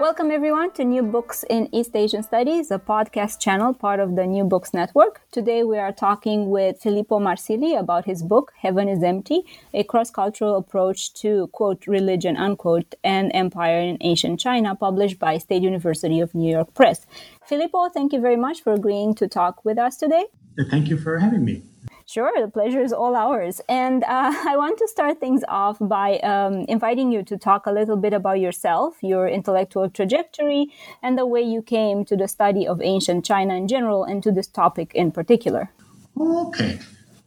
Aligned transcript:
Welcome, 0.00 0.30
everyone, 0.30 0.70
to 0.74 0.84
New 0.84 1.02
Books 1.02 1.44
in 1.50 1.68
East 1.74 1.96
Asian 1.96 2.22
Studies, 2.22 2.70
a 2.70 2.78
podcast 2.78 3.40
channel 3.40 3.74
part 3.74 3.98
of 3.98 4.14
the 4.14 4.26
New 4.26 4.44
Books 4.44 4.72
Network. 4.72 5.22
Today, 5.32 5.64
we 5.64 5.76
are 5.76 5.90
talking 5.90 6.50
with 6.50 6.80
Filippo 6.80 7.18
Marsili 7.18 7.76
about 7.76 8.04
his 8.04 8.22
book, 8.22 8.52
Heaven 8.56 8.88
is 8.88 9.02
Empty 9.02 9.42
A 9.74 9.82
Cross 9.82 10.12
Cultural 10.12 10.56
Approach 10.56 11.12
to, 11.14 11.48
quote, 11.48 11.88
religion, 11.88 12.36
unquote, 12.36 12.94
and 13.02 13.32
empire 13.34 13.80
in 13.80 13.98
ancient 14.00 14.38
China, 14.38 14.76
published 14.76 15.18
by 15.18 15.36
State 15.36 15.62
University 15.62 16.20
of 16.20 16.32
New 16.32 16.48
York 16.48 16.72
Press. 16.74 17.04
Filippo, 17.44 17.88
thank 17.88 18.12
you 18.12 18.20
very 18.20 18.36
much 18.36 18.62
for 18.62 18.74
agreeing 18.74 19.16
to 19.16 19.26
talk 19.26 19.64
with 19.64 19.78
us 19.78 19.96
today. 19.96 20.26
Thank 20.70 20.88
you 20.90 20.96
for 20.96 21.18
having 21.18 21.44
me. 21.44 21.64
Sure, 22.08 22.32
the 22.40 22.48
pleasure 22.48 22.80
is 22.80 22.90
all 22.90 23.14
ours. 23.14 23.60
And 23.68 24.02
uh, 24.04 24.32
I 24.48 24.56
want 24.56 24.78
to 24.78 24.88
start 24.88 25.20
things 25.20 25.42
off 25.46 25.76
by 25.78 26.18
um, 26.20 26.64
inviting 26.66 27.12
you 27.12 27.22
to 27.24 27.36
talk 27.36 27.66
a 27.66 27.70
little 27.70 27.98
bit 27.98 28.14
about 28.14 28.40
yourself, 28.40 28.96
your 29.02 29.28
intellectual 29.28 29.90
trajectory, 29.90 30.72
and 31.02 31.18
the 31.18 31.26
way 31.26 31.42
you 31.42 31.60
came 31.60 32.06
to 32.06 32.16
the 32.16 32.26
study 32.26 32.66
of 32.66 32.80
ancient 32.80 33.26
China 33.26 33.54
in 33.54 33.68
general 33.68 34.04
and 34.04 34.22
to 34.22 34.32
this 34.32 34.46
topic 34.46 34.94
in 34.94 35.12
particular. 35.12 35.70
Okay. 36.18 36.78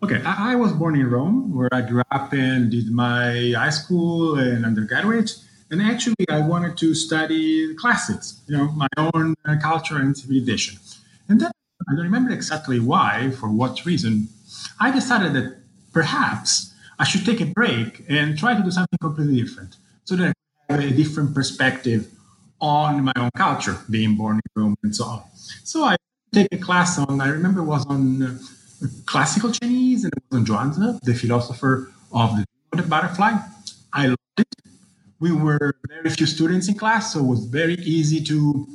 Okay, 0.04 0.20
I, 0.26 0.54
I 0.54 0.56
was 0.56 0.72
born 0.72 0.96
in 0.96 1.08
Rome, 1.08 1.56
where 1.56 1.70
I 1.72 1.82
grew 1.82 2.02
up 2.10 2.34
and 2.34 2.72
did 2.72 2.90
my 2.90 3.54
high 3.56 3.70
school 3.70 4.40
and 4.40 4.66
undergraduate. 4.66 5.38
And 5.70 5.80
actually, 5.80 6.26
I 6.28 6.40
wanted 6.40 6.76
to 6.80 6.96
study 6.96 7.76
classics, 7.76 8.42
you 8.48 8.58
know, 8.58 8.72
my 8.72 8.88
own 8.98 9.36
uh, 9.46 9.58
culture 9.62 9.98
and 9.98 10.18
civilization. 10.18 10.80
And 11.30 11.40
then 11.40 11.52
I 11.88 11.96
don't 11.96 12.06
remember 12.06 12.32
exactly 12.32 12.80
why, 12.80 13.30
for 13.40 13.48
what 13.48 13.86
reason, 13.86 14.28
I 14.82 14.90
decided 14.90 15.34
that 15.34 15.48
perhaps 15.94 16.74
I 16.98 17.04
should 17.04 17.24
take 17.24 17.40
a 17.40 17.46
break 17.46 18.04
and 18.10 18.36
try 18.38 18.56
to 18.56 18.64
do 18.64 18.72
something 18.72 18.98
completely 19.00 19.40
different 19.40 19.78
so 20.06 20.16
that 20.16 20.34
I 20.70 20.74
have 20.74 20.84
a 20.84 20.90
different 20.90 21.36
perspective 21.36 22.08
on 22.60 23.04
my 23.04 23.14
own 23.16 23.30
culture, 23.38 23.78
being 23.92 24.16
born 24.16 24.38
in 24.38 24.62
Rome 24.62 24.76
and 24.84 24.96
so 24.96 25.06
on. 25.06 25.24
So 25.64 25.84
I 25.84 25.96
take 26.34 26.48
a 26.52 26.58
class 26.58 26.98
on, 26.98 27.22
I 27.22 27.30
remember 27.30 27.60
it 27.62 27.66
was 27.66 27.86
on 27.86 28.24
uh, 28.24 28.38
classical 29.06 29.52
Chinese 29.52 30.04
and 30.04 30.14
it 30.18 30.24
was 30.32 30.40
on 30.40 30.46
Zhuangzi, 30.46 31.00
the 31.02 31.14
philosopher 31.14 31.92
of 32.12 32.36
the, 32.38 32.84
butterfly. 32.84 33.34
I 33.94 34.08
loved 34.08 34.40
it. 34.40 34.48
We 35.20 35.32
were 35.32 35.76
very 35.88 36.10
few 36.10 36.26
students 36.26 36.68
in 36.68 36.76
class, 36.76 37.14
so 37.14 37.20
it 37.20 37.28
was 37.28 37.46
very 37.46 37.76
easy 37.76 38.24
to 38.24 38.68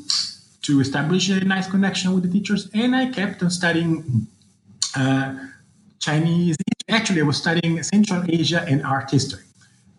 to 0.62 0.80
establish 0.80 1.28
a 1.30 1.40
nice 1.44 1.68
connection 1.68 2.12
with 2.14 2.24
the 2.24 2.32
teachers. 2.36 2.68
And 2.74 2.94
I 2.94 3.06
kept 3.06 3.42
on 3.42 3.50
studying 3.50 4.26
uh, 4.96 5.34
Chinese. 6.00 6.56
Actually, 6.88 7.20
I 7.20 7.24
was 7.24 7.36
studying 7.36 7.82
Central 7.82 8.24
Asia 8.28 8.64
and 8.68 8.84
art 8.84 9.10
history. 9.10 9.44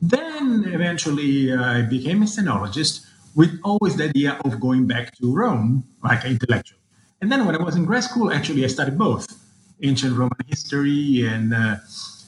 Then 0.02 0.66
eventually 0.68 1.54
I 1.54 1.82
became 1.82 2.22
a 2.22 2.26
sinologist 2.26 3.06
with 3.36 3.60
always 3.64 3.96
the 3.96 4.06
idea 4.06 4.38
of 4.46 4.60
going 4.60 4.88
back 4.88 5.16
to 5.18 5.34
Rome, 5.34 5.84
like 6.04 6.24
an 6.24 6.32
intellectual. 6.32 6.80
And 7.22 7.32
then 7.32 7.46
when 7.46 7.56
I 7.56 7.64
was 7.64 7.76
in 7.76 7.86
grad 7.86 8.04
school, 8.04 8.32
actually, 8.32 8.64
I 8.64 8.68
studied 8.68 8.98
both 8.98 9.28
ancient 9.82 10.18
Roman 10.18 10.38
history 10.48 11.28
and, 11.28 11.54
uh, 11.54 11.78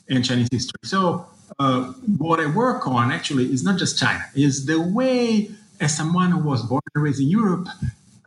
and 0.09 0.25
Chinese 0.25 0.49
history. 0.51 0.79
So 0.83 1.27
uh, 1.59 1.93
what 2.17 2.39
I 2.39 2.47
work 2.47 2.87
on 2.87 3.11
actually 3.11 3.51
is 3.51 3.63
not 3.63 3.77
just 3.77 3.99
China, 3.99 4.23
is 4.35 4.65
the 4.65 4.79
way 4.79 5.49
as 5.79 5.95
someone 5.95 6.31
who 6.31 6.39
was 6.39 6.63
born 6.63 6.81
and 6.93 7.03
raised 7.03 7.21
in 7.21 7.27
Europe, 7.27 7.67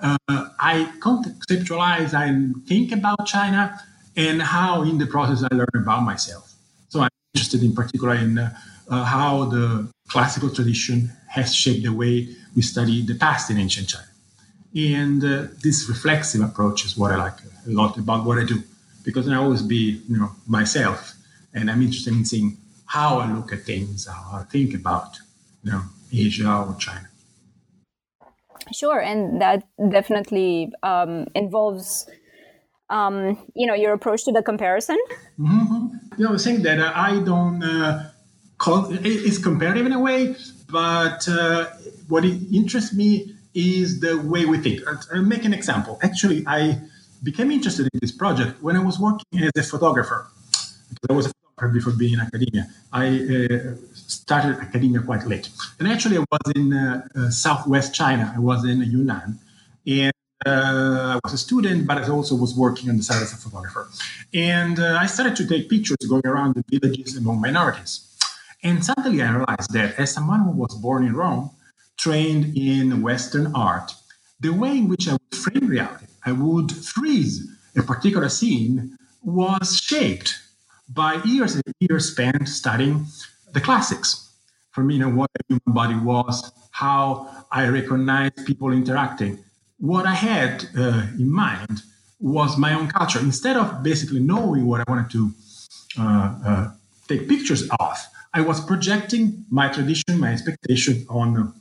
uh, 0.01 0.17
I 0.29 0.91
conceptualize, 1.01 2.15
I 2.15 2.29
think 2.67 2.93
about 2.93 3.27
China 3.27 3.81
and 4.17 4.43
how 4.43 4.83
in 4.83 4.99
the 4.99 5.07
process 5.07 5.43
I 5.51 5.55
learn 5.55 5.67
about 5.75 6.03
myself. 6.03 6.53
So 6.89 7.01
I'm 7.01 7.11
interested 7.35 7.63
in 7.63 7.75
particular 7.75 8.15
in 8.15 8.39
uh, 8.39 8.55
uh, 8.89 9.05
how 9.05 9.45
the 9.47 9.89
classical 10.09 10.51
tradition 10.51 11.11
has 11.29 11.55
shaped 11.55 11.85
the 11.85 11.93
way 11.93 12.29
we 12.55 12.63
study 12.63 13.03
the 13.03 13.15
past 13.15 13.51
in 13.51 13.59
ancient 13.59 13.89
China. 13.89 14.07
And 14.75 15.25
uh, 15.25 15.47
this 15.63 15.89
reflexive 15.89 16.43
approach 16.43 16.84
is 16.84 16.97
what 16.97 17.12
I 17.12 17.17
like 17.17 17.39
a 17.67 17.71
lot 17.71 17.97
about 17.97 18.25
what 18.25 18.39
I 18.39 18.45
do, 18.45 18.62
because 19.05 19.28
I 19.28 19.37
always 19.37 19.62
be, 19.62 20.03
you 20.09 20.19
know, 20.19 20.33
myself, 20.47 21.15
and 21.55 21.71
I'm 21.71 21.83
interested 21.83 22.12
in 22.12 22.25
seeing 22.25 22.59
how 22.87 23.19
I 23.19 23.33
look 23.33 23.53
at 23.53 23.62
things, 23.62 24.06
how 24.06 24.39
I 24.41 24.45
think 24.45 24.75
about, 24.75 25.19
you 25.62 25.72
know, 25.72 25.83
Asia 26.12 26.65
or 26.69 26.75
China. 26.78 27.09
Sure, 28.72 29.01
and 29.01 29.41
that 29.41 29.67
definitely 29.91 30.72
um, 30.83 31.27
involves 31.34 32.06
um, 32.92 33.16
you 33.54 33.66
know 33.66 33.75
your 33.75 33.92
approach 33.92 34.25
to 34.25 34.32
the 34.32 34.42
comparison 34.42 34.98
mm-hmm. 35.38 35.86
you 36.16 36.25
know, 36.25 36.30
I 36.30 36.32
was 36.32 36.44
saying 36.44 36.62
that 36.62 36.78
uh, 36.78 36.92
I 36.94 37.20
don't 37.20 37.62
uh, 37.62 38.10
call 38.62 38.86
it's 38.91 39.38
comparative 39.38 39.86
in 39.86 39.92
a 39.92 39.98
way, 40.08 40.36
but 40.70 41.28
uh, 41.28 41.66
what 42.08 42.25
interests 42.25 42.94
me 42.94 43.34
is 43.54 44.00
the 44.00 44.14
way 44.32 44.44
we 44.44 44.58
think. 44.58 44.80
I'll 45.12 45.22
make 45.34 45.44
an 45.44 45.53
example. 45.53 45.98
Actually, 46.03 46.44
I 46.47 46.80
became 47.22 47.50
interested 47.50 47.88
in 47.92 47.98
this 48.00 48.12
project 48.12 48.62
when 48.62 48.76
I 48.76 48.82
was 48.88 48.98
working 48.98 49.42
as 49.42 49.53
a 49.56 49.62
photographer. 49.62 50.26
I 51.10 51.12
was 51.12 51.26
a 51.26 51.32
photographer 51.32 51.74
before 51.78 51.92
being 51.92 52.14
in 52.14 52.20
academia. 52.20 52.64
I 52.92 53.06
uh, 53.09 53.74
started 53.94 54.56
academia 54.66 55.00
quite 55.00 55.26
late, 55.26 55.50
and 55.78 55.88
actually, 55.88 56.16
I 56.19 56.24
was 56.30 56.47
in 56.54 56.72
uh, 56.72 57.06
uh, 57.16 57.30
Southwest 57.30 57.94
China. 57.94 58.32
I 58.34 58.38
was 58.38 58.64
in 58.64 58.80
Yunnan, 58.82 59.38
and 59.86 60.12
uh, 60.47 61.14
I 61.14 61.20
was 61.25 61.32
a 61.32 61.38
student, 61.38 61.86
but 61.86 61.98
I 61.98 62.08
also 62.08 62.34
was 62.34 62.54
working 62.54 62.91
on 62.91 62.97
the 62.97 63.03
side 63.03 63.22
as 63.22 63.32
a 63.32 63.36
photographer. 63.36 63.88
And 64.34 64.78
uh, 64.78 64.98
I 65.00 65.06
started 65.06 65.36
to 65.36 65.47
take 65.47 65.69
pictures 65.69 65.98
going 66.08 66.26
around 66.26 66.54
the 66.54 66.64
villages 66.69 67.16
among 67.16 67.41
minorities. 67.41 68.08
And 68.62 68.84
suddenly 68.84 69.22
I 69.22 69.30
realized 69.30 69.72
that 69.72 69.98
as 69.98 70.12
someone 70.12 70.41
who 70.42 70.50
was 70.50 70.75
born 70.76 71.04
in 71.04 71.14
Rome, 71.14 71.50
trained 71.97 72.56
in 72.56 73.03
Western 73.03 73.54
art, 73.54 73.92
the 74.41 74.50
way 74.50 74.78
in 74.78 74.88
which 74.88 75.08
I 75.08 75.12
would 75.12 75.34
frame 75.34 75.69
reality, 75.69 76.06
I 76.25 76.32
would 76.32 76.72
freeze 76.72 77.48
a 77.76 77.82
particular 77.82 78.28
scene, 78.28 78.97
was 79.22 79.78
shaped 79.78 80.38
by 80.88 81.22
years 81.24 81.54
and 81.54 81.74
years 81.80 82.10
spent 82.10 82.48
studying 82.48 83.06
the 83.53 83.60
classics. 83.60 84.30
For 84.72 84.82
me, 84.82 84.94
you 84.94 85.00
know, 85.00 85.10
what 85.10 85.30
a 85.38 85.42
human 85.48 85.72
body 85.74 85.97
was, 85.97 86.50
how 86.70 87.47
I 87.50 87.69
recognized 87.69 88.47
people 88.47 88.72
interacting, 88.72 89.38
what 89.82 90.06
I 90.06 90.15
had 90.15 90.69
uh, 90.78 91.06
in 91.19 91.28
mind 91.28 91.82
was 92.20 92.56
my 92.56 92.72
own 92.72 92.87
culture. 92.87 93.19
Instead 93.19 93.56
of 93.56 93.82
basically 93.82 94.20
knowing 94.20 94.65
what 94.65 94.81
I 94.81 94.84
wanted 94.88 95.10
to 95.10 95.32
uh, 95.98 96.34
uh, 96.47 96.70
take 97.09 97.28
pictures 97.28 97.69
of, 97.81 97.97
I 98.32 98.42
was 98.42 98.65
projecting 98.65 99.44
my 99.50 99.69
tradition, 99.69 100.21
my 100.21 100.32
expectation 100.32 101.04
on 101.10 101.53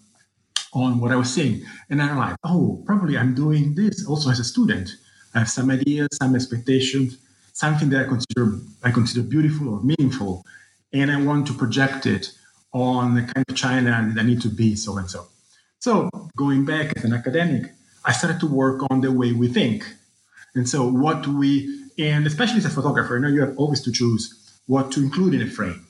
on 0.73 0.99
what 1.01 1.11
I 1.11 1.15
was 1.15 1.33
seeing, 1.33 1.63
and 1.89 2.01
I 2.01 2.05
realized, 2.11 2.37
oh, 2.45 2.81
probably 2.85 3.17
I'm 3.17 3.33
doing 3.33 3.73
this 3.75 4.05
also 4.05 4.29
as 4.29 4.39
a 4.39 4.43
student. 4.45 4.91
I 5.33 5.39
have 5.39 5.49
some 5.49 5.69
ideas, 5.71 6.07
some 6.13 6.33
expectations, 6.35 7.17
something 7.53 7.89
that 7.89 8.05
I 8.05 8.07
consider 8.07 8.59
I 8.83 8.91
consider 8.91 9.23
beautiful 9.23 9.67
or 9.73 9.81
meaningful, 9.81 10.45
and 10.93 11.09
I 11.09 11.19
want 11.19 11.47
to 11.47 11.53
project 11.53 12.05
it 12.05 12.31
on 12.71 13.15
the 13.15 13.23
kind 13.23 13.45
of 13.49 13.55
China 13.55 13.89
that 14.13 14.21
I 14.21 14.23
need 14.23 14.41
to 14.43 14.49
be 14.49 14.75
so 14.75 14.97
and 14.99 15.09
so. 15.09 15.25
So 15.79 16.09
going 16.37 16.65
back 16.65 16.95
as 16.95 17.03
an 17.03 17.13
academic, 17.13 17.71
I 18.03 18.11
started 18.11 18.39
to 18.39 18.47
work 18.47 18.81
on 18.89 19.01
the 19.01 19.11
way 19.11 19.31
we 19.31 19.47
think. 19.47 19.83
And 20.55 20.67
so, 20.67 20.87
what 20.87 21.27
we, 21.27 21.87
and 21.97 22.25
especially 22.25 22.57
as 22.57 22.65
a 22.65 22.69
photographer, 22.69 23.15
you 23.15 23.21
know, 23.21 23.27
you 23.27 23.41
have 23.41 23.57
always 23.57 23.81
to 23.81 23.91
choose 23.91 24.59
what 24.65 24.91
to 24.93 25.01
include 25.01 25.33
in 25.33 25.41
a 25.41 25.49
frame, 25.49 25.85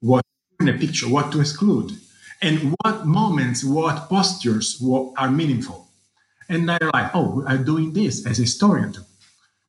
what 0.00 0.24
in 0.60 0.68
a 0.68 0.78
picture, 0.78 1.08
what 1.08 1.32
to 1.32 1.40
exclude, 1.40 1.92
and 2.40 2.74
what 2.82 3.06
moments, 3.06 3.64
what 3.64 4.08
postures 4.08 4.78
what 4.80 5.12
are 5.16 5.30
meaningful. 5.30 5.88
And 6.48 6.70
I 6.70 6.78
like, 6.92 7.10
oh, 7.14 7.44
I'm 7.46 7.64
doing 7.64 7.92
this 7.92 8.26
as 8.26 8.38
a 8.38 8.42
historian 8.42 8.92
too. 8.92 9.02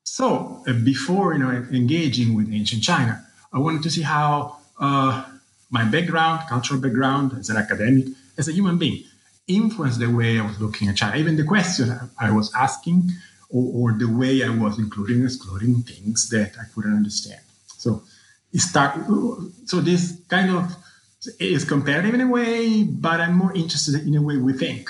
So, 0.04 0.64
uh, 0.68 0.74
before 0.74 1.34
you 1.34 1.40
know 1.40 1.52
engaging 1.72 2.34
with 2.34 2.52
ancient 2.52 2.84
China, 2.84 3.26
I 3.52 3.60
wanted 3.60 3.84
to 3.84 3.90
see 3.90 4.02
how 4.02 4.58
uh, 4.80 5.26
my 5.70 5.84
background, 5.86 6.48
cultural 6.50 6.80
background, 6.80 7.34
as 7.40 7.50
an 7.50 7.58
academic, 7.58 8.08
as 8.38 8.48
a 8.48 8.52
human 8.52 8.78
being, 8.78 9.04
influenced 9.48 10.00
the 10.00 10.10
way 10.10 10.40
I 10.40 10.46
was 10.46 10.60
looking 10.60 10.88
at 10.88 10.96
China. 10.96 11.18
Even 11.18 11.36
the 11.36 11.44
question 11.44 11.92
I 12.20 12.32
was 12.32 12.54
asking 12.54 13.10
or, 13.50 13.92
or 13.92 13.98
the 13.98 14.06
way 14.06 14.44
I 14.44 14.50
was 14.50 14.80
including 14.80 15.18
and 15.18 15.26
excluding 15.26 15.84
things 15.84 16.30
that 16.30 16.54
I 16.60 16.66
couldn't 16.74 16.96
understand. 16.96 17.42
So 17.68 18.04
it 18.52 18.62
start 18.62 19.00
so 19.66 19.82
this 19.82 20.22
kind 20.30 20.56
of 20.56 20.76
is 21.40 21.66
comparative 21.66 22.14
in 22.14 22.22
a 22.22 22.28
way, 22.28 22.84
but 22.84 23.20
I'm 23.20 23.36
more 23.36 23.54
interested 23.54 23.96
in 23.96 24.12
the 24.12 24.22
way 24.22 24.38
we 24.38 24.54
think 24.54 24.90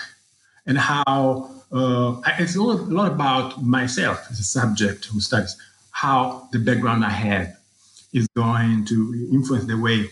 and 0.66 0.78
how 0.78 1.50
uh, 1.72 2.22
it's 2.40 2.56
a 2.56 2.62
a 2.62 2.62
lot 2.62 3.12
about 3.12 3.64
myself 3.64 4.26
as 4.30 4.40
a 4.40 4.44
subject 4.44 5.06
who 5.06 5.20
studies 5.20 5.58
how 5.92 6.48
the 6.52 6.60
background 6.60 7.06
I 7.06 7.10
have 7.10 7.56
is 8.14 8.28
going 8.36 8.86
to 8.86 9.30
influence 9.32 9.66
the 9.66 9.78
way 9.78 10.10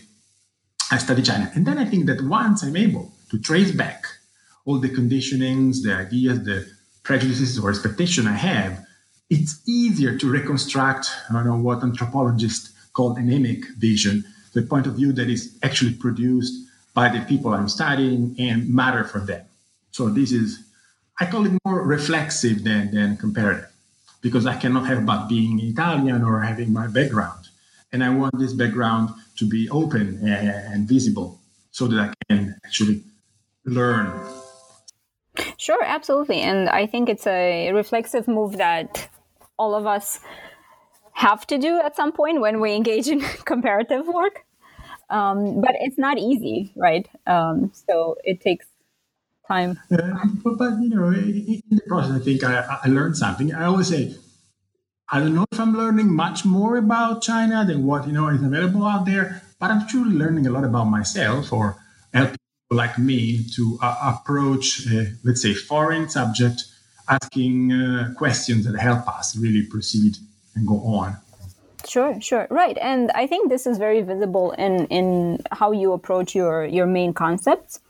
I 0.90 0.98
study 0.98 1.22
China. 1.22 1.50
And 1.54 1.66
then 1.66 1.78
I 1.78 1.84
think 1.84 2.06
that 2.06 2.20
once 2.22 2.62
I'm 2.62 2.76
able 2.76 3.12
to 3.30 3.38
trace 3.38 3.72
back 3.72 4.06
all 4.64 4.78
the 4.78 4.88
conditionings, 4.88 5.82
the 5.82 5.94
ideas, 5.94 6.44
the 6.44 6.66
prejudices 7.02 7.58
or 7.58 7.70
expectation 7.70 8.26
I 8.26 8.32
have, 8.32 8.84
it's 9.30 9.60
easier 9.66 10.18
to 10.18 10.30
reconstruct 10.30 11.10
I 11.30 11.32
don't 11.32 11.46
know 11.46 11.56
what 11.56 11.82
anthropologists 11.82 12.72
call 12.92 13.16
an 13.16 13.28
emic 13.28 13.64
vision, 13.78 14.24
the 14.52 14.62
point 14.62 14.86
of 14.86 14.94
view 14.94 15.12
that 15.12 15.28
is 15.28 15.58
actually 15.62 15.94
produced 15.94 16.68
by 16.94 17.08
the 17.08 17.20
people 17.22 17.54
I'm 17.54 17.68
studying 17.68 18.36
and 18.38 18.68
matter 18.68 19.04
for 19.04 19.20
them. 19.20 19.44
So 19.92 20.08
this 20.08 20.32
is, 20.32 20.62
I 21.18 21.26
call 21.26 21.46
it 21.46 21.52
more 21.64 21.82
reflexive 21.82 22.64
than, 22.64 22.94
than 22.94 23.16
comparative 23.16 23.70
because 24.20 24.46
I 24.46 24.56
cannot 24.56 24.86
have 24.86 25.06
but 25.06 25.28
being 25.28 25.58
Italian 25.60 26.22
or 26.22 26.40
having 26.40 26.72
my 26.72 26.86
background. 26.86 27.48
And 27.92 28.04
I 28.04 28.10
want 28.10 28.38
this 28.38 28.52
background 28.52 29.10
to 29.36 29.48
be 29.48 29.68
open 29.70 30.26
and 30.26 30.88
visible 30.88 31.40
so 31.70 31.86
that 31.88 31.98
I 31.98 32.12
can 32.28 32.56
actually 32.64 33.02
learn. 33.64 34.41
Sure, 35.56 35.82
absolutely. 35.82 36.40
And 36.40 36.68
I 36.68 36.86
think 36.86 37.08
it's 37.08 37.26
a 37.26 37.72
reflexive 37.72 38.28
move 38.28 38.58
that 38.58 39.08
all 39.58 39.74
of 39.74 39.86
us 39.86 40.20
have 41.12 41.46
to 41.46 41.58
do 41.58 41.80
at 41.80 41.96
some 41.96 42.12
point 42.12 42.40
when 42.40 42.60
we 42.60 42.74
engage 42.74 43.08
in 43.08 43.20
comparative 43.44 44.06
work. 44.06 44.44
Um, 45.10 45.60
but 45.60 45.72
it's 45.80 45.98
not 45.98 46.18
easy, 46.18 46.72
right? 46.74 47.08
Um, 47.26 47.70
so 47.74 48.16
it 48.24 48.40
takes 48.40 48.66
time. 49.46 49.78
Uh, 49.90 50.26
but, 50.42 50.58
but, 50.58 50.70
you 50.80 50.88
know, 50.88 51.08
in 51.08 51.62
the 51.70 51.82
process, 51.86 52.20
I 52.20 52.24
think 52.24 52.44
I, 52.44 52.78
I 52.84 52.88
learned 52.88 53.16
something. 53.16 53.54
I 53.54 53.64
always 53.64 53.88
say, 53.88 54.14
I 55.10 55.20
don't 55.20 55.34
know 55.34 55.44
if 55.52 55.60
I'm 55.60 55.76
learning 55.76 56.14
much 56.14 56.46
more 56.46 56.78
about 56.78 57.22
China 57.22 57.64
than 57.66 57.84
what 57.84 58.06
you 58.06 58.12
know 58.12 58.28
is 58.28 58.42
available 58.42 58.86
out 58.86 59.04
there, 59.04 59.42
but 59.58 59.70
I'm 59.70 59.86
truly 59.86 60.16
learning 60.16 60.46
a 60.46 60.50
lot 60.50 60.64
about 60.64 60.84
myself 60.84 61.52
or 61.52 61.76
helping 62.14 62.38
like 62.74 62.98
me 62.98 63.44
to 63.54 63.78
uh, 63.82 64.14
approach, 64.16 64.86
uh, 64.86 65.04
let's 65.24 65.42
say, 65.42 65.54
foreign 65.54 66.08
subject, 66.08 66.64
asking 67.08 67.72
uh, 67.72 68.14
questions 68.16 68.64
that 68.64 68.78
help 68.78 69.06
us 69.08 69.36
really 69.36 69.66
proceed 69.66 70.16
and 70.54 70.66
go 70.66 70.76
on. 70.84 71.16
Sure, 71.86 72.20
sure, 72.20 72.46
right, 72.48 72.78
and 72.78 73.10
I 73.12 73.26
think 73.26 73.48
this 73.48 73.66
is 73.66 73.76
very 73.76 74.02
visible 74.02 74.52
in 74.52 74.86
in 74.86 75.40
how 75.50 75.72
you 75.72 75.92
approach 75.92 76.34
your 76.34 76.64
your 76.64 76.86
main 76.86 77.12
concepts, 77.12 77.80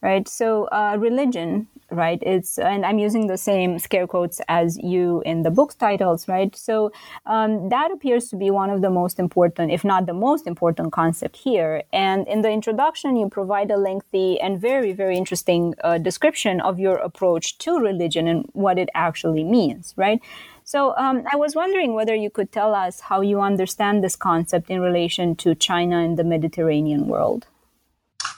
right? 0.00 0.28
So, 0.28 0.64
uh, 0.64 0.96
religion 0.98 1.68
right 1.90 2.18
it's 2.22 2.58
and 2.58 2.84
i'm 2.84 2.98
using 2.98 3.28
the 3.28 3.36
same 3.36 3.78
scare 3.78 4.06
quotes 4.06 4.40
as 4.48 4.76
you 4.78 5.22
in 5.24 5.42
the 5.42 5.50
book 5.50 5.76
titles 5.78 6.26
right 6.26 6.56
so 6.56 6.90
um, 7.26 7.68
that 7.68 7.92
appears 7.92 8.28
to 8.28 8.36
be 8.36 8.50
one 8.50 8.70
of 8.70 8.82
the 8.82 8.90
most 8.90 9.20
important 9.20 9.70
if 9.70 9.84
not 9.84 10.06
the 10.06 10.12
most 10.12 10.46
important 10.46 10.92
concept 10.92 11.36
here 11.36 11.82
and 11.92 12.26
in 12.26 12.42
the 12.42 12.50
introduction 12.50 13.16
you 13.16 13.28
provide 13.28 13.70
a 13.70 13.76
lengthy 13.76 14.40
and 14.40 14.60
very 14.60 14.92
very 14.92 15.16
interesting 15.16 15.74
uh, 15.84 15.96
description 15.96 16.60
of 16.60 16.80
your 16.80 16.96
approach 16.96 17.56
to 17.58 17.78
religion 17.78 18.26
and 18.26 18.44
what 18.52 18.78
it 18.78 18.88
actually 18.94 19.44
means 19.44 19.94
right 19.96 20.20
so 20.64 20.96
um, 20.96 21.22
I 21.32 21.36
was 21.36 21.54
wondering 21.54 21.94
whether 21.94 22.12
you 22.12 22.28
could 22.28 22.50
tell 22.50 22.74
us 22.74 22.98
how 22.98 23.20
you 23.20 23.40
understand 23.40 24.02
this 24.02 24.16
concept 24.16 24.68
in 24.68 24.80
relation 24.80 25.36
to 25.36 25.54
China 25.54 25.98
and 25.98 26.18
the 26.18 26.24
Mediterranean 26.24 27.06
world. 27.06 27.46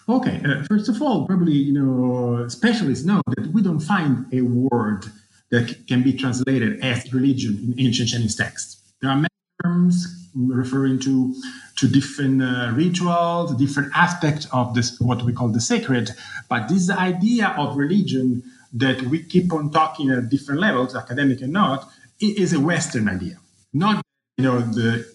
Okay, 0.08 0.40
uh, 0.42 0.64
first 0.64 0.88
of 0.88 1.02
all, 1.02 1.26
probably 1.26 1.52
you 1.52 1.72
know 1.72 2.48
specialists 2.48 3.04
know 3.04 3.20
that 3.36 3.48
we 3.52 3.60
don't 3.60 3.80
find 3.80 4.26
a 4.32 4.40
word 4.40 5.04
that 5.50 5.86
can 5.86 6.02
be 6.02 6.14
translated 6.14 6.80
as 6.82 7.12
religion 7.12 7.74
in 7.76 7.86
ancient 7.86 8.08
Chinese 8.08 8.34
texts. 8.34 8.80
There 9.02 9.10
are 9.10 9.16
many 9.16 9.28
terms 9.62 10.06
referring 10.34 10.98
to 11.00 11.34
to 11.76 11.88
different 11.88 12.42
uh, 12.42 12.72
rituals, 12.74 13.54
different 13.56 13.92
aspects 13.94 14.46
of 14.50 14.74
this 14.74 14.98
what 14.98 15.22
we 15.24 15.32
call 15.34 15.48
the 15.48 15.60
sacred. 15.60 16.12
But 16.48 16.68
this 16.68 16.88
idea 16.88 17.48
of 17.58 17.76
religion 17.76 18.42
that 18.72 19.02
we 19.02 19.22
keep 19.22 19.52
on 19.52 19.70
talking 19.70 20.10
at 20.10 20.30
different 20.30 20.60
levels, 20.60 20.96
academic 20.96 21.42
and 21.42 21.52
not, 21.52 21.86
is 22.18 22.54
a 22.54 22.60
Western 22.60 23.08
idea. 23.10 23.36
Not 23.74 24.02
you 24.38 24.44
know 24.44 24.60
the 24.60 25.06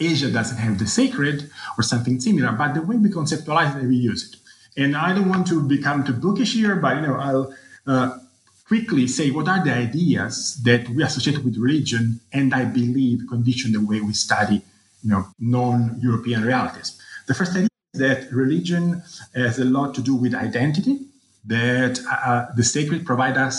Asia 0.00 0.30
doesn't 0.30 0.56
have 0.56 0.78
the 0.78 0.86
sacred 0.86 1.50
or 1.76 1.82
something 1.82 2.18
similar, 2.18 2.52
but 2.52 2.74
the 2.74 2.82
way 2.82 2.96
we 2.96 3.10
conceptualize 3.10 3.80
it, 3.80 3.86
we 3.86 3.96
use 3.96 4.32
it. 4.32 4.39
And 4.80 4.96
I 4.96 5.12
don't 5.14 5.28
want 5.28 5.46
to 5.48 5.60
become 5.76 6.04
too 6.04 6.14
bookish 6.14 6.54
here, 6.54 6.76
but 6.76 6.96
you 6.96 7.02
know, 7.06 7.16
I'll 7.16 7.54
uh, 7.86 8.18
quickly 8.66 9.06
say 9.06 9.30
what 9.30 9.46
are 9.46 9.62
the 9.62 9.74
ideas 9.74 10.60
that 10.64 10.88
we 10.88 11.02
associate 11.02 11.44
with 11.44 11.56
religion, 11.58 12.20
and 12.32 12.54
I 12.54 12.64
believe 12.64 13.28
condition 13.28 13.72
the 13.72 13.84
way 13.90 14.00
we 14.00 14.14
study, 14.14 14.62
you 15.02 15.10
know, 15.10 15.26
non-European 15.38 16.42
realities. 16.42 16.98
The 17.26 17.34
first 17.34 17.52
idea 17.52 17.68
is 17.92 18.00
that 18.00 18.32
religion 18.32 19.02
has 19.34 19.58
a 19.58 19.64
lot 19.64 19.94
to 19.96 20.00
do 20.00 20.14
with 20.14 20.34
identity. 20.34 20.96
That 21.44 22.00
uh, 22.10 22.46
the 22.54 22.64
sacred 22.64 23.06
provide 23.06 23.36
us 23.36 23.56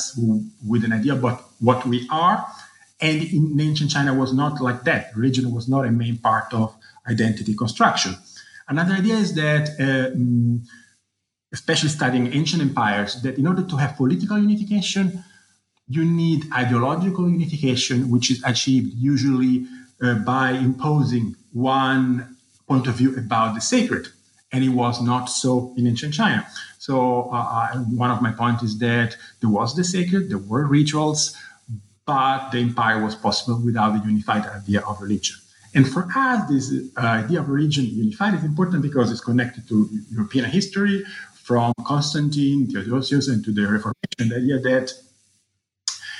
with 0.72 0.84
an 0.84 0.94
idea 0.94 1.14
about 1.14 1.40
what 1.60 1.86
we 1.86 2.08
are, 2.12 2.46
and 3.00 3.22
in 3.24 3.60
ancient 3.60 3.92
China 3.92 4.14
was 4.14 4.34
not 4.34 4.62
like 4.62 4.84
that. 4.84 5.16
Religion 5.16 5.52
was 5.52 5.68
not 5.68 5.86
a 5.86 5.92
main 5.92 6.18
part 6.18 6.54
of 6.54 6.76
identity 7.08 7.56
construction. 7.56 8.16
Another 8.68 8.94
idea 8.94 9.16
is 9.16 9.34
that, 9.34 9.70
uh, 9.80 10.16
mm, 10.16 10.62
especially 11.54 11.90
studying 11.90 12.34
ancient 12.34 12.62
empires, 12.62 13.22
that 13.24 13.38
in 13.38 13.46
order 13.46 13.64
to 13.64 13.76
have 13.78 13.98
political 13.98 14.38
unification, 14.38 15.24
you 15.88 16.06
need 16.06 16.46
ideological 16.54 17.30
unification, 17.30 18.10
which 18.10 18.32
is 18.32 18.42
achieved 18.46 18.94
usually 18.94 19.66
uh, 20.02 20.16
by 20.16 20.52
imposing 20.52 21.36
one 21.52 22.38
point 22.68 22.88
of 22.88 22.96
view 22.96 23.18
about 23.18 23.56
the 23.56 23.62
sacred. 23.62 24.08
And 24.54 24.64
it 24.64 24.70
was 24.70 25.02
not 25.02 25.26
so 25.26 25.74
in 25.78 25.88
ancient 25.88 26.14
China. 26.14 26.46
So, 26.78 27.30
uh, 27.32 27.78
one 27.78 28.12
of 28.12 28.22
my 28.22 28.32
points 28.32 28.64
is 28.64 28.78
that 28.80 29.16
there 29.40 29.50
was 29.50 29.76
the 29.76 29.84
sacred, 29.84 30.30
there 30.30 30.38
were 30.38 30.66
rituals, 30.66 31.36
but 32.06 32.52
the 32.52 32.60
empire 32.60 33.04
was 33.04 33.16
possible 33.16 33.62
without 33.64 33.92
the 33.94 34.10
unified 34.10 34.46
idea 34.46 34.82
of 34.82 35.02
religion. 35.02 35.38
And 35.74 35.88
for 35.88 36.08
us, 36.16 36.50
this 36.50 36.74
uh, 36.98 37.02
idea 37.02 37.40
of 37.40 37.48
religion 37.48 37.86
unified 37.86 38.34
is 38.34 38.44
important 38.44 38.82
because 38.82 39.10
it's 39.12 39.22
connected 39.22 39.68
to 39.70 39.90
European 40.12 40.46
history, 40.46 41.04
from 41.44 41.74
Constantine, 41.86 42.68
Theodosius, 42.68 43.28
and 43.28 43.44
to 43.46 43.52
the 43.52 43.64
Reformation. 43.64 44.30
The 44.30 44.36
idea 44.38 44.60
that 44.60 44.94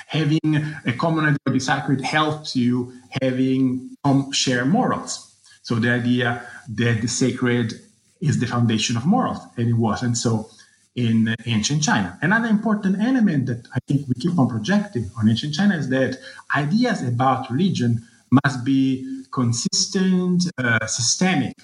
having 0.08 0.56
a 0.86 0.94
common 0.94 1.26
idea 1.26 1.38
of 1.46 1.54
the 1.54 1.60
sacred 1.60 2.02
helps 2.02 2.56
you 2.56 2.94
having 3.22 3.96
um, 4.04 4.32
share 4.32 4.66
morals. 4.66 5.34
So 5.64 5.76
the 5.76 5.92
idea 5.92 6.46
that 6.70 7.02
the 7.02 7.08
sacred 7.08 7.74
is 8.20 8.40
the 8.40 8.48
foundation 8.48 8.98
of 8.98 9.06
morals, 9.06 9.40
and 9.58 9.70
it 9.70 9.74
wasn't 9.74 10.18
so 10.18 10.50
in 10.96 11.34
ancient 11.46 11.82
China. 11.82 12.18
Another 12.22 12.48
important 12.48 13.02
element 13.02 13.46
that 13.46 13.66
I 13.74 13.80
think 13.88 14.08
we 14.08 14.16
keep 14.16 14.38
on 14.38 14.50
projecting 14.50 15.10
on 15.18 15.30
ancient 15.30 15.54
China 15.54 15.76
is 15.76 15.90
that 15.90 16.20
ideas 16.56 17.02
about 17.02 17.50
religion 17.50 18.06
must 18.44 18.66
be 18.66 19.24
consistent, 19.32 20.44
uh, 20.58 20.86
systemic. 20.88 21.56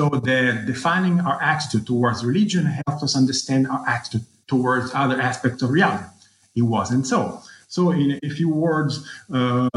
So 0.00 0.08
that 0.08 0.64
defining 0.64 1.20
our 1.20 1.38
attitude 1.42 1.86
towards 1.86 2.24
religion 2.24 2.64
helps 2.64 3.02
us 3.02 3.14
understand 3.14 3.68
our 3.68 3.86
attitude 3.86 4.24
towards 4.46 4.94
other 4.94 5.20
aspects 5.20 5.60
of 5.60 5.68
reality. 5.68 6.08
It 6.56 6.62
wasn't 6.62 7.06
so. 7.06 7.42
So, 7.68 7.90
in 7.90 8.18
a 8.22 8.30
few 8.30 8.48
words, 8.48 9.06
uh, 9.30 9.68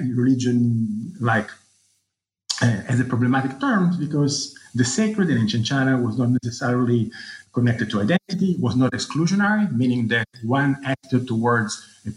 religion, 0.00 1.14
like 1.18 1.48
uh, 2.60 2.82
as 2.92 3.00
a 3.00 3.04
problematic 3.04 3.58
term, 3.58 3.96
because 3.98 4.54
the 4.74 4.84
sacred 4.84 5.30
in 5.30 5.38
ancient 5.38 5.64
China 5.64 5.96
was 5.96 6.18
not 6.18 6.28
necessarily 6.28 7.10
connected 7.54 7.88
to 7.92 8.02
identity, 8.02 8.54
was 8.58 8.76
not 8.76 8.92
exclusionary, 8.92 9.64
meaning 9.74 10.08
that 10.08 10.28
one 10.44 10.76
acted 10.84 11.26
towards 11.26 11.72
a 12.06 12.12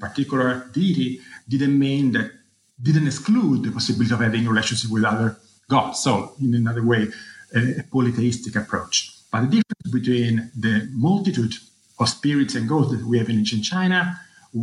particular 0.00 0.66
deity 0.72 1.20
didn't 1.46 1.78
mean 1.78 2.12
that 2.12 2.30
didn't 2.80 3.06
exclude 3.06 3.64
the 3.64 3.70
possibility 3.70 4.14
of 4.14 4.20
having 4.20 4.48
relationship 4.48 4.90
with 4.90 5.04
other 5.04 5.36
gods. 5.76 5.96
So, 6.06 6.12
in 6.44 6.54
another 6.62 6.84
way, 6.92 7.02
a, 7.54 7.82
polytheistic 7.94 8.54
approach. 8.62 8.94
But 9.30 9.40
the 9.42 9.50
difference 9.56 9.88
between 9.98 10.34
the 10.64 10.74
multitude 11.08 11.54
of 11.98 12.08
spirits 12.08 12.54
and 12.54 12.68
ghosts 12.68 12.92
that 12.92 13.04
we 13.10 13.18
have 13.20 13.28
in 13.32 13.38
ancient 13.42 13.64
China 13.64 14.00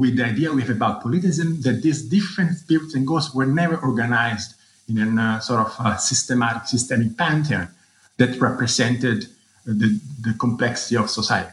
with 0.01 0.13
the 0.17 0.25
idea 0.33 0.51
we 0.51 0.61
have 0.61 0.75
about 0.81 1.01
polytheism, 1.01 1.61
that 1.61 1.77
these 1.85 2.01
different 2.17 2.51
spirits 2.63 2.93
and 2.95 3.07
ghosts 3.11 3.33
were 3.33 3.49
never 3.61 3.77
organized 3.77 4.51
in 4.87 5.17
a 5.17 5.21
uh, 5.21 5.39
sort 5.39 5.61
of 5.65 5.71
uh, 5.79 5.97
systematic, 5.97 6.67
systemic 6.67 7.17
pantheon 7.17 7.67
that 8.17 8.39
represented 8.39 9.27
the, 9.65 9.89
the 10.21 10.33
complexity 10.39 10.95
of 10.95 11.09
society. 11.09 11.51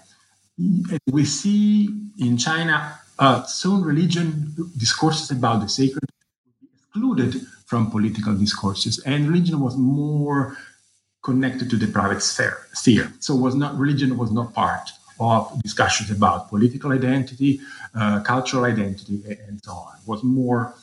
We 1.06 1.25
see 1.25 1.88
in 2.18 2.36
China 2.36 2.76
uh, 3.18 3.44
soon 3.44 3.82
religion 3.82 4.54
discourses 4.76 5.30
about 5.30 5.60
the 5.62 5.68
sacred 5.68 6.08
excluded 6.96 7.46
from 7.66 7.90
political 7.90 8.35
discourses, 8.35 8.99
and 9.00 9.28
religion 9.28 9.61
was 9.61 9.76
more 9.76 10.56
connected 11.23 11.68
to 11.70 11.76
the 11.76 11.88
private 11.88 12.23
sphere. 12.23 12.58
sphere. 12.73 13.12
So 13.18 13.35
was 13.35 13.54
not 13.54 13.76
religion 13.76 14.16
was 14.16 14.30
not 14.30 14.54
part 14.54 14.90
of 15.18 15.61
discussions 15.62 16.11
about 16.11 16.49
political 16.49 16.92
identity, 16.92 17.61
uh, 17.94 18.20
cultural 18.20 18.64
identity, 18.64 19.23
and 19.49 19.62
so 19.62 19.73
on. 19.73 19.96
It 20.00 20.06
was 20.06 20.23
more 20.23 20.75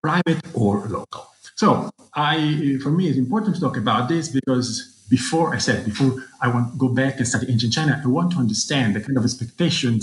private 0.00 0.42
or 0.54 0.86
local. 0.86 1.26
So 1.56 1.90
I, 2.14 2.78
for 2.82 2.90
me, 2.90 3.08
it's 3.08 3.18
important 3.18 3.54
to 3.56 3.60
talk 3.60 3.76
about 3.76 4.08
this 4.08 4.28
because 4.28 4.66
before 5.08 5.54
I 5.54 5.58
said, 5.58 5.84
before 5.84 6.12
I 6.40 6.48
want 6.48 6.72
to 6.72 6.78
go 6.78 6.88
back 6.88 7.18
and 7.18 7.26
study 7.26 7.46
ancient 7.50 7.72
China, 7.72 8.00
I 8.02 8.08
want 8.08 8.32
to 8.32 8.38
understand 8.38 8.94
the 8.96 9.00
kind 9.00 9.16
of 9.16 9.24
expectations 9.24 10.02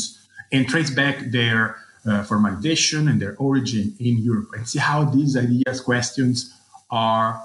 and 0.52 0.68
trace 0.68 0.90
back 0.90 1.32
their 1.32 1.78
uh, 2.06 2.24
formalization 2.24 3.10
and 3.10 3.22
their 3.22 3.36
origin 3.38 3.96
in 4.00 4.18
Europe 4.20 4.50
and 4.54 4.68
see 4.68 4.80
how 4.80 5.04
these 5.04 5.36
ideas, 5.36 5.82
questions 5.82 6.54
are, 6.90 7.42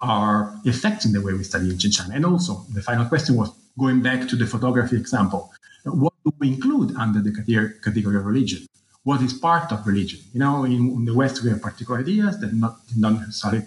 are 0.00 0.54
affecting 0.66 1.12
the 1.12 1.20
way 1.20 1.32
we 1.32 1.44
study 1.44 1.70
ancient 1.70 1.94
China. 1.94 2.14
And 2.14 2.26
also, 2.26 2.64
the 2.72 2.82
final 2.82 3.06
question 3.06 3.36
was 3.36 3.50
going 3.78 4.02
back 4.02 4.28
to 4.28 4.36
the 4.36 4.46
photography 4.46 4.96
example. 4.96 5.52
what 5.84 6.14
do 6.24 6.32
we 6.38 6.48
include 6.48 6.96
under 6.96 7.20
the 7.20 7.32
category 7.82 8.16
of 8.16 8.24
religion? 8.24 8.66
What 9.02 9.20
is 9.20 9.34
part 9.34 9.70
of 9.70 9.86
religion? 9.86 10.20
You 10.32 10.40
know, 10.40 10.64
in, 10.64 10.88
in 10.96 11.04
the 11.04 11.14
West, 11.14 11.42
we 11.42 11.50
have 11.50 11.60
particular 11.60 12.00
ideas 12.00 12.40
that 12.40 12.54
not, 12.54 12.78
not 12.96 13.14
necessarily 13.20 13.66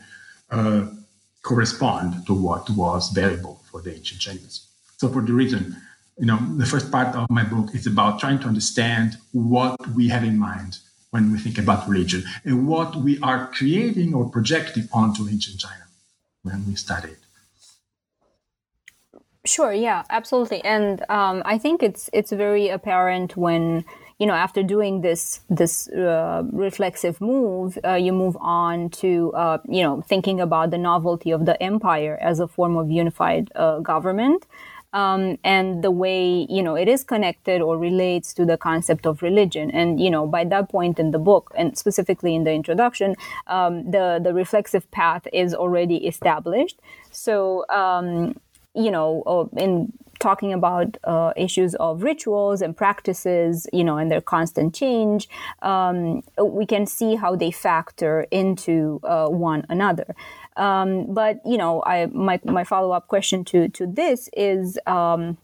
uh, 0.49 0.87
correspond 1.43 2.25
to 2.25 2.33
what 2.33 2.69
was 2.71 3.11
valuable 3.11 3.61
for 3.69 3.81
the 3.81 3.95
ancient 3.95 4.19
Chinese. 4.19 4.67
So, 4.97 5.09
for 5.09 5.21
the 5.21 5.33
reason, 5.33 5.75
you 6.17 6.25
know, 6.25 6.39
the 6.57 6.65
first 6.65 6.91
part 6.91 7.15
of 7.15 7.29
my 7.29 7.43
book 7.43 7.75
is 7.75 7.85
about 7.85 8.19
trying 8.19 8.39
to 8.39 8.47
understand 8.47 9.17
what 9.33 9.75
we 9.95 10.07
have 10.07 10.23
in 10.23 10.37
mind 10.37 10.79
when 11.11 11.31
we 11.31 11.37
think 11.37 11.57
about 11.57 11.87
religion 11.87 12.23
and 12.43 12.67
what 12.67 12.95
we 12.95 13.19
are 13.19 13.47
creating 13.47 14.13
or 14.13 14.29
projecting 14.29 14.89
onto 14.91 15.27
ancient 15.29 15.59
China 15.59 15.85
when 16.41 16.65
we 16.67 16.75
study 16.75 17.09
it. 17.09 17.19
Sure. 19.45 19.71
Yeah. 19.71 20.03
Absolutely. 20.09 20.63
And 20.65 21.05
um, 21.09 21.41
I 21.45 21.57
think 21.57 21.81
it's 21.81 22.09
it's 22.11 22.31
very 22.31 22.67
apparent 22.67 23.37
when 23.37 23.85
you 24.19 24.27
know 24.27 24.33
after 24.33 24.61
doing 24.61 25.01
this 25.01 25.39
this 25.49 25.87
uh, 25.89 26.43
reflexive 26.51 27.21
move, 27.21 27.77
uh, 27.85 27.93
you 27.93 28.11
move 28.11 28.35
on 28.41 28.89
to 28.89 29.31
uh, 29.33 29.59
you 29.69 29.83
know 29.83 30.01
thinking 30.01 30.41
about 30.41 30.71
the 30.71 30.77
novelty 30.77 31.31
of 31.31 31.45
the 31.45 31.61
empire 31.63 32.17
as 32.21 32.41
a 32.41 32.47
form 32.47 32.75
of 32.75 32.91
unified 32.91 33.49
uh, 33.55 33.79
government. 33.79 34.45
Um, 34.97 35.37
and 35.43 35.83
the 35.83 35.91
way 36.03 36.47
you 36.49 36.63
know 36.65 36.75
it 36.83 36.87
is 36.95 37.03
connected 37.13 37.61
or 37.61 37.77
relates 37.89 38.33
to 38.37 38.45
the 38.51 38.57
concept 38.69 39.05
of 39.05 39.21
religion. 39.21 39.69
And 39.79 39.89
you 40.03 40.09
know, 40.09 40.25
by 40.37 40.43
that 40.53 40.65
point 40.69 40.99
in 41.03 41.11
the 41.11 41.19
book, 41.29 41.45
and 41.59 41.77
specifically 41.77 42.33
in 42.37 42.43
the 42.47 42.53
introduction, 42.61 43.15
um, 43.55 43.91
the 43.95 44.05
the 44.25 44.33
reflexive 44.33 44.85
path 44.99 45.23
is 45.43 45.53
already 45.53 45.97
established. 46.11 46.77
So 47.11 47.35
um, 47.69 48.35
you 48.73 48.91
know, 48.91 49.23
uh, 49.33 49.59
in 49.65 49.91
talking 50.19 50.53
about 50.53 50.97
uh, 51.03 51.31
issues 51.35 51.75
of 51.75 52.03
rituals 52.03 52.61
and 52.61 52.75
practices, 52.75 53.67
you 53.73 53.83
know, 53.83 53.97
and 53.97 54.11
their 54.11 54.21
constant 54.21 54.73
change, 54.73 55.29
um, 55.61 56.23
we 56.41 56.65
can 56.65 56.85
see 56.85 57.15
how 57.15 57.35
they 57.35 57.51
factor 57.51 58.25
into 58.31 58.99
uh, 59.03 59.27
one 59.27 59.65
another. 59.69 60.15
Um, 60.57 61.13
but 61.13 61.39
you 61.45 61.57
know, 61.57 61.83
I 61.85 62.07
my 62.07 62.39
my 62.43 62.63
follow 62.63 62.91
up 62.91 63.07
question 63.07 63.43
to 63.45 63.69
to 63.69 63.87
this 63.87 64.29
is. 64.33 64.79
Um, 64.85 65.37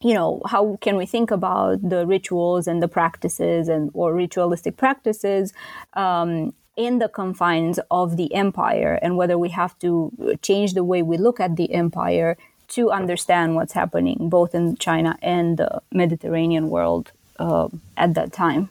you 0.00 0.14
know 0.14 0.40
how 0.46 0.78
can 0.80 0.96
we 0.96 1.06
think 1.06 1.32
about 1.32 1.82
the 1.82 2.06
rituals 2.06 2.68
and 2.68 2.80
the 2.80 2.86
practices 2.86 3.68
and 3.68 3.90
or 3.94 4.14
ritualistic 4.14 4.76
practices 4.76 5.52
um, 5.94 6.54
in 6.76 7.00
the 7.00 7.08
confines 7.08 7.80
of 7.90 8.16
the 8.16 8.32
empire 8.32 9.00
and 9.02 9.16
whether 9.16 9.36
we 9.36 9.48
have 9.48 9.76
to 9.80 10.12
change 10.40 10.74
the 10.74 10.84
way 10.84 11.02
we 11.02 11.16
look 11.16 11.40
at 11.40 11.56
the 11.56 11.74
empire 11.74 12.36
to 12.68 12.92
understand 12.92 13.56
what's 13.56 13.72
happening 13.72 14.28
both 14.28 14.54
in 14.54 14.76
China 14.76 15.18
and 15.20 15.56
the 15.56 15.82
Mediterranean 15.90 16.70
world 16.70 17.10
uh, 17.40 17.68
at 17.96 18.14
that 18.14 18.32
time. 18.32 18.70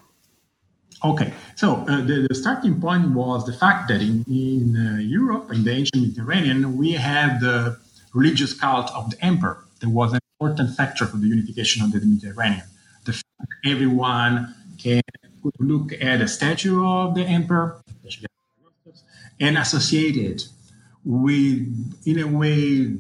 Okay, 1.03 1.31
so 1.55 1.85
uh, 1.87 2.01
the, 2.01 2.25
the, 2.27 2.33
starting 2.33 2.81
point 2.81 3.11
was 3.11 3.45
the 3.45 3.53
fact 3.53 3.87
that 3.89 4.01
in, 4.01 4.25
in 4.27 4.75
uh, 4.75 4.97
Europe, 4.99 5.51
in 5.51 5.63
the 5.63 5.71
ancient 5.71 6.01
Mediterranean, 6.01 6.75
we 6.75 6.93
had 6.93 7.39
the 7.39 7.77
religious 8.13 8.53
cult 8.53 8.89
of 8.95 9.11
the 9.11 9.23
emperor. 9.23 9.63
There 9.79 9.91
was 9.91 10.13
an 10.13 10.19
important 10.39 10.75
factor 10.75 11.05
for 11.05 11.17
the 11.17 11.27
unification 11.27 11.83
of 11.83 11.91
the 11.91 11.99
Mediterranean. 11.99 12.63
The 13.05 13.13
fact 13.13 13.25
that 13.39 13.71
everyone 13.71 14.55
can 14.79 15.01
look 15.59 15.93
at 16.01 16.19
a 16.19 16.27
statue 16.27 16.83
of 16.83 17.13
the 17.13 17.23
emperor 17.23 17.79
and 19.39 19.55
associate 19.57 20.17
it 20.17 20.47
with, 21.05 22.01
in 22.05 22.19
a 22.19 22.27
way, 22.27 22.97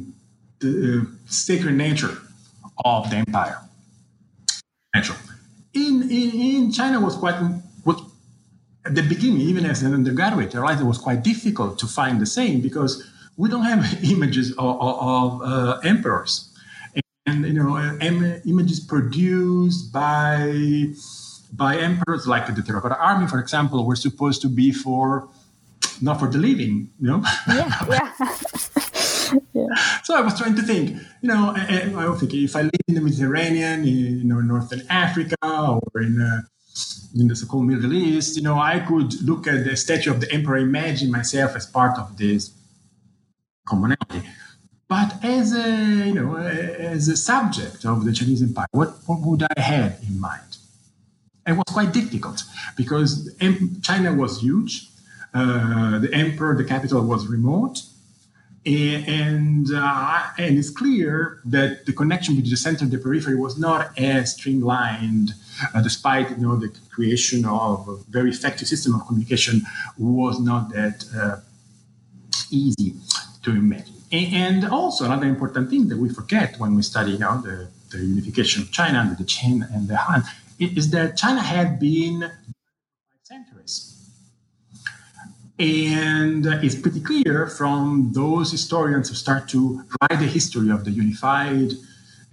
the 0.59 1.01
uh, 1.01 1.05
sacred 1.25 1.73
nature 1.73 2.15
of 2.85 3.09
the 3.09 3.17
empire. 3.17 3.59
Natural. 4.93 5.17
In, 5.73 6.03
in, 6.03 6.31
in 6.31 6.71
China 6.71 6.99
was 6.99 7.15
quite 7.15 7.39
at 8.87 8.95
the 8.95 9.03
beginning, 9.03 9.41
even 9.41 9.65
as 9.65 9.83
an 9.83 9.93
undergraduate, 9.93 10.55
I 10.55 10.59
realized 10.59 10.81
it 10.81 10.85
was 10.85 10.97
quite 10.97 11.23
difficult 11.23 11.77
to 11.79 11.87
find 11.87 12.19
the 12.19 12.25
same 12.25 12.61
because 12.61 13.05
we 13.35 13.49
don't 13.49 13.63
have 13.63 14.03
images 14.13 14.51
of, 14.53 14.81
of, 14.81 14.95
of 15.01 15.41
uh, 15.41 15.79
emperors, 15.83 16.53
and 17.25 17.45
you 17.45 17.53
know, 17.53 17.77
images 18.45 18.79
produced 18.79 19.91
by 19.91 20.93
by 21.53 21.77
emperors 21.77 22.27
like 22.27 22.53
the 22.53 22.61
Terracotta 22.61 22.97
Army, 22.97 23.27
for 23.27 23.39
example, 23.39 23.85
were 23.85 23.95
supposed 23.95 24.41
to 24.41 24.49
be 24.49 24.71
for 24.71 25.29
not 26.01 26.19
for 26.19 26.27
the 26.27 26.37
living, 26.37 26.89
you 26.99 27.07
know. 27.07 27.23
Yeah, 27.47 27.71
yeah. 27.89 29.37
yeah. 29.53 29.67
So 30.03 30.15
I 30.15 30.21
was 30.21 30.37
trying 30.37 30.55
to 30.55 30.61
think, 30.61 30.91
you 31.21 31.29
know, 31.29 31.53
I, 31.55 31.91
I 31.95 32.07
was 32.07 32.19
thinking 32.19 32.43
if 32.43 32.55
I 32.55 32.63
live 32.63 32.81
in 32.87 32.95
the 32.95 33.01
Mediterranean, 33.01 33.81
in, 33.81 34.19
you 34.19 34.23
know, 34.23 34.39
Northern 34.39 34.83
Africa 34.89 35.35
or 35.43 36.01
in, 36.01 36.21
uh, 36.21 36.41
in 37.15 37.27
the 37.27 37.35
so-called 37.35 37.65
Middle 37.65 37.93
East, 37.93 38.35
you 38.37 38.43
know, 38.43 38.59
I 38.59 38.79
could 38.79 39.21
look 39.21 39.47
at 39.47 39.63
the 39.63 39.75
statue 39.75 40.11
of 40.11 40.21
the 40.21 40.31
emperor, 40.31 40.57
imagine 40.57 41.11
myself 41.11 41.55
as 41.55 41.65
part 41.65 41.97
of 41.97 42.17
this 42.17 42.51
commonality. 43.65 44.23
But 44.87 45.23
as 45.23 45.53
a, 45.53 46.07
you 46.07 46.13
know, 46.13 46.37
as 46.37 47.07
a 47.09 47.17
subject 47.17 47.85
of 47.85 48.05
the 48.05 48.13
Chinese 48.13 48.41
empire, 48.41 48.67
what, 48.71 48.95
what 49.05 49.19
would 49.21 49.43
I 49.43 49.61
have 49.61 49.99
in 50.07 50.19
mind? 50.19 50.57
It 51.45 51.53
was 51.53 51.65
quite 51.67 51.93
difficult 51.93 52.43
because 52.75 53.33
China 53.81 54.13
was 54.13 54.41
huge. 54.41 54.87
Uh, 55.33 55.99
the 55.99 56.13
emperor, 56.13 56.55
the 56.55 56.63
capital 56.63 57.03
was 57.05 57.27
remote 57.27 57.81
and 58.67 59.67
uh, 59.73 60.23
and 60.37 60.57
it's 60.57 60.69
clear 60.69 61.39
that 61.45 61.85
the 61.85 61.93
connection 61.93 62.35
between 62.35 62.51
the 62.51 62.57
center 62.57 62.83
and 62.83 62.91
the 62.91 62.97
periphery 62.97 63.35
was 63.35 63.57
not 63.57 63.97
as 63.97 64.33
streamlined, 64.33 65.33
uh, 65.73 65.81
despite 65.81 66.29
you 66.31 66.37
know 66.37 66.55
the 66.55 66.71
creation 66.89 67.45
of 67.45 67.87
a 67.87 67.95
very 68.09 68.29
effective 68.29 68.67
system 68.67 68.95
of 68.95 69.05
communication 69.07 69.61
was 69.97 70.39
not 70.39 70.69
that 70.69 71.05
uh, 71.15 71.37
easy 72.51 72.93
to 73.43 73.51
imagine. 73.51 73.95
And 74.11 74.65
also 74.65 75.05
another 75.05 75.27
important 75.27 75.69
thing 75.69 75.89
that 75.89 75.97
we 75.97 76.09
forget 76.09 76.59
when 76.59 76.75
we 76.75 76.81
study 76.81 77.11
you 77.11 77.19
know 77.19 77.41
the, 77.41 77.69
the 77.91 77.99
unification 77.99 78.61
of 78.63 78.71
China 78.71 78.99
under 78.99 79.15
the 79.15 79.23
Qin 79.23 79.55
and 79.73 79.87
the 79.87 79.97
Han 79.97 80.23
is 80.59 80.91
that 80.91 81.17
China 81.17 81.41
had 81.41 81.79
been 81.79 82.31
centuries 83.23 83.97
and 85.59 86.45
it's 86.45 86.75
pretty 86.75 87.01
clear 87.01 87.47
from 87.47 88.11
those 88.13 88.51
historians 88.51 89.09
who 89.09 89.15
start 89.15 89.49
to 89.49 89.83
write 90.01 90.19
the 90.19 90.27
history 90.27 90.69
of 90.69 90.85
the 90.85 90.91
unified 90.91 91.71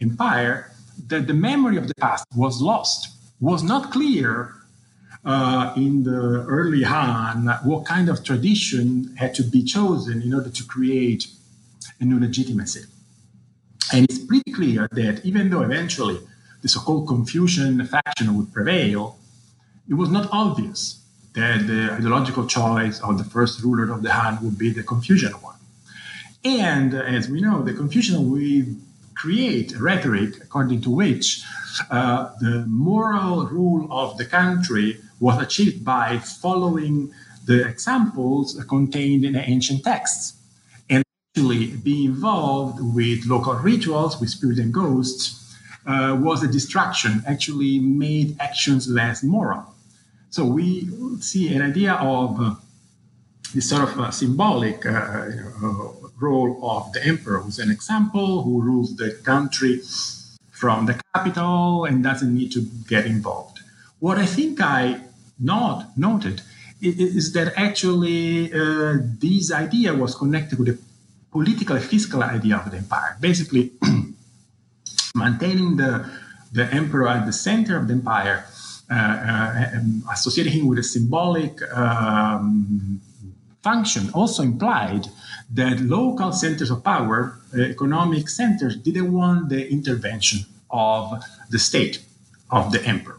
empire 0.01 0.71
that 1.07 1.27
the 1.27 1.35
memory 1.35 1.79
of 1.79 1.89
the 1.89 1.95
past 1.95 2.27
was 2.37 2.61
lost, 2.61 3.14
was 3.45 3.63
not 3.63 3.93
clear 3.93 4.55
uh, 5.25 5.73
in 5.77 6.05
the 6.05 6.45
early 6.59 6.83
Han 6.83 7.47
what 7.65 7.85
kind 7.85 8.09
of 8.09 8.25
tradition 8.25 9.15
had 9.19 9.35
to 9.35 9.43
be 9.43 9.63
chosen 9.63 10.23
in 10.23 10.33
order 10.33 10.49
to 10.49 10.65
create 10.65 11.27
a 12.01 12.05
new 12.07 12.19
legitimacy. 12.19 12.85
And 13.93 14.07
it's 14.07 14.19
pretty 14.19 14.51
clear 14.51 14.89
that 14.93 15.25
even 15.27 15.51
though 15.51 15.61
eventually 15.61 16.19
the 16.63 16.69
so 16.69 16.81
called 16.81 17.07
Confucian 17.07 17.87
faction 17.87 18.35
would 18.37 18.51
prevail, 18.51 19.19
it 19.91 19.95
was 19.95 20.09
not 20.09 20.27
obvious 20.33 21.03
that 21.35 21.67
the 21.67 21.93
ideological 21.93 22.47
choice 22.47 22.99
of 23.01 23.19
the 23.19 23.25
first 23.25 23.63
ruler 23.63 23.93
of 23.93 24.03
the 24.03 24.13
Han 24.13 24.43
would 24.43 24.57
be 24.57 24.71
the 24.71 24.83
Confucian 24.83 25.35
one. 25.49 25.61
And 26.45 26.95
as 26.95 27.29
we 27.29 27.43
know, 27.43 27.63
the 27.63 27.75
Confucian 27.75 28.31
will 28.31 28.67
create 29.15 29.75
a 29.75 29.79
rhetoric 29.79 30.31
according 30.43 30.81
to 30.83 30.91
which 30.91 31.43
uh, 31.91 32.31
the 32.41 32.65
moral 32.69 33.47
rule 33.47 33.87
of 33.91 34.17
the 34.19 34.25
country 34.25 34.99
was 35.21 35.41
achieved 35.41 35.85
by 35.85 36.19
following 36.19 37.13
the 37.47 37.67
examples 37.67 38.63
contained 38.69 39.25
in 39.25 39.37
ancient 39.37 39.85
texts 39.85 40.35
and 40.89 41.05
actually 41.37 41.69
be 41.77 42.07
involved 42.07 42.79
with 42.95 43.27
local 43.27 43.55
rituals 43.55 44.21
with 44.21 44.31
spirits 44.31 44.61
and 44.61 44.73
ghosts 44.73 45.57
uh, 45.87 46.17
was 46.19 46.43
a 46.43 46.49
distraction 46.49 47.23
actually 47.27 47.79
made 47.79 48.37
actions 48.41 48.89
less 48.89 49.23
moral. 49.23 49.75
So 50.31 50.45
we 50.45 50.89
see 51.21 51.55
an 51.55 51.63
idea 51.63 51.95
of 51.95 52.41
uh, 52.41 52.55
this 53.55 53.69
sort 53.69 53.83
of 53.83 54.01
uh, 54.01 54.11
symbolic 54.11 54.85
uh, 54.87 55.27
role 56.19 56.59
of 56.63 56.93
the 56.93 57.05
emperor, 57.05 57.39
who's 57.41 57.59
an 57.59 57.71
example, 57.71 58.43
who 58.43 58.63
rules 58.63 58.97
the 58.97 59.13
country 59.23 59.81
from 60.65 60.87
the 60.87 60.97
capital 61.13 61.85
and 61.85 62.03
doesn't 62.03 62.35
need 62.35 62.51
to 62.51 62.63
get 62.89 63.05
involved. 63.05 63.57
What 63.99 64.17
I 64.17 64.25
think 64.25 64.63
I 64.63 64.99
not 65.39 65.79
noted 65.99 66.41
is 66.81 67.35
that 67.35 67.53
actually 67.55 68.51
uh, 68.51 68.95
this 69.25 69.53
idea 69.53 69.93
was 69.93 70.15
connected 70.15 70.59
with 70.59 70.69
the 70.73 70.79
political 71.31 71.77
and 71.77 71.85
fiscal 71.85 72.23
idea 72.23 72.57
of 72.57 72.71
the 72.71 72.79
empire. 72.79 73.13
Basically, 73.21 73.73
maintaining 75.15 75.77
the, 75.77 75.93
the 76.51 76.65
emperor 76.81 77.09
at 77.09 77.27
the 77.27 77.37
center 77.49 77.77
of 77.77 77.87
the 77.89 77.95
empire 78.01 78.47
uh, 78.91 78.95
uh, 78.95 79.77
um, 79.77 80.03
associating 80.11 80.55
him 80.55 80.67
with 80.67 80.79
a 80.79 80.83
symbolic 80.83 81.55
um, 81.77 83.03
function 83.63 84.09
also 84.15 84.43
implied 84.43 85.09
that 85.53 85.79
local 85.81 86.33
centers 86.33 86.71
of 86.71 86.83
power, 86.83 87.39
uh, 87.55 87.61
economic 87.61 88.31
centers, 88.31 88.77
didn't 88.77 89.13
want 89.13 89.51
the 89.51 89.71
intervention 89.71 90.41
of 90.75 91.25
the 91.51 91.59
state 91.59 92.01
of 92.51 92.73
the 92.73 92.85
emperor 92.85 93.19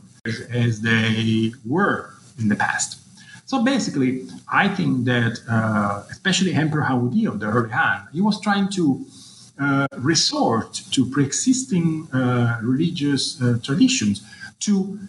as 0.52 0.82
they 0.82 1.54
were 1.66 2.14
in 2.38 2.50
the 2.50 2.56
past. 2.56 3.00
So 3.48 3.64
basically, 3.64 4.28
I 4.52 4.68
think 4.68 5.06
that 5.06 5.40
uh, 5.50 6.04
especially 6.10 6.54
Emperor 6.54 6.84
Wudi 6.84 7.28
of 7.28 7.40
the 7.40 7.48
early 7.48 7.70
Han, 7.70 8.08
he 8.12 8.22
was 8.22 8.42
trying 8.42 8.70
to 8.70 9.06
uh, 9.60 9.88
resort 9.98 10.82
to 10.92 11.10
pre-existing 11.10 12.08
uh, 12.12 12.60
religious 12.62 13.42
uh, 13.42 13.58
traditions 13.64 14.24
to 14.62 15.00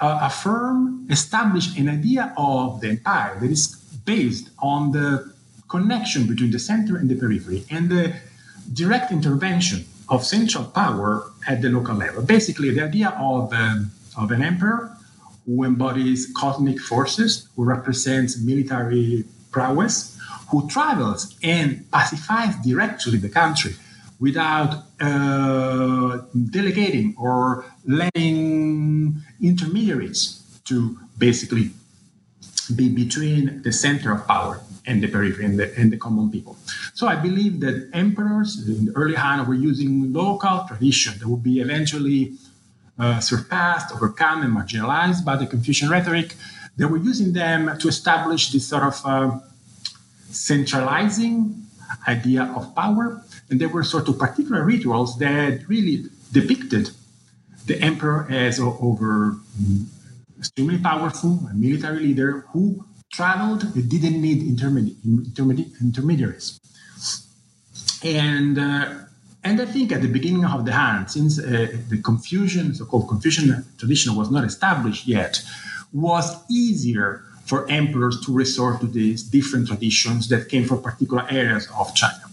uh, 0.00 0.20
affirm, 0.22 1.06
establish 1.10 1.76
an 1.76 1.88
idea 1.88 2.32
of 2.36 2.80
the 2.80 2.88
empire 2.90 3.36
that 3.40 3.50
is 3.50 3.66
based 4.04 4.50
on 4.60 4.92
the 4.92 5.32
connection 5.68 6.26
between 6.26 6.50
the 6.50 6.58
center 6.58 6.96
and 6.96 7.08
the 7.10 7.16
periphery 7.16 7.64
and 7.70 7.90
the 7.90 8.14
direct 8.72 9.10
intervention 9.10 9.84
of 10.14 10.24
central 10.24 10.64
power 10.64 11.30
at 11.46 11.60
the 11.62 11.68
local 11.68 11.96
level. 11.96 12.22
Basically, 12.22 12.70
the 12.70 12.84
idea 12.84 13.10
of, 13.18 13.52
um, 13.52 13.90
of 14.16 14.30
an 14.30 14.42
emperor 14.42 14.96
who 15.44 15.64
embodies 15.64 16.32
cosmic 16.36 16.80
forces, 16.80 17.48
who 17.54 17.64
represents 17.64 18.40
military 18.40 19.24
prowess, 19.50 20.16
who 20.50 20.68
travels 20.68 21.36
and 21.42 21.90
pacifies 21.90 22.54
directly 22.64 23.18
the 23.18 23.28
country 23.28 23.74
without 24.20 24.84
uh, 25.00 26.18
delegating 26.50 27.14
or 27.18 27.64
letting 27.86 29.20
intermediaries 29.42 30.60
to 30.64 30.98
basically 31.18 31.70
be 32.74 32.88
between 32.88 33.62
the 33.62 33.72
center 33.72 34.12
of 34.12 34.26
power 34.26 34.60
and 34.86 35.02
the 35.02 35.08
periphery 35.08 35.44
and 35.44 35.58
the, 35.58 35.76
and 35.78 35.92
the 35.92 35.96
common 35.96 36.30
people. 36.30 36.56
So 36.94 37.06
I 37.06 37.16
believe 37.16 37.60
that 37.60 37.88
emperors 37.92 38.68
in 38.68 38.86
the 38.86 38.92
early 38.92 39.14
Han 39.14 39.46
were 39.46 39.54
using 39.54 40.12
local 40.12 40.64
tradition 40.68 41.18
that 41.18 41.28
would 41.28 41.42
be 41.42 41.60
eventually 41.60 42.32
uh, 42.98 43.20
surpassed, 43.20 43.94
overcome, 43.94 44.42
and 44.42 44.56
marginalized 44.56 45.24
by 45.24 45.36
the 45.36 45.46
Confucian 45.46 45.88
rhetoric. 45.88 46.34
They 46.76 46.84
were 46.84 46.98
using 46.98 47.32
them 47.32 47.78
to 47.78 47.88
establish 47.88 48.50
this 48.52 48.68
sort 48.68 48.82
of 48.82 49.00
uh, 49.04 49.38
centralizing 50.30 51.62
idea 52.06 52.52
of 52.56 52.74
power. 52.74 53.22
And 53.50 53.60
there 53.60 53.68
were 53.68 53.84
sort 53.84 54.08
of 54.08 54.18
particular 54.18 54.64
rituals 54.64 55.18
that 55.18 55.68
really 55.68 56.04
depicted 56.32 56.90
the 57.66 57.80
emperor 57.80 58.26
as 58.30 58.60
over 58.60 59.36
extremely 60.38 60.78
powerful, 60.78 61.40
a 61.50 61.54
military 61.54 62.00
leader 62.00 62.44
who 62.52 62.84
traveled, 63.16 63.62
it 63.76 63.88
didn't 63.88 64.20
need 64.20 64.42
intermedi- 64.42 64.96
intermedi- 65.04 65.70
intermediaries. 65.80 66.58
And, 68.02 68.58
uh, 68.58 68.94
and 69.44 69.60
I 69.60 69.66
think 69.66 69.92
at 69.92 70.02
the 70.02 70.08
beginning 70.08 70.44
of 70.44 70.64
the 70.64 70.72
Han, 70.72 71.08
since 71.08 71.38
uh, 71.38 71.68
the 71.88 72.00
Confucian, 72.02 72.74
so-called 72.74 73.08
Confucian 73.08 73.64
tradition 73.78 74.16
was 74.16 74.30
not 74.30 74.44
established 74.44 75.06
yet, 75.06 75.42
was 75.92 76.26
easier 76.50 77.22
for 77.44 77.70
emperors 77.70 78.20
to 78.24 78.32
resort 78.32 78.80
to 78.80 78.86
these 78.86 79.22
different 79.22 79.68
traditions 79.68 80.28
that 80.28 80.48
came 80.48 80.64
from 80.64 80.82
particular 80.82 81.24
areas 81.30 81.68
of 81.78 81.94
China. 81.94 82.24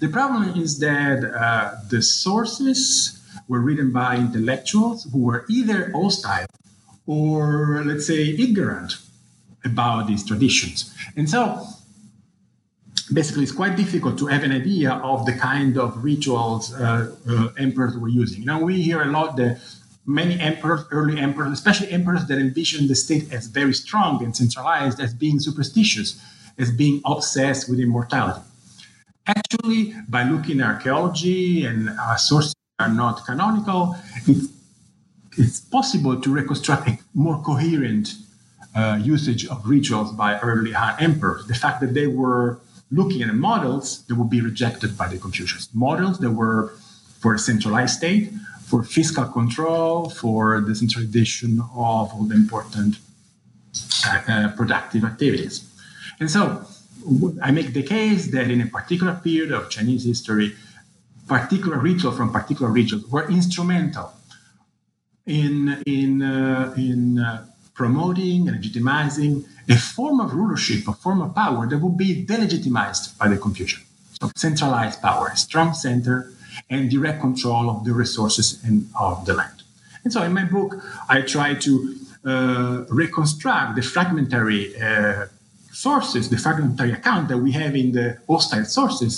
The 0.00 0.08
problem 0.08 0.60
is 0.60 0.78
that 0.78 1.18
uh, 1.24 1.76
the 1.88 2.02
sources 2.02 3.18
were 3.48 3.60
written 3.60 3.90
by 3.90 4.16
intellectuals 4.16 5.08
who 5.10 5.18
were 5.18 5.44
either 5.48 5.90
hostile 5.92 6.46
or, 7.06 7.82
let's 7.84 8.06
say, 8.06 8.28
ignorant 8.28 8.94
about 9.64 10.06
these 10.06 10.26
traditions. 10.26 10.94
And 11.16 11.28
so, 11.28 11.66
basically, 13.12 13.42
it's 13.42 13.52
quite 13.52 13.76
difficult 13.76 14.18
to 14.18 14.26
have 14.26 14.42
an 14.42 14.52
idea 14.52 14.92
of 14.92 15.26
the 15.26 15.32
kind 15.32 15.78
of 15.78 16.02
rituals 16.02 16.72
uh, 16.74 17.14
uh, 17.28 17.48
emperors 17.58 17.96
were 17.96 18.08
using. 18.08 18.40
You 18.40 18.46
know, 18.46 18.60
we 18.60 18.82
hear 18.82 19.02
a 19.02 19.06
lot 19.06 19.36
that 19.36 19.60
many 20.06 20.38
emperors, 20.40 20.82
early 20.90 21.18
emperors, 21.18 21.52
especially 21.52 21.90
emperors 21.90 22.26
that 22.26 22.38
envisioned 22.38 22.88
the 22.88 22.94
state 22.94 23.32
as 23.32 23.46
very 23.46 23.74
strong 23.74 24.22
and 24.24 24.36
centralized, 24.36 25.00
as 25.00 25.14
being 25.14 25.38
superstitious, 25.40 26.20
as 26.58 26.70
being 26.70 27.00
obsessed 27.04 27.68
with 27.68 27.78
immortality. 27.80 28.40
Actually, 29.26 29.94
by 30.08 30.22
looking 30.24 30.60
at 30.60 30.66
archaeology 30.66 31.64
and 31.64 31.90
our 31.90 32.18
sources 32.18 32.54
that 32.78 32.88
are 32.88 32.94
not 32.94 33.24
canonical, 33.26 33.96
it's, 34.26 34.48
it's 35.36 35.60
possible 35.60 36.20
to 36.20 36.32
reconstruct 36.32 36.88
a 36.88 36.98
more 37.14 37.40
coherent 37.42 38.14
uh, 38.74 38.98
usage 39.02 39.46
of 39.46 39.66
rituals 39.66 40.12
by 40.12 40.38
early 40.40 40.72
Han 40.72 40.96
emperors. 41.00 41.46
The 41.46 41.54
fact 41.54 41.80
that 41.80 41.94
they 41.94 42.06
were 42.06 42.60
looking 42.90 43.22
at 43.22 43.34
models 43.34 44.04
that 44.06 44.16
would 44.16 44.30
be 44.30 44.40
rejected 44.40 44.96
by 44.96 45.08
the 45.08 45.18
Confucians, 45.18 45.68
models 45.72 46.18
that 46.18 46.30
were 46.30 46.72
for 47.20 47.34
a 47.34 47.38
centralized 47.38 47.96
state, 47.96 48.32
for 48.64 48.82
fiscal 48.82 49.24
control, 49.24 50.10
for 50.10 50.60
the 50.60 50.74
centralization 50.74 51.60
of 51.60 51.70
all 51.76 52.24
the 52.28 52.34
important 52.34 52.98
uh, 54.06 54.20
uh, 54.28 54.48
productive 54.56 55.04
activities. 55.04 55.68
And 56.18 56.30
so 56.30 56.64
I 57.42 57.50
make 57.50 57.72
the 57.72 57.82
case 57.82 58.30
that 58.32 58.50
in 58.50 58.60
a 58.60 58.66
particular 58.66 59.14
period 59.14 59.52
of 59.52 59.70
Chinese 59.70 60.04
history, 60.04 60.54
particular 61.26 61.78
rituals 61.78 62.16
from 62.16 62.32
particular 62.32 62.70
regions 62.70 63.06
were 63.06 63.28
instrumental 63.28 64.12
in, 65.26 65.82
in, 65.86 66.22
uh, 66.22 66.74
in 66.76 67.18
uh, 67.18 67.46
promoting 67.80 68.46
and 68.46 68.54
legitimizing 68.58 69.32
a 69.70 69.78
form 69.94 70.20
of 70.20 70.34
rulership, 70.34 70.86
a 70.86 70.92
form 70.92 71.22
of 71.22 71.34
power 71.34 71.66
that 71.66 71.78
would 71.78 71.96
be 71.96 72.10
delegitimized 72.32 73.16
by 73.16 73.26
the 73.32 73.38
Confucian. 73.38 73.82
So 74.20 74.30
centralized 74.36 75.00
power, 75.00 75.28
strong 75.34 75.72
center, 75.72 76.16
and 76.68 76.90
direct 76.90 77.18
control 77.22 77.64
of 77.70 77.78
the 77.86 77.94
resources 77.94 78.62
and 78.66 78.76
of 79.08 79.24
the 79.24 79.32
land. 79.32 79.58
And 80.04 80.12
so 80.12 80.22
in 80.28 80.34
my 80.34 80.44
book, 80.44 80.70
I 81.08 81.22
try 81.22 81.54
to 81.66 81.70
uh, 82.32 82.84
reconstruct 83.02 83.76
the 83.76 83.84
fragmentary 83.94 84.62
uh, 84.78 85.26
sources, 85.72 86.28
the 86.28 86.36
fragmentary 86.36 86.92
account 86.92 87.28
that 87.30 87.38
we 87.38 87.52
have 87.52 87.74
in 87.82 87.92
the 87.92 88.18
hostile 88.28 88.66
sources 88.66 89.12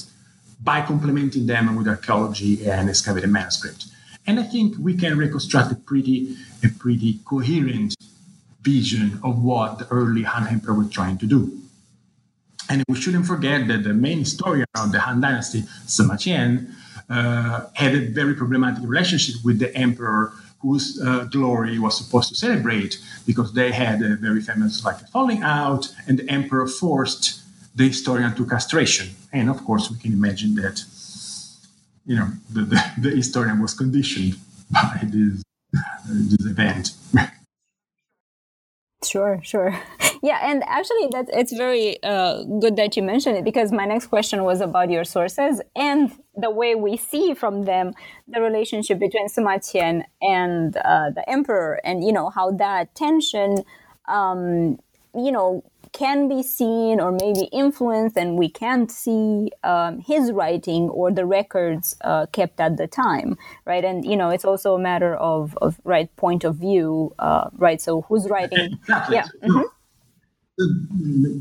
by 0.62 0.82
complementing 0.82 1.44
them 1.48 1.74
with 1.74 1.88
archaeology 1.88 2.52
and 2.70 2.88
excavated 2.88 3.30
manuscript. 3.38 3.86
And 4.28 4.38
I 4.38 4.44
think 4.44 4.76
we 4.78 4.94
can 5.02 5.18
reconstruct 5.18 5.72
a 5.72 5.78
pretty, 5.90 6.36
a 6.62 6.68
pretty 6.68 7.18
coherent 7.24 7.96
vision 8.62 9.20
of 9.22 9.42
what 9.42 9.78
the 9.78 9.88
early 9.88 10.22
Han 10.22 10.48
Emperor 10.48 10.74
was 10.74 10.90
trying 10.90 11.18
to 11.18 11.26
do. 11.26 11.58
And 12.68 12.84
we 12.88 13.00
shouldn't 13.00 13.26
forget 13.26 13.68
that 13.68 13.84
the 13.84 13.92
main 13.92 14.20
historian 14.20 14.66
of 14.76 14.92
the 14.92 15.00
Han 15.00 15.20
Dynasty, 15.20 15.62
Sima 15.86 16.14
Qian, 16.14 16.72
uh, 17.10 17.66
had 17.74 17.94
a 17.94 18.06
very 18.08 18.34
problematic 18.34 18.82
relationship 18.82 19.36
with 19.44 19.58
the 19.58 19.74
emperor 19.76 20.32
whose 20.60 21.00
uh, 21.02 21.24
glory 21.24 21.78
was 21.78 21.98
supposed 21.98 22.28
to 22.28 22.36
celebrate 22.36 22.98
because 23.26 23.52
they 23.52 23.72
had 23.72 24.00
a 24.00 24.16
very 24.16 24.40
famous 24.40 24.84
like 24.84 24.98
falling 25.08 25.42
out 25.42 25.92
and 26.06 26.20
the 26.20 26.28
emperor 26.30 26.66
forced 26.66 27.42
the 27.74 27.88
historian 27.88 28.34
to 28.36 28.46
castration 28.46 29.08
and 29.32 29.50
of 29.50 29.62
course 29.64 29.90
we 29.90 29.98
can 29.98 30.12
imagine 30.12 30.54
that 30.54 30.84
you 32.06 32.14
know 32.14 32.28
the, 32.50 32.62
the, 32.62 32.92
the 32.98 33.10
historian 33.10 33.60
was 33.60 33.74
conditioned 33.74 34.36
by 34.70 35.00
this, 35.02 35.42
uh, 35.76 35.80
this 36.06 36.46
event 36.46 36.92
Sure, 39.04 39.40
sure. 39.42 39.78
Yeah, 40.24 40.38
and 40.40 40.62
actually, 40.68 41.08
that 41.10 41.28
it's 41.32 41.52
very 41.52 42.00
uh, 42.04 42.44
good 42.44 42.76
that 42.76 42.96
you 42.96 43.02
mentioned 43.02 43.36
it 43.38 43.44
because 43.44 43.72
my 43.72 43.86
next 43.86 44.06
question 44.06 44.44
was 44.44 44.60
about 44.60 44.88
your 44.88 45.02
sources 45.02 45.60
and 45.74 46.12
the 46.36 46.48
way 46.48 46.76
we 46.76 46.96
see 46.96 47.34
from 47.34 47.64
them 47.64 47.92
the 48.28 48.40
relationship 48.40 49.00
between 49.00 49.26
Sima 49.26 49.56
Qian 49.58 50.04
and 50.20 50.76
uh, 50.76 51.10
the 51.10 51.28
emperor, 51.28 51.80
and 51.82 52.04
you 52.04 52.12
know 52.12 52.30
how 52.30 52.52
that 52.52 52.94
tension, 52.94 53.64
um, 54.06 54.78
you 55.12 55.32
know, 55.32 55.64
can 55.92 56.28
be 56.28 56.42
seen 56.42 57.00
or 57.00 57.12
maybe 57.12 57.48
influenced, 57.52 58.16
and 58.16 58.36
we 58.36 58.48
can't 58.48 58.90
see 58.90 59.50
um, 59.62 60.00
his 60.00 60.32
writing 60.32 60.88
or 60.88 61.10
the 61.10 61.26
records 61.26 61.96
uh, 62.02 62.26
kept 62.26 62.60
at 62.60 62.76
the 62.76 62.86
time, 62.86 63.36
right? 63.66 63.84
And 63.84 64.04
you 64.04 64.16
know, 64.16 64.30
it's 64.30 64.44
also 64.44 64.74
a 64.74 64.78
matter 64.78 65.14
of, 65.14 65.56
of 65.60 65.80
right 65.84 66.14
point 66.16 66.44
of 66.44 66.56
view, 66.56 67.14
uh, 67.18 67.50
right? 67.56 67.80
So 67.80 68.02
who's 68.02 68.28
writing? 68.30 68.72
Exactly. 68.72 69.16
Yeah. 69.16 69.26
Mm-hmm. 69.42 69.62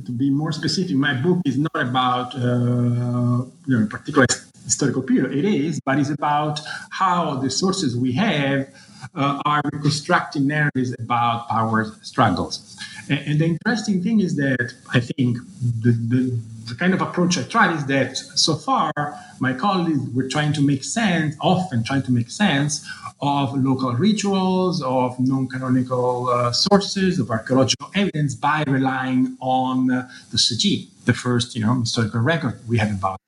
To 0.06 0.12
be 0.12 0.30
more 0.30 0.52
specific, 0.52 0.96
my 0.96 1.14
book 1.14 1.42
is 1.46 1.58
not 1.58 1.76
about 1.76 2.34
uh, 2.36 3.46
you 3.68 3.78
know, 3.78 3.84
a 3.84 3.88
particular 3.88 4.26
historical 4.64 5.02
period. 5.02 5.38
It 5.38 5.46
is, 5.46 5.80
but 5.86 6.00
it's 6.00 6.10
about 6.10 6.60
how 6.92 7.36
the 7.36 7.50
sources 7.50 7.96
we 7.96 8.14
have 8.14 8.68
uh, 9.16 9.42
are 9.46 9.62
reconstructing 9.74 10.48
narratives 10.48 10.94
about 11.00 11.50
power 11.50 11.86
struggles. 12.02 12.78
And, 13.10 13.20
and, 13.20 13.40
the 13.40 13.46
interesting 13.46 14.02
thing 14.04 14.22
is 14.22 14.36
that 14.36 14.74
I 14.94 15.00
think 15.00 15.38
the, 15.82 15.92
the, 15.92 16.40
the, 16.68 16.76
kind 16.76 16.94
of 16.94 17.02
approach 17.02 17.38
I 17.38 17.44
tried 17.44 17.76
is 17.76 17.86
that 17.88 18.16
so 18.18 18.56
far 18.56 18.92
my 19.40 19.54
colleagues 19.54 20.00
were 20.14 20.30
trying 20.30 20.54
to 20.54 20.62
make 20.62 20.84
sense, 20.84 21.36
often 21.42 21.84
trying 21.84 22.04
to 22.04 22.12
make 22.12 22.30
sense 22.30 22.88
of 23.22 23.54
local 23.56 23.94
rituals, 23.94 24.82
of 24.82 25.20
non-canonical 25.20 26.30
uh, 26.30 26.52
sources, 26.52 27.20
of 27.20 27.30
archaeological 27.30 27.92
evidence 27.96 28.36
by 28.36 28.64
relying 28.68 29.38
on 29.42 29.92
uh, 29.92 30.10
the 30.32 30.38
Shiji, 30.38 30.88
the 31.06 31.14
first 31.14 31.56
you 31.56 31.62
know 31.62 31.82
historical 31.82 32.22
record 32.22 32.60
we 32.68 32.78
have 32.78 32.92
about. 32.92 33.20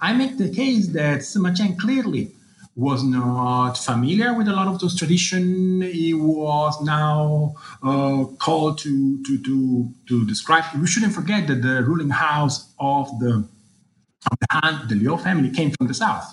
I 0.00 0.12
make 0.12 0.38
the 0.38 0.48
case 0.48 0.88
that 0.88 1.20
Sima 1.20 1.54
Qian 1.56 1.78
clearly 1.78 2.32
was 2.76 3.04
not 3.04 3.74
familiar 3.74 4.34
with 4.34 4.48
a 4.48 4.52
lot 4.52 4.66
of 4.66 4.80
those 4.80 4.96
traditions. 4.96 5.84
He 5.92 6.12
was 6.12 6.80
now 6.82 7.54
uh, 7.82 8.24
called 8.38 8.78
to, 8.78 9.22
to, 9.22 9.42
to, 9.42 9.88
to 10.08 10.26
describe. 10.26 10.64
We 10.78 10.86
shouldn't 10.86 11.12
forget 11.12 11.46
that 11.46 11.62
the 11.62 11.82
ruling 11.84 12.10
house 12.10 12.72
of 12.80 13.06
the, 13.20 13.48
of 14.30 14.38
the 14.40 14.46
Han, 14.50 14.88
the 14.88 14.96
Liu 14.96 15.16
family, 15.18 15.50
came 15.50 15.70
from 15.70 15.86
the 15.86 15.94
south, 15.94 16.26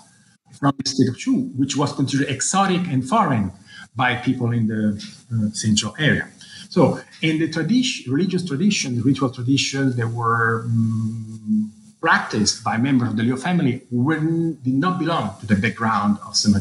from 0.59 0.73
the 0.83 0.89
state 0.89 1.09
of 1.09 1.17
Chu, 1.17 1.51
which 1.55 1.77
was 1.77 1.93
considered 1.93 2.27
exotic 2.29 2.87
and 2.87 3.07
foreign 3.07 3.51
by 3.95 4.15
people 4.15 4.51
in 4.51 4.67
the 4.67 4.97
uh, 5.33 5.51
central 5.53 5.95
area. 5.99 6.27
So, 6.69 7.01
in 7.21 7.37
the 7.37 7.51
tradition, 7.51 8.11
religious 8.11 8.45
traditions, 8.45 9.03
ritual 9.03 9.29
traditions, 9.29 9.95
there 9.95 10.07
were. 10.07 10.63
Um, 10.65 11.73
practiced 12.01 12.63
by 12.63 12.77
members 12.77 13.09
of 13.09 13.15
the 13.15 13.23
Liu 13.23 13.37
family 13.37 13.83
did 14.63 14.73
not 14.73 14.97
belong 14.99 15.35
to 15.39 15.45
the 15.45 15.55
background 15.55 16.17
of 16.25 16.33
Sima. 16.33 16.59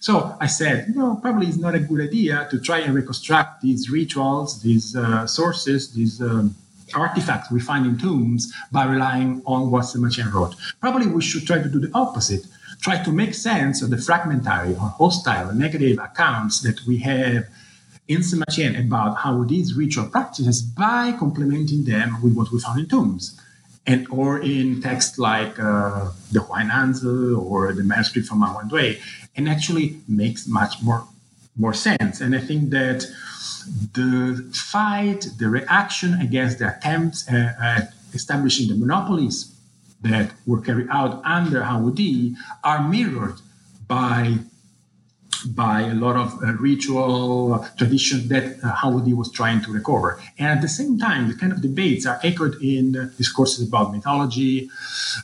So 0.00 0.36
I 0.38 0.46
said, 0.46 0.94
know, 0.94 1.16
probably 1.16 1.46
it's 1.46 1.56
not 1.56 1.74
a 1.74 1.78
good 1.78 2.02
idea 2.02 2.46
to 2.50 2.60
try 2.60 2.78
and 2.80 2.94
reconstruct 2.94 3.62
these 3.62 3.90
rituals, 3.90 4.62
these 4.62 4.94
uh, 4.94 5.26
sources, 5.26 5.92
these 5.92 6.20
um, 6.20 6.54
artifacts 6.94 7.50
we 7.50 7.60
find 7.60 7.86
in 7.86 7.98
tombs 7.98 8.52
by 8.70 8.84
relying 8.84 9.42
on 9.46 9.70
what 9.70 9.84
Sima 9.84 10.10
wrote. 10.32 10.54
Probably 10.80 11.06
we 11.06 11.22
should 11.22 11.46
try 11.46 11.62
to 11.62 11.68
do 11.68 11.80
the 11.80 11.90
opposite, 11.94 12.46
try 12.80 13.02
to 13.02 13.10
make 13.10 13.32
sense 13.34 13.82
of 13.82 13.88
the 13.90 13.98
fragmentary 13.98 14.74
or 14.74 14.88
hostile 15.00 15.54
negative 15.54 15.98
accounts 15.98 16.60
that 16.60 16.78
we 16.86 16.98
have 16.98 17.46
in 18.08 18.20
Sima 18.20 18.44
Qian 18.50 18.78
about 18.86 19.16
how 19.16 19.42
these 19.44 19.74
ritual 19.74 20.06
practices 20.06 20.60
by 20.60 21.12
complementing 21.18 21.84
them 21.84 22.22
with 22.22 22.34
what 22.34 22.52
we 22.52 22.60
found 22.60 22.80
in 22.80 22.86
tombs 22.86 23.40
and 23.86 24.06
or 24.10 24.40
in 24.40 24.82
texts 24.82 25.18
like 25.18 25.58
uh, 25.58 26.10
the 26.32 26.40
Huainanzi 26.40 27.38
or 27.38 27.72
the 27.72 27.84
manuscript 27.84 28.28
from 28.28 28.40
Ma 28.40 28.60
Wei, 28.70 29.00
and 29.36 29.48
actually 29.48 30.00
makes 30.08 30.46
much 30.46 30.82
more 30.82 31.06
more 31.56 31.74
sense. 31.74 32.20
And 32.20 32.34
I 32.34 32.40
think 32.40 32.70
that 32.70 33.06
the 33.94 34.48
fight, 34.52 35.26
the 35.38 35.48
reaction 35.48 36.14
against 36.20 36.58
the 36.58 36.76
attempts 36.76 37.28
uh, 37.28 37.54
at 37.60 37.94
establishing 38.12 38.68
the 38.68 38.76
monopolies 38.76 39.52
that 40.02 40.32
were 40.46 40.60
carried 40.60 40.88
out 40.90 41.24
under 41.24 41.62
Han 41.64 42.36
are 42.62 42.88
mirrored 42.88 43.40
by 43.88 44.38
by 45.44 45.82
a 45.82 45.94
lot 45.94 46.16
of 46.16 46.42
uh, 46.42 46.52
ritual 46.54 47.54
uh, 47.54 47.68
traditions 47.76 48.28
that 48.28 48.58
uh, 48.62 48.68
Han 48.68 49.16
was 49.16 49.30
trying 49.32 49.60
to 49.62 49.72
recover. 49.72 50.20
And 50.38 50.48
at 50.48 50.60
the 50.62 50.68
same 50.68 50.98
time, 50.98 51.28
the 51.28 51.34
kind 51.34 51.52
of 51.52 51.60
debates 51.60 52.06
are 52.06 52.20
echoed 52.22 52.62
in 52.62 52.96
uh, 52.96 53.10
discourses 53.16 53.68
about 53.68 53.92
mythology, 53.92 54.70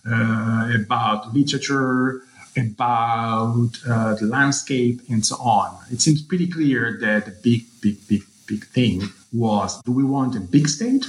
uh, 0.07 0.73
about 0.75 1.33
literature, 1.35 2.23
about 2.57 3.71
uh, 3.89 4.15
the 4.15 4.27
landscape, 4.27 5.01
and 5.09 5.25
so 5.25 5.37
on. 5.37 5.77
It 5.91 6.01
seems 6.01 6.23
pretty 6.23 6.49
clear 6.49 6.99
that 7.01 7.27
the 7.27 7.33
big, 7.43 7.65
big, 7.81 8.07
big, 8.09 8.23
big 8.47 8.67
thing 8.67 9.03
was 9.33 9.81
do 9.83 9.93
we 9.93 10.05
want 10.05 10.37
a 10.37 10.41
big 10.41 10.69
state? 10.69 11.07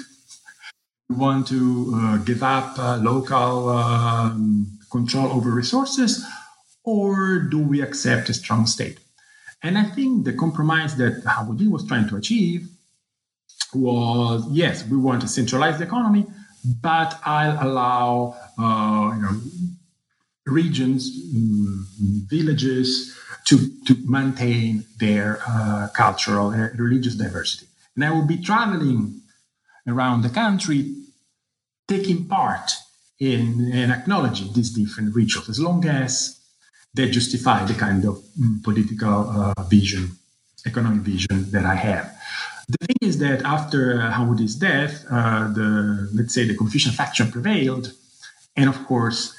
We 1.09 1.17
want 1.17 1.47
to 1.49 2.19
give 2.19 2.41
up 2.43 2.77
local 3.03 3.69
um, 3.69 4.79
control 4.89 5.31
over 5.33 5.49
resources? 5.51 6.25
Or 6.83 7.39
do 7.39 7.59
we 7.59 7.81
accept 7.81 8.29
a 8.29 8.33
strong 8.33 8.65
state? 8.65 8.99
And 9.61 9.77
I 9.77 9.83
think 9.83 10.25
the 10.25 10.33
compromise 10.33 10.95
that 10.97 11.23
Han 11.25 11.47
Wudi 11.47 11.69
was 11.69 11.87
trying 11.87 12.07
to 12.09 12.17
achieve 12.17 12.67
was 13.73 14.45
yes, 14.51 14.85
we 14.87 14.97
want 14.97 15.21
to 15.21 15.27
centralize 15.27 15.77
the 15.79 15.85
economy, 15.85 16.25
but 16.81 17.19
I'll 17.25 17.67
allow 17.67 18.35
uh, 18.57 19.15
you 19.15 19.21
know 19.21 19.41
regions, 20.45 21.09
um, 21.35 21.87
villages 22.27 23.17
to, 23.45 23.57
to 23.85 23.95
maintain 24.05 24.85
their 24.99 25.39
uh, 25.47 25.87
cultural 25.93 26.51
and 26.51 26.77
religious 26.79 27.15
diversity. 27.15 27.67
And 27.95 28.03
I 28.05 28.11
will 28.11 28.25
be 28.25 28.37
traveling 28.37 29.21
around 29.87 30.21
the 30.21 30.29
country, 30.29 30.95
taking 31.87 32.25
part 32.25 32.71
in, 33.19 33.71
in 33.71 33.91
acknowledging 33.91 34.53
these 34.53 34.71
different 34.71 35.15
rituals, 35.15 35.49
as 35.49 35.59
long 35.59 35.85
as 35.85 36.39
that 36.95 37.07
justify 37.07 37.65
the 37.65 37.73
kind 37.73 38.05
of 38.05 38.15
mm, 38.39 38.63
political 38.63 39.29
uh, 39.29 39.63
vision, 39.63 40.11
economic 40.65 41.01
vision 41.01 41.51
that 41.51 41.65
I 41.65 41.75
have. 41.75 42.13
The 42.69 42.87
thing 42.87 42.95
is 43.01 43.17
that 43.19 43.41
after 43.43 44.01
uh, 44.01 44.11
Han 44.11 44.29
Wudi's 44.29 44.55
death, 44.55 45.05
uh, 45.09 45.47
the 45.51 46.09
let's 46.13 46.33
say 46.33 46.47
the 46.47 46.55
Confucian 46.55 46.93
faction 46.93 47.31
prevailed, 47.31 47.93
and 48.55 48.69
of 48.69 48.85
course, 48.85 49.35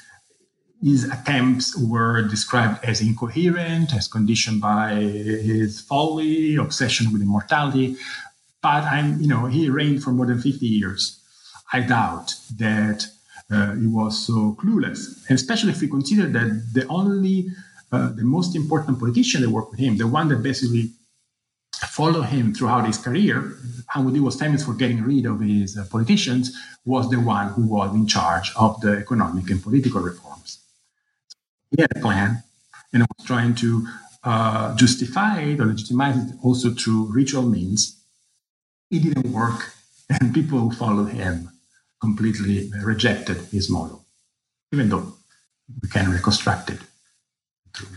his 0.83 1.05
attempts 1.05 1.75
were 1.77 2.21
described 2.21 2.83
as 2.83 3.01
incoherent, 3.01 3.95
as 3.95 4.07
conditioned 4.07 4.61
by 4.61 4.93
his 4.93 5.81
folly, 5.81 6.57
obsession 6.57 7.11
with 7.11 7.21
immortality. 7.21 7.97
But 8.61 8.83
I'm, 8.83 9.19
you 9.21 9.27
know, 9.27 9.45
he 9.45 9.69
reigned 9.69 10.03
for 10.03 10.11
more 10.11 10.25
than 10.25 10.39
50 10.41 10.65
years. 10.65 11.19
I 11.73 11.79
doubt 11.81 12.35
that 12.57 13.07
uh, 13.51 13.75
he 13.75 13.87
was 13.87 14.25
so 14.25 14.57
clueless. 14.59 15.27
And 15.29 15.35
especially 15.35 15.71
if 15.71 15.81
we 15.81 15.87
consider 15.87 16.27
that 16.27 16.73
the 16.73 16.87
only, 16.87 17.49
uh, 17.91 18.09
the 18.09 18.23
most 18.23 18.55
important 18.55 18.99
politician 18.99 19.41
that 19.41 19.49
worked 19.49 19.71
with 19.71 19.79
him, 19.79 19.97
the 19.97 20.07
one 20.07 20.27
that 20.29 20.41
basically 20.41 20.91
followed 21.89 22.23
him 22.23 22.53
throughout 22.53 22.87
his 22.87 22.97
career, 22.97 23.57
Han 23.89 24.05
Wudi 24.05 24.19
was 24.19 24.39
famous 24.39 24.65
for 24.65 24.73
getting 24.73 25.03
rid 25.03 25.25
of 25.25 25.41
his 25.41 25.77
uh, 25.77 25.85
politicians, 25.91 26.57
was 26.85 27.09
the 27.09 27.19
one 27.19 27.49
who 27.49 27.67
was 27.67 27.93
in 27.93 28.07
charge 28.07 28.51
of 28.55 28.79
the 28.81 28.97
economic 28.97 29.49
and 29.49 29.61
political 29.61 30.01
reforms. 30.01 30.59
He 31.69 31.81
had 31.81 31.91
a 31.95 31.99
plan 31.99 32.43
and 32.93 33.05
was 33.17 33.27
trying 33.27 33.55
to 33.55 33.87
uh, 34.23 34.75
justify 34.75 35.41
it 35.41 35.59
or 35.59 35.65
legitimize 35.65 36.17
it 36.17 36.35
also 36.41 36.71
through 36.71 37.11
ritual 37.13 37.43
means. 37.43 38.01
It 38.89 39.03
didn't 39.03 39.31
work, 39.31 39.73
and 40.09 40.33
people 40.33 40.71
followed 40.71 41.11
him 41.11 41.49
completely 42.05 42.71
rejected 42.83 43.37
his 43.55 43.69
model, 43.69 44.05
even 44.71 44.89
though 44.89 45.05
we 45.81 45.87
can 45.89 46.05
reconstruct 46.11 46.69
it 46.69 46.79
through 47.73 47.87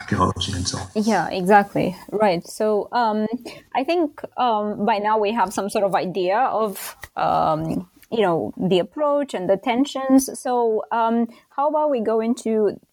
archaeology 0.00 0.52
and 0.52 0.66
so 0.68 0.78
on. 0.78 0.86
Yeah, 0.94 1.28
exactly. 1.40 1.96
Right. 2.24 2.46
So 2.46 2.88
um, 2.92 3.26
I 3.74 3.82
think 3.84 4.20
um, 4.36 4.84
by 4.84 4.98
now 4.98 5.16
we 5.18 5.32
have 5.32 5.52
some 5.52 5.68
sort 5.70 5.84
of 5.84 5.94
idea 5.94 6.38
of. 6.38 6.96
Um, 7.16 7.88
you 8.10 8.22
know 8.22 8.54
the 8.56 8.78
approach 8.78 9.34
and 9.34 9.50
the 9.50 9.58
tensions 9.58 10.30
so 10.40 10.82
um, 10.90 11.28
how 11.50 11.68
about 11.68 11.90
we 11.90 12.00
go 12.00 12.20
into 12.20 12.50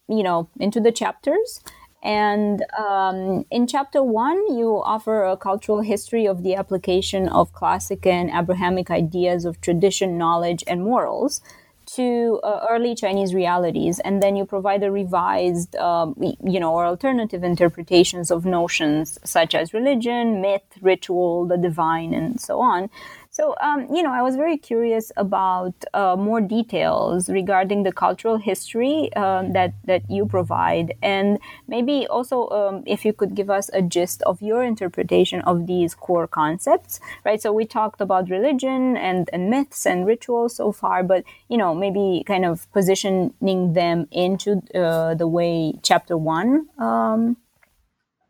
you 0.08 0.22
know 0.22 0.46
into 0.60 0.78
the 0.78 0.92
chapters 0.92 1.62
and 2.02 2.64
um, 2.78 3.44
in 3.50 3.66
chapter 3.66 4.02
one, 4.02 4.56
you 4.56 4.80
offer 4.84 5.24
a 5.24 5.36
cultural 5.36 5.80
history 5.80 6.26
of 6.26 6.42
the 6.42 6.54
application 6.54 7.28
of 7.28 7.52
classic 7.52 8.06
and 8.06 8.30
Abrahamic 8.30 8.90
ideas 8.90 9.44
of 9.44 9.60
tradition, 9.60 10.18
knowledge, 10.18 10.62
and 10.66 10.84
morals 10.84 11.40
to 11.86 12.40
uh, 12.42 12.66
early 12.68 12.94
Chinese 12.94 13.32
realities, 13.34 14.00
and 14.00 14.22
then 14.22 14.36
you 14.36 14.44
provide 14.44 14.82
a 14.82 14.90
revised, 14.90 15.76
um, 15.76 16.14
you 16.44 16.58
know, 16.58 16.72
or 16.72 16.84
alternative 16.84 17.44
interpretations 17.44 18.30
of 18.30 18.44
notions 18.44 19.18
such 19.24 19.54
as 19.54 19.72
religion, 19.72 20.40
myth, 20.40 20.64
ritual, 20.80 21.46
the 21.46 21.56
divine, 21.56 22.12
and 22.12 22.40
so 22.40 22.60
on. 22.60 22.90
So, 23.36 23.54
um, 23.60 23.94
you 23.94 24.02
know, 24.02 24.14
I 24.14 24.22
was 24.22 24.34
very 24.34 24.56
curious 24.56 25.12
about 25.14 25.74
uh, 25.92 26.16
more 26.16 26.40
details 26.40 27.28
regarding 27.28 27.82
the 27.82 27.92
cultural 27.92 28.38
history 28.38 29.12
um, 29.12 29.52
that 29.52 29.74
that 29.84 30.10
you 30.10 30.24
provide, 30.24 30.94
and 31.02 31.38
maybe 31.68 32.06
also 32.06 32.48
um, 32.48 32.82
if 32.86 33.04
you 33.04 33.12
could 33.12 33.34
give 33.34 33.50
us 33.50 33.68
a 33.74 33.82
gist 33.82 34.22
of 34.22 34.40
your 34.40 34.62
interpretation 34.64 35.42
of 35.42 35.66
these 35.66 35.94
core 35.94 36.26
concepts, 36.26 36.98
right? 37.26 37.38
So 37.38 37.52
we 37.52 37.66
talked 37.66 38.00
about 38.00 38.30
religion 38.30 38.96
and, 38.96 39.28
and 39.34 39.50
myths 39.50 39.84
and 39.84 40.06
rituals 40.06 40.56
so 40.56 40.72
far, 40.72 41.02
but 41.02 41.22
you 41.50 41.58
know, 41.58 41.74
maybe 41.74 42.24
kind 42.26 42.46
of 42.46 42.66
positioning 42.72 43.74
them 43.74 44.08
into 44.12 44.62
uh, 44.74 45.12
the 45.12 45.28
way 45.28 45.74
Chapter 45.82 46.16
One 46.16 46.70
um, 46.78 47.36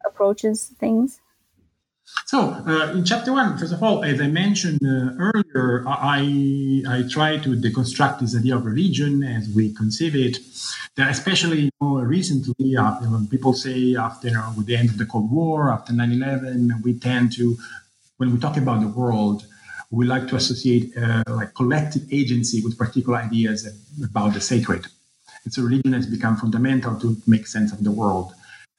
approaches 0.04 0.74
things. 0.80 1.20
So, 2.26 2.52
uh, 2.66 2.92
in 2.92 3.04
chapter 3.04 3.32
one, 3.32 3.58
first 3.58 3.72
of 3.72 3.82
all, 3.82 4.04
as 4.04 4.20
I 4.20 4.28
mentioned 4.28 4.80
uh, 4.84 5.10
earlier, 5.18 5.84
I, 5.88 6.82
I 6.88 7.04
try 7.08 7.38
to 7.38 7.50
deconstruct 7.56 8.20
this 8.20 8.36
idea 8.36 8.56
of 8.56 8.64
religion 8.64 9.24
as 9.24 9.48
we 9.48 9.74
conceive 9.74 10.14
it. 10.14 10.38
That 10.96 11.10
especially 11.10 11.70
know, 11.80 11.96
recently, 12.00 12.76
uh, 12.76 12.94
when 13.00 13.26
people 13.26 13.52
say 13.54 13.96
after 13.96 14.30
with 14.56 14.66
the 14.66 14.76
end 14.76 14.90
of 14.90 14.98
the 14.98 15.06
Cold 15.06 15.30
War, 15.32 15.72
after 15.72 15.92
9 15.92 16.12
11, 16.12 16.82
we 16.84 16.98
tend 16.98 17.32
to, 17.34 17.56
when 18.18 18.32
we 18.32 18.38
talk 18.38 18.56
about 18.56 18.80
the 18.80 18.88
world, 18.88 19.46
we 19.90 20.06
like 20.06 20.28
to 20.28 20.36
associate 20.36 20.96
uh, 20.96 21.22
like 21.28 21.54
collective 21.54 22.02
agency 22.12 22.62
with 22.62 22.78
particular 22.78 23.18
ideas 23.18 23.68
about 24.02 24.34
the 24.34 24.40
sacred. 24.40 24.86
And 25.44 25.52
so 25.52 25.62
religion 25.62 25.92
has 25.92 26.06
become 26.06 26.36
fundamental 26.36 26.98
to 27.00 27.16
make 27.26 27.46
sense 27.46 27.72
of 27.72 27.84
the 27.84 27.92
world. 27.92 28.32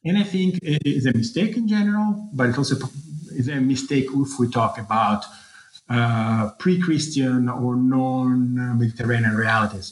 And 0.04 0.18
I 0.18 0.24
think 0.24 0.60
it 0.62 0.86
is 0.86 1.06
a 1.06 1.14
mistake 1.14 1.58
in 1.58 1.68
general, 1.68 2.30
but 2.34 2.50
it 2.50 2.58
also 2.58 2.76
is 3.40 3.48
a 3.48 3.60
mistake 3.74 4.08
if 4.26 4.32
we 4.40 4.46
talk 4.60 4.74
about 4.86 5.22
uh, 5.90 6.44
pre-Christian 6.60 7.48
or 7.64 7.76
non-Mediterranean 7.76 9.36
realities, 9.36 9.88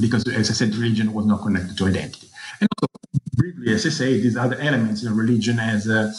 because 0.00 0.22
as 0.40 0.50
I 0.52 0.54
said, 0.54 0.74
religion 0.74 1.12
was 1.12 1.26
not 1.26 1.42
connected 1.42 1.74
to 1.78 1.86
identity. 1.86 2.28
And 2.60 2.68
also, 2.74 2.88
briefly, 3.36 3.72
as 3.76 3.86
I 3.86 3.90
say, 3.90 4.10
these 4.24 4.36
other 4.44 4.58
elements 4.68 5.04
in 5.04 5.14
religion 5.14 5.56
as 5.58 5.86
a 6.00 6.12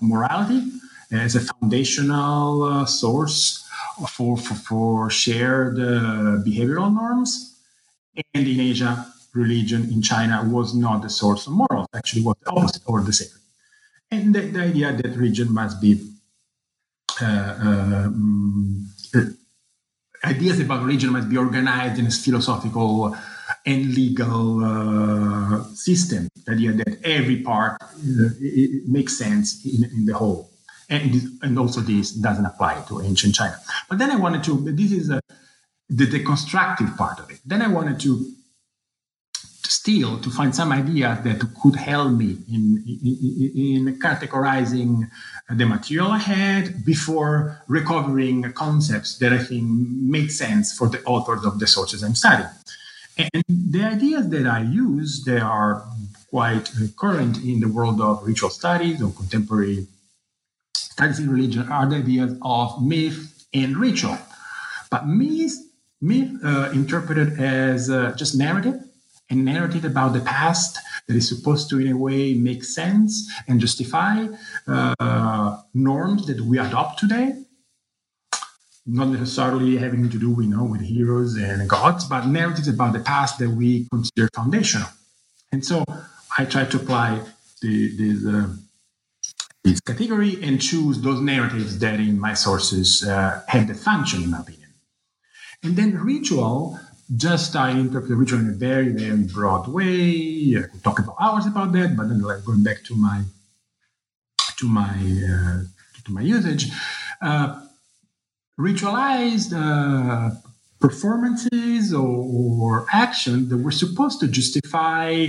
morality, 0.00 0.60
as 1.10 1.34
a 1.36 1.40
foundational 1.40 2.62
uh, 2.62 2.86
source 2.86 3.38
for, 4.14 4.36
for, 4.36 4.54
for 4.68 5.10
shared 5.10 5.76
uh, 5.78 6.42
behavioral 6.48 6.90
norms. 7.00 7.30
And 8.34 8.46
in 8.46 8.60
Asia, 8.60 8.92
religion 9.34 9.82
in 9.92 10.00
China 10.02 10.36
was 10.56 10.74
not 10.74 11.02
the 11.02 11.10
source 11.10 11.46
of 11.46 11.52
morals, 11.52 11.86
actually 11.94 12.22
was 12.22 12.36
the 12.44 12.50
opposite 12.50 12.82
or 12.86 13.00
the 13.02 13.12
same. 13.12 13.37
And 14.10 14.34
the, 14.34 14.40
the 14.40 14.60
idea 14.60 14.92
that 14.92 15.16
religion 15.16 15.52
must 15.52 15.80
be 15.80 16.00
uh, 17.20 17.54
um, 17.60 18.90
ideas 20.24 20.60
about 20.60 20.84
religion 20.84 21.12
must 21.12 21.28
be 21.28 21.36
organized 21.36 21.98
in 21.98 22.06
a 22.06 22.10
philosophical 22.10 23.16
and 23.66 23.94
legal 23.94 24.64
uh, 24.64 25.64
system. 25.74 26.28
The 26.46 26.52
idea 26.52 26.72
that 26.72 27.04
every 27.04 27.42
part 27.42 27.76
uh, 27.82 28.28
makes 28.86 29.18
sense 29.18 29.64
in, 29.64 29.84
in 29.84 30.06
the 30.06 30.14
whole. 30.14 30.50
And, 30.88 31.12
this, 31.12 31.26
and 31.42 31.58
also 31.58 31.80
this 31.82 32.12
doesn't 32.12 32.46
apply 32.46 32.82
to 32.88 33.02
ancient 33.02 33.34
China. 33.34 33.58
But 33.90 33.98
then 33.98 34.10
I 34.10 34.16
wanted 34.16 34.42
to, 34.44 34.72
this 34.72 34.92
is 34.92 35.10
a, 35.10 35.20
the, 35.90 36.06
the 36.06 36.24
constructive 36.24 36.96
part 36.96 37.18
of 37.20 37.30
it. 37.30 37.40
Then 37.44 37.60
I 37.60 37.68
wanted 37.68 38.00
to 38.00 38.32
still 39.68 40.18
to 40.18 40.30
find 40.30 40.54
some 40.54 40.72
idea 40.72 41.20
that 41.24 41.40
could 41.60 41.76
help 41.76 42.12
me 42.12 42.38
in, 42.50 42.82
in, 42.86 43.86
in, 43.86 43.98
categorizing 44.00 45.08
the 45.50 45.66
material 45.66 46.10
I 46.10 46.18
had 46.18 46.84
before 46.84 47.62
recovering 47.68 48.50
concepts 48.52 49.18
that 49.18 49.32
I 49.32 49.38
think 49.38 49.64
make 49.64 50.30
sense 50.30 50.76
for 50.76 50.88
the 50.88 51.02
authors 51.04 51.44
of 51.44 51.58
the 51.58 51.66
sources 51.66 52.02
I'm 52.02 52.14
studying. 52.14 52.48
And 53.18 53.42
the 53.48 53.84
ideas 53.84 54.28
that 54.30 54.46
I 54.46 54.62
use, 54.62 55.24
they 55.24 55.38
are 55.38 55.84
quite 56.30 56.70
current 56.96 57.38
in 57.38 57.60
the 57.60 57.68
world 57.68 58.00
of 58.00 58.26
ritual 58.26 58.50
studies 58.50 59.02
or 59.02 59.10
contemporary 59.12 59.86
studies 60.74 61.18
in 61.18 61.30
religion, 61.30 61.70
are 61.70 61.86
the 61.86 61.96
ideas 61.96 62.38
of 62.42 62.82
myth 62.82 63.46
and 63.52 63.76
ritual. 63.76 64.18
But 64.90 65.06
myth, 65.06 65.56
myth 66.00 66.30
uh, 66.44 66.70
interpreted 66.72 67.38
as 67.38 67.90
uh, 67.90 68.14
just 68.16 68.36
narrative, 68.36 68.80
a 69.30 69.34
narrative 69.34 69.84
about 69.84 70.12
the 70.12 70.20
past 70.20 70.78
that 71.06 71.16
is 71.16 71.28
supposed 71.28 71.68
to, 71.70 71.78
in 71.80 71.92
a 71.92 71.96
way, 71.96 72.34
make 72.34 72.64
sense 72.64 73.30
and 73.46 73.60
justify 73.60 74.26
uh, 74.66 75.58
norms 75.74 76.26
that 76.26 76.40
we 76.40 76.58
adopt 76.58 76.98
today. 76.98 77.34
Not 78.86 79.08
necessarily 79.08 79.76
having 79.76 80.08
to 80.08 80.18
do, 80.18 80.34
you 80.40 80.48
know, 80.48 80.64
with 80.64 80.80
heroes 80.80 81.36
and 81.36 81.68
gods, 81.68 82.06
but 82.06 82.26
narratives 82.26 82.68
about 82.68 82.94
the 82.94 83.00
past 83.00 83.38
that 83.38 83.50
we 83.50 83.86
consider 83.90 84.28
foundational. 84.34 84.88
And 85.52 85.64
so 85.64 85.84
I 86.38 86.46
try 86.46 86.64
to 86.64 86.76
apply 86.78 87.20
the, 87.60 87.96
this, 87.96 88.26
uh, 88.26 88.48
this 89.62 89.80
category 89.80 90.42
and 90.42 90.60
choose 90.60 91.02
those 91.02 91.20
narratives 91.20 91.78
that 91.80 92.00
in 92.00 92.18
my 92.18 92.32
sources 92.32 93.06
uh, 93.06 93.42
have 93.48 93.68
the 93.68 93.74
function, 93.74 94.22
in 94.22 94.30
my 94.30 94.40
opinion. 94.40 94.72
And 95.62 95.76
then 95.76 95.98
ritual 95.98 96.78
just 97.16 97.56
I 97.56 97.70
interpret 97.70 98.16
ritual 98.18 98.40
in 98.40 98.50
a 98.50 98.52
very, 98.52 98.90
very 98.90 99.22
broad 99.22 99.68
way. 99.68 100.56
I 100.58 100.62
could 100.70 100.84
talk 100.84 100.98
about 100.98 101.16
hours 101.20 101.46
about 101.46 101.72
that, 101.72 101.96
but 101.96 102.08
then 102.08 102.20
like 102.20 102.44
going 102.44 102.62
back 102.62 102.84
to 102.84 102.94
my 102.94 103.22
to 104.58 104.68
my 104.68 104.90
uh, 104.90 105.62
to 106.04 106.12
my 106.12 106.20
usage, 106.20 106.70
uh, 107.22 107.60
ritualized 108.58 109.52
uh, 109.54 110.34
performances 110.80 111.94
or, 111.94 112.06
or 112.06 112.86
actions 112.92 113.48
that 113.48 113.58
were 113.58 113.70
supposed 113.70 114.20
to 114.20 114.28
justify 114.28 115.28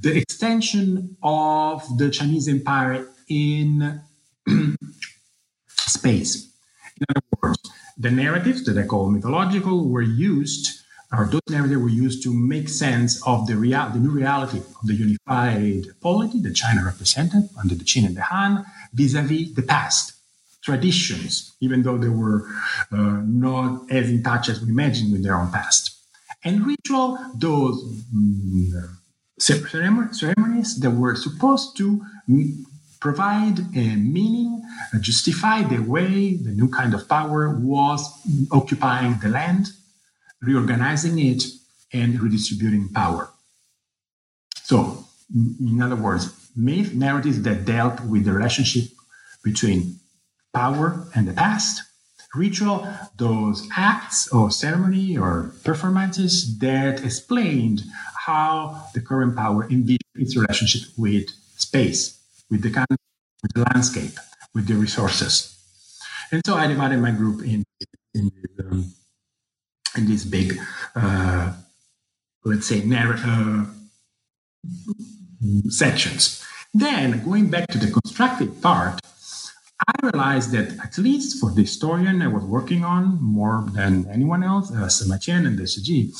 the 0.00 0.16
extension 0.16 1.16
of 1.22 1.98
the 1.98 2.10
Chinese 2.10 2.46
empire 2.48 3.08
in 3.28 4.00
space. 5.68 6.48
In 7.00 7.06
other 7.10 7.26
words, 7.42 7.70
the 7.96 8.10
narratives 8.10 8.64
that 8.64 8.78
I 8.78 8.86
call 8.86 9.10
mythological 9.10 9.88
were 9.88 10.02
used 10.02 10.77
or 11.12 11.26
those 11.26 11.40
narratives 11.48 11.80
were 11.80 11.88
used 11.88 12.22
to 12.22 12.34
make 12.34 12.68
sense 12.68 13.26
of 13.26 13.46
the, 13.46 13.56
real, 13.56 13.88
the 13.90 13.98
new 13.98 14.10
reality 14.10 14.58
of 14.58 14.86
the 14.86 14.94
unified 14.94 15.84
polity 16.00 16.40
that 16.40 16.54
China 16.54 16.84
represented 16.84 17.48
under 17.58 17.74
the 17.74 17.84
Qin 17.84 18.06
and 18.06 18.16
the 18.16 18.22
Han 18.22 18.64
vis-a-vis 18.92 19.54
the 19.54 19.62
past 19.62 20.12
traditions, 20.62 21.54
even 21.60 21.82
though 21.82 21.96
they 21.96 22.08
were 22.08 22.46
uh, 22.92 23.22
not 23.24 23.90
as 23.90 24.10
in 24.10 24.22
touch 24.22 24.50
as 24.50 24.60
we 24.60 24.68
imagine 24.68 25.10
with 25.10 25.22
their 25.22 25.36
own 25.36 25.50
past. 25.50 25.96
And 26.44 26.66
ritual, 26.66 27.18
those 27.34 27.82
um, 28.14 28.98
ceremonies 29.38 30.78
that 30.80 30.90
were 30.90 31.14
supposed 31.16 31.76
to 31.78 32.04
provide 33.00 33.60
a 33.74 33.96
meaning, 33.96 34.62
uh, 34.92 34.98
justify 34.98 35.62
the 35.62 35.78
way 35.78 36.34
the 36.34 36.50
new 36.50 36.68
kind 36.68 36.92
of 36.92 37.08
power 37.08 37.58
was 37.58 38.06
occupying 38.50 39.18
the 39.20 39.28
land 39.28 39.68
reorganizing 40.42 41.18
it, 41.18 41.44
and 41.92 42.20
redistributing 42.20 42.88
power. 42.88 43.30
So, 44.62 45.06
in 45.34 45.80
other 45.80 45.96
words, 45.96 46.50
myth 46.54 46.94
narratives 46.94 47.42
that 47.42 47.64
dealt 47.64 48.00
with 48.04 48.24
the 48.24 48.32
relationship 48.32 48.90
between 49.42 50.00
power 50.52 51.06
and 51.14 51.26
the 51.26 51.32
past, 51.32 51.82
ritual, 52.34 52.86
those 53.16 53.66
acts 53.76 54.28
or 54.28 54.50
ceremony 54.50 55.16
or 55.16 55.52
performances 55.64 56.58
that 56.58 57.02
explained 57.04 57.82
how 58.26 58.84
the 58.94 59.00
current 59.00 59.36
power 59.36 59.64
envisioned 59.70 59.98
its 60.16 60.36
relationship 60.36 60.82
with 60.98 61.30
space, 61.56 62.18
with 62.50 62.62
the, 62.62 62.86
with 63.42 63.52
the 63.54 63.64
landscape, 63.72 64.18
with 64.54 64.66
the 64.66 64.74
resources. 64.74 65.54
And 66.30 66.42
so 66.44 66.54
I 66.54 66.66
divided 66.66 66.98
my 66.98 67.12
group 67.12 67.42
in, 67.42 67.64
in 68.14 68.30
um, 68.60 68.92
in 69.96 70.06
these 70.06 70.24
big, 70.24 70.58
uh, 70.94 71.52
let's 72.44 72.66
say, 72.66 72.84
narrow 72.84 73.16
uh, 73.16 73.64
sections. 75.68 76.44
Then, 76.74 77.24
going 77.24 77.50
back 77.50 77.68
to 77.68 77.78
the 77.78 77.90
constructive 77.90 78.60
part, 78.60 79.00
I 79.86 80.06
realized 80.06 80.52
that 80.52 80.78
at 80.84 80.98
least 80.98 81.40
for 81.40 81.50
the 81.52 81.62
historian 81.62 82.20
I 82.20 82.26
was 82.26 82.44
working 82.44 82.84
on 82.84 83.22
more 83.22 83.64
than 83.72 84.06
anyone 84.10 84.42
else, 84.42 84.70
uh, 84.70 84.88
and 85.46 85.58
the 85.58 85.64
Shiji, 85.64 86.12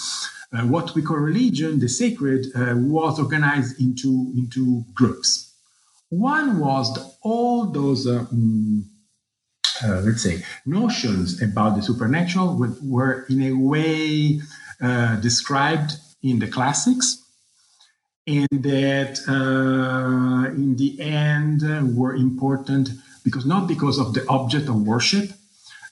uh, 0.52 0.62
what 0.62 0.94
we 0.94 1.02
call 1.02 1.18
religion, 1.18 1.78
the 1.78 1.88
sacred, 1.88 2.46
uh, 2.54 2.74
was 2.76 3.18
organized 3.18 3.80
into, 3.80 4.32
into 4.36 4.84
groups. 4.94 5.54
One 6.08 6.58
was 6.58 6.94
the, 6.94 7.10
all 7.22 7.66
those 7.66 8.06
uh, 8.06 8.24
mm, 8.32 8.84
uh, 9.84 10.00
let's 10.00 10.22
say, 10.22 10.42
notions 10.66 11.40
about 11.42 11.76
the 11.76 11.82
supernatural 11.82 12.56
were, 12.82 13.26
in 13.28 13.42
a 13.42 13.52
way 13.52 14.40
uh, 14.80 15.16
described 15.16 15.92
in 16.22 16.38
the 16.38 16.48
classics, 16.48 17.22
and 18.26 18.48
that 18.50 19.18
uh, 19.28 20.50
in 20.50 20.76
the 20.76 21.00
end 21.00 21.62
were 21.96 22.14
important 22.14 22.90
because 23.24 23.46
not 23.46 23.66
because 23.66 23.98
of 23.98 24.14
the 24.14 24.26
object 24.28 24.68
of 24.68 24.76
worship, 24.86 25.30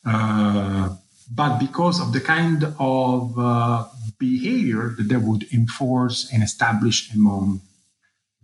uh, 0.04 0.94
but 1.34 1.58
because 1.58 2.00
of 2.00 2.12
the 2.12 2.20
kind 2.20 2.64
of 2.78 3.38
uh, 3.38 3.84
behavior 4.18 4.94
that 4.96 5.08
they 5.08 5.16
would 5.16 5.44
enforce 5.52 6.30
and 6.32 6.42
establish 6.42 7.12
among 7.12 7.60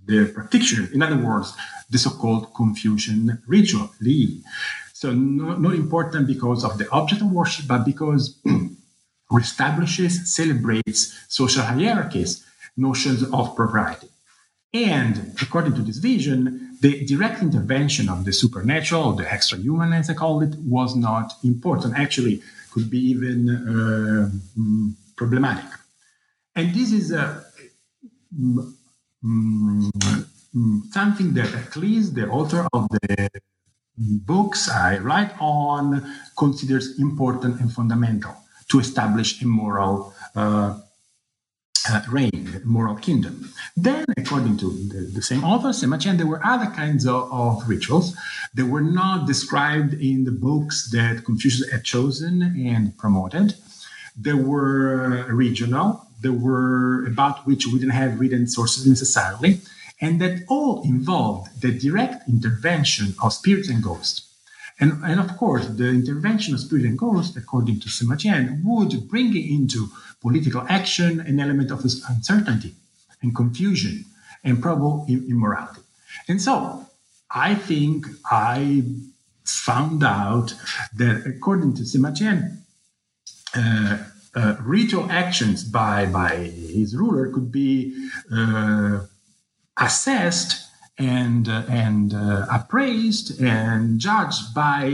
the 0.04 0.26
practitioners. 0.34 0.90
In 0.90 1.02
other 1.02 1.16
words, 1.16 1.54
the 1.90 1.98
so-called 1.98 2.52
Confucian 2.54 3.40
ritual. 3.46 3.90
So 5.02 5.10
not, 5.12 5.60
not 5.60 5.74
important 5.74 6.28
because 6.28 6.62
of 6.62 6.78
the 6.78 6.88
object 6.90 7.22
of 7.22 7.32
worship, 7.32 7.66
but 7.66 7.84
because 7.84 8.38
establishes, 9.36 10.32
celebrates 10.32 11.00
social 11.28 11.64
hierarchies, 11.64 12.46
notions 12.76 13.24
of 13.38 13.56
propriety. 13.56 14.06
And 14.72 15.34
according 15.42 15.74
to 15.74 15.82
this 15.82 15.96
vision, 15.96 16.78
the 16.80 17.04
direct 17.04 17.42
intervention 17.42 18.08
of 18.08 18.24
the 18.24 18.32
supernatural, 18.32 19.02
or 19.06 19.14
the 19.14 19.28
extra-human, 19.28 19.92
as 19.92 20.08
I 20.08 20.14
call 20.14 20.40
it, 20.40 20.54
was 20.76 20.94
not 20.94 21.32
important. 21.42 21.98
Actually, 21.98 22.40
could 22.72 22.88
be 22.88 23.00
even 23.12 23.38
uh, 23.50 24.30
mm, 24.56 24.92
problematic. 25.16 25.70
And 26.54 26.72
this 26.72 26.92
is 26.92 27.10
a, 27.10 27.44
mm, 28.32 28.72
mm, 29.24 30.92
something 30.92 31.34
that 31.34 31.52
at 31.52 31.74
least 31.74 32.14
the 32.14 32.28
author 32.28 32.68
of 32.72 32.88
the 32.88 33.28
books 34.26 34.68
I 34.68 34.98
write 34.98 35.32
on 35.40 36.04
considers 36.36 36.98
important 36.98 37.60
and 37.60 37.72
fundamental 37.72 38.34
to 38.70 38.80
establish 38.80 39.42
a 39.42 39.46
moral 39.46 40.14
uh, 40.34 40.78
uh, 41.88 42.00
reign, 42.10 42.62
moral 42.64 42.94
kingdom. 42.94 43.52
Then, 43.76 44.04
according 44.16 44.56
to 44.58 44.70
the, 44.70 45.10
the 45.14 45.22
same 45.22 45.42
author, 45.44 45.68
Sima 45.68 45.98
Qian, 45.98 46.16
there 46.16 46.26
were 46.26 46.44
other 46.44 46.70
kinds 46.70 47.06
of, 47.06 47.32
of, 47.32 47.68
rituals 47.68 48.16
that 48.54 48.66
were 48.66 48.80
not 48.80 49.26
described 49.26 49.94
in 49.94 50.24
the 50.24 50.30
books 50.30 50.90
that 50.92 51.24
Confucius 51.24 51.70
had 51.70 51.84
chosen 51.84 52.42
and 52.42 52.96
promoted. 52.96 53.54
They 54.16 54.34
were 54.34 55.26
regional, 55.32 56.06
they 56.20 56.28
were 56.28 57.04
about 57.06 57.46
which 57.46 57.66
we 57.66 57.80
didn't 57.80 57.90
have 57.90 58.20
written 58.20 58.46
sources 58.46 58.86
necessarily 58.86 59.60
and 60.02 60.20
that 60.20 60.42
all 60.48 60.82
involved 60.82 61.62
the 61.62 61.70
direct 61.70 62.28
intervention 62.28 63.14
of 63.22 63.32
spirits 63.32 63.68
and 63.70 63.82
ghosts. 63.82 64.28
And, 64.80 65.00
and 65.04 65.20
of 65.20 65.36
course, 65.36 65.66
the 65.68 65.88
intervention 65.90 66.54
of 66.54 66.60
spirit 66.60 66.84
and 66.84 66.98
ghost, 66.98 67.36
according 67.36 67.78
to 67.80 67.88
Sima 67.88 68.16
Qian, 68.16 68.64
would 68.64 69.08
bring 69.08 69.36
into 69.36 69.88
political 70.20 70.66
action 70.68 71.20
an 71.20 71.38
element 71.38 71.70
of 71.70 71.84
uncertainty 71.84 72.74
and 73.22 73.34
confusion 73.34 74.04
and 74.42 74.60
probable 74.60 75.06
immorality. 75.08 75.82
And 76.28 76.42
so 76.42 76.86
I 77.30 77.54
think 77.54 78.06
I 78.30 78.82
found 79.44 80.02
out 80.02 80.54
that 80.96 81.24
according 81.26 81.74
to 81.74 81.82
Sima 81.82 82.10
Qian, 82.18 82.58
uh, 83.54 83.98
uh, 84.34 84.56
ritual 84.62 85.10
actions 85.12 85.62
by, 85.62 86.06
by 86.06 86.36
his 86.36 86.96
ruler 86.96 87.28
could 87.30 87.52
be 87.52 88.08
uh, 88.34 89.00
assessed 89.78 90.68
and 90.98 91.48
uh, 91.48 91.62
and 91.68 92.14
uh, 92.14 92.46
appraised 92.50 93.40
and 93.40 93.98
judged 93.98 94.54
by 94.54 94.92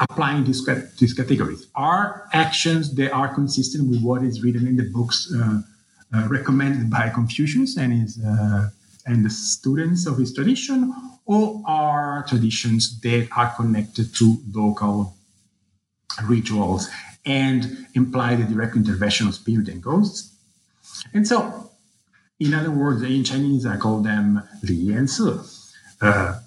applying 0.00 0.44
these, 0.44 0.66
these 0.98 1.14
categories. 1.14 1.66
Are 1.74 2.28
actions 2.32 2.94
that 2.94 3.12
are 3.12 3.32
consistent 3.34 3.88
with 3.88 4.02
what 4.02 4.22
is 4.22 4.42
written 4.42 4.66
in 4.66 4.76
the 4.76 4.84
books 4.84 5.32
uh, 5.34 5.60
uh 6.14 6.28
recommended 6.28 6.90
by 6.90 7.10
Confucius 7.10 7.76
and 7.76 7.92
his 7.92 8.22
uh, 8.24 8.70
and 9.06 9.24
the 9.24 9.30
students 9.30 10.06
of 10.06 10.18
his 10.18 10.34
tradition, 10.34 10.92
or 11.26 11.62
are 11.66 12.24
traditions 12.28 13.00
that 13.00 13.28
are 13.36 13.54
connected 13.56 14.12
to 14.16 14.38
local 14.52 15.14
rituals 16.24 16.88
and 17.24 17.86
imply 17.94 18.34
the 18.34 18.44
direct 18.44 18.74
intervention 18.74 19.28
of 19.28 19.34
spirit 19.34 19.68
and 19.68 19.82
ghosts? 19.82 20.32
And 21.14 21.26
so 21.26 21.70
in 22.38 22.54
other 22.54 22.70
words, 22.70 23.02
in 23.02 23.24
Chinese, 23.24 23.64
I 23.66 23.76
call 23.76 24.00
them 24.00 24.42
Li 24.62 24.92
and 24.92 25.08
Si, 25.08 25.30
uh, 26.02 26.40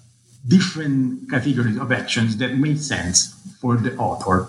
different 0.46 1.30
categories 1.30 1.76
of 1.76 1.90
actions 1.92 2.36
that 2.38 2.56
made 2.56 2.80
sense 2.80 3.34
for 3.60 3.76
the 3.76 3.96
author 3.96 4.48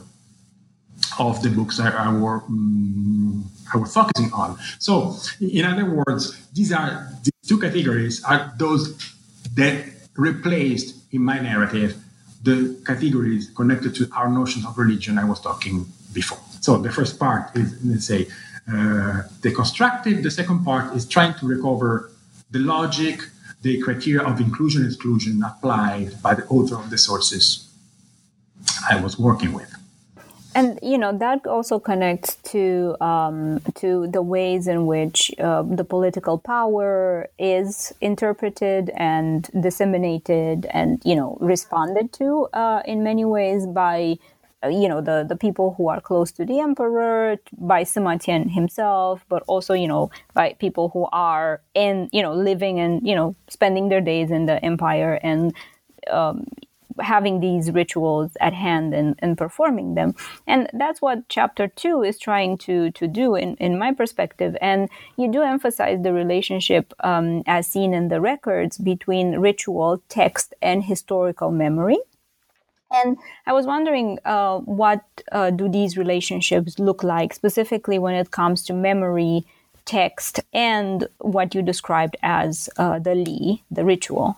of 1.20 1.42
the 1.42 1.50
books 1.50 1.80
I, 1.80 1.90
I, 1.90 2.14
were, 2.14 2.44
um, 2.44 3.50
I 3.74 3.78
was 3.78 3.94
focusing 3.94 4.32
on. 4.34 4.58
So, 4.80 5.16
in 5.40 5.66
other 5.66 5.86
words, 5.86 6.38
these 6.54 6.72
are 6.72 7.10
two 7.46 7.60
categories 7.60 8.24
are 8.24 8.54
those 8.58 8.98
that 9.56 9.86
replaced 10.16 10.96
in 11.12 11.24
my 11.24 11.40
narrative 11.40 11.98
the 12.44 12.82
categories 12.86 13.52
connected 13.56 13.94
to 13.96 14.10
our 14.16 14.28
notions 14.30 14.66
of 14.66 14.76
religion 14.78 15.20
I 15.20 15.26
was 15.26 15.40
talking 15.40 15.86
before. 16.14 16.40
So, 16.62 16.78
the 16.78 16.92
first 16.92 17.20
part 17.20 17.56
is, 17.56 17.84
let's 17.84 18.06
say, 18.06 18.28
deconstructive. 18.68 20.24
The 20.24 20.32
second 20.32 20.64
part 20.64 20.96
is 20.96 21.08
trying 21.08 21.34
to 21.36 21.48
recover 21.48 22.12
the 22.52 22.60
logic, 22.60 23.22
the 23.62 23.82
criteria 23.82 24.22
of 24.22 24.40
inclusion 24.40 24.86
exclusion 24.86 25.44
applied 25.44 26.22
by 26.22 26.36
the 26.36 26.46
author 26.48 26.76
of 26.76 26.90
the 26.90 26.98
sources 26.98 27.70
I 28.90 29.02
was 29.02 29.18
working 29.18 29.54
with. 29.54 29.74
And 30.54 30.80
you 30.82 30.98
know 30.98 31.18
that 31.18 31.48
also 31.48 31.80
connects 31.80 32.36
to 32.52 32.98
um, 33.00 33.62
to 33.76 34.08
the 34.08 34.22
ways 34.22 34.68
in 34.68 34.86
which 34.86 35.32
uh, 35.40 35.64
the 35.64 35.86
political 35.86 36.38
power 36.38 37.30
is 37.40 37.94
interpreted 38.02 38.92
and 38.98 39.50
disseminated, 39.62 40.66
and 40.72 41.02
you 41.06 41.16
know 41.16 41.38
responded 41.40 42.12
to 42.14 42.50
uh, 42.52 42.82
in 42.86 43.02
many 43.02 43.24
ways 43.24 43.66
by 43.66 44.18
uh, 44.20 44.41
you 44.70 44.88
know 44.88 45.02
the 45.02 45.26
the 45.28 45.36
people 45.36 45.74
who 45.78 45.88
are 45.90 46.02
close 46.02 46.32
to 46.32 46.46
the 46.46 46.60
emperor 46.60 47.38
by 47.58 47.84
Sima 47.84 48.18
Qian 48.18 48.52
himself 48.52 49.26
but 49.30 49.44
also 49.48 49.74
you 49.74 49.88
know 49.88 50.12
by 50.34 50.54
people 50.60 50.90
who 50.90 51.08
are 51.12 51.62
in 51.74 52.10
you 52.12 52.22
know 52.22 52.34
living 52.34 52.80
and 52.80 53.06
you 53.08 53.16
know 53.16 53.36
spending 53.50 53.90
their 53.90 54.02
days 54.02 54.30
in 54.32 54.46
the 54.46 54.64
empire 54.64 55.20
and 55.24 55.54
um, 56.10 56.46
having 57.00 57.40
these 57.40 57.72
rituals 57.72 58.32
at 58.40 58.54
hand 58.54 58.94
and, 58.94 59.16
and 59.20 59.38
performing 59.38 59.96
them. 59.96 60.14
And 60.48 60.70
that's 60.74 61.02
what 61.02 61.28
chapter 61.30 61.68
two 61.68 62.04
is 62.04 62.20
trying 62.20 62.58
to 62.60 62.92
to 62.92 63.08
do 63.08 63.36
in, 63.36 63.56
in 63.56 63.78
my 63.78 63.94
perspective. 63.94 64.56
And 64.62 64.90
you 65.18 65.32
do 65.32 65.42
emphasize 65.42 66.02
the 66.04 66.14
relationship 66.14 66.94
um, 67.02 67.44
as 67.48 67.68
seen 67.68 67.94
in 67.94 68.10
the 68.10 68.22
records 68.22 68.78
between 68.78 69.40
ritual 69.40 70.04
text 70.10 70.54
and 70.62 70.84
historical 70.84 71.52
memory 71.52 71.98
and 72.92 73.18
I 73.46 73.54
was 73.54 73.66
wondering, 73.66 74.20
uh, 74.26 74.60
what 74.60 75.04
uh, 75.32 75.50
do 75.50 75.70
these 75.70 75.98
relationships 75.98 76.80
look 76.80 77.04
like 77.04 77.34
specifically 77.34 77.98
when 78.00 78.16
it 78.16 78.32
comes 78.32 78.64
to 78.66 78.74
memory, 78.74 79.46
text, 79.86 80.40
and 80.54 81.08
what 81.20 81.56
you 81.56 81.62
described 81.62 82.16
as 82.22 82.70
uh, 82.78 83.00
the 83.00 83.16
Li, 83.16 83.64
the 83.72 83.84
ritual? 83.84 84.38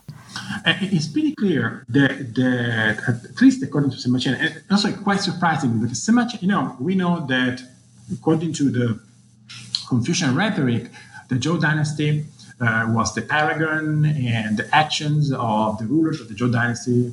Uh, 0.66 0.74
it's 0.80 1.08
pretty 1.08 1.34
clear 1.34 1.84
that, 1.88 2.34
that 2.34 2.98
at 3.08 3.40
least 3.40 3.62
according 3.62 3.90
to 3.90 3.96
Sima 3.96 4.18
Qian, 4.18 4.38
and 4.38 4.62
also 4.70 4.92
quite 4.92 5.20
surprising 5.20 5.80
because 5.80 6.00
Sima 6.00 6.28
Qian, 6.28 6.42
you 6.42 6.48
know, 6.48 6.76
we 6.80 6.94
know 6.94 7.26
that 7.26 7.62
according 8.12 8.52
to 8.54 8.70
the 8.70 9.00
Confucian 9.88 10.34
rhetoric, 10.34 10.90
the 11.28 11.36
Zhou 11.36 11.60
dynasty 11.60 12.24
uh, 12.60 12.86
was 12.88 13.14
the 13.14 13.22
paragon 13.22 14.04
and 14.04 14.56
the 14.56 14.74
actions 14.74 15.32
of 15.32 15.78
the 15.78 15.86
rulers 15.86 16.20
of 16.20 16.28
the 16.28 16.34
Zhou 16.34 16.52
dynasty 16.52 17.12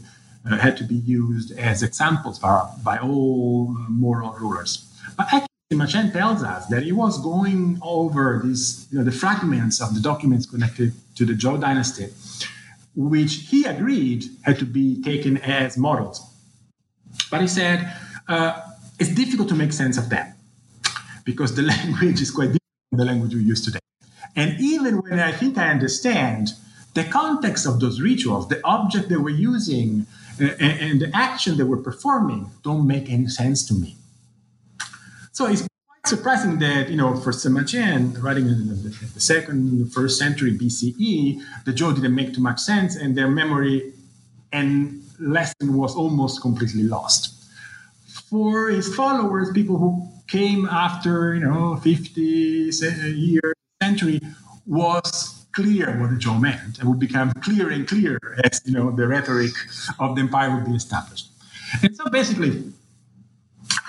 uh, 0.50 0.58
had 0.58 0.78
to 0.78 0.84
be 0.84 0.96
used 0.96 1.58
as 1.58 1.84
examples 1.84 2.40
by, 2.40 2.68
by 2.84 2.98
all 2.98 3.76
moral 3.90 4.32
rulers. 4.34 4.88
But 5.18 5.28
actually, 5.32 5.48
Qian 5.72 6.12
tells 6.12 6.44
us 6.44 6.68
that 6.68 6.84
he 6.84 6.92
was 6.92 7.18
going 7.22 7.80
over 7.82 8.42
these, 8.44 8.88
you 8.92 8.98
know, 8.98 9.06
the 9.06 9.12
fragments 9.12 9.82
of 9.82 9.94
the 9.94 10.02
documents 10.02 10.46
connected 10.46 10.94
to 11.16 11.26
the 11.26 11.34
Zhou 11.34 11.60
dynasty, 11.62 12.08
which 12.96 13.48
he 13.50 13.66
agreed 13.66 14.26
had 14.42 14.60
to 14.60 14.66
be 14.66 15.02
taken 15.02 15.38
as 15.38 15.78
models. 15.78 16.28
But 17.30 17.42
he 17.42 17.48
said 17.48 17.94
uh, 18.28 18.60
it's 19.00 19.14
difficult 19.14 19.50
to 19.50 19.56
make 19.56 19.74
sense 19.74 19.98
of 19.98 20.10
them 20.10 20.34
because 21.24 21.56
the 21.56 21.62
language 21.74 22.22
is 22.22 22.32
quite 22.32 22.48
different 22.48 22.90
from 22.90 23.00
the 23.00 23.06
language 23.06 23.34
we 23.34 23.44
use 23.44 23.64
today. 23.64 23.80
And 24.36 24.60
even 24.60 25.02
when 25.02 25.20
I 25.20 25.32
think 25.32 25.58
I 25.58 25.70
understand 25.70 26.54
the 26.94 27.04
context 27.04 27.66
of 27.66 27.80
those 27.80 28.02
rituals, 28.02 28.48
the 28.48 28.62
object 28.66 29.10
they 29.10 29.18
were 29.18 29.30
using, 29.30 30.06
and, 30.42 31.02
the 31.02 31.12
action 31.14 31.58
that 31.58 31.66
we're 31.66 31.78
performing 31.78 32.50
don't 32.64 32.88
make 32.88 33.10
any 33.10 33.28
sense 33.28 33.66
to 33.68 33.74
me. 33.74 33.98
So 35.32 35.46
it's 35.46 35.62
quite 35.62 36.08
surprising 36.08 36.60
that, 36.60 36.90
you 36.90 36.98
know, 36.98 37.16
for 37.16 37.32
Sima 37.32 37.64
writing 38.22 38.48
in 38.48 38.68
the, 38.68 38.74
the 39.14 39.22
second, 39.22 39.92
first 39.94 40.18
century 40.18 40.58
BCE, 40.58 41.42
the 41.66 41.72
Zhou 41.72 41.96
didn't 41.96 42.16
make 42.16 42.34
too 42.34 42.42
much 42.42 42.60
sense 42.60 42.96
and 42.96 43.16
their 43.16 43.30
memory 43.30 43.94
and 44.52 45.02
lesson 45.20 45.78
was 45.78 45.96
almost 45.96 46.42
completely 46.42 46.84
lost. 46.84 47.38
For 48.30 48.70
his 48.70 48.94
followers, 48.96 49.52
people 49.52 49.78
who 49.78 50.10
came 50.28 50.66
after, 50.68 51.34
you 51.36 51.42
know, 51.42 51.76
50 51.78 52.22
years, 52.22 53.54
century, 53.82 54.22
was 54.66 55.41
clear 55.54 56.00
what 56.00 56.10
the 56.12 56.18
Zhou 56.18 56.40
meant 56.40 56.80
and 56.80 56.90
would 56.90 57.00
become 57.00 57.32
clearer 57.42 57.72
and 57.72 57.88
clearer 57.88 58.38
as 58.44 58.62
you 58.66 58.74
know 58.74 58.92
the 58.92 59.08
rhetoric 59.08 59.52
of 60.00 60.16
the 60.16 60.22
empire 60.22 60.56
would 60.56 60.66
be 60.66 60.76
established. 60.76 61.28
And 61.84 61.96
so 61.96 62.10
basically, 62.10 62.72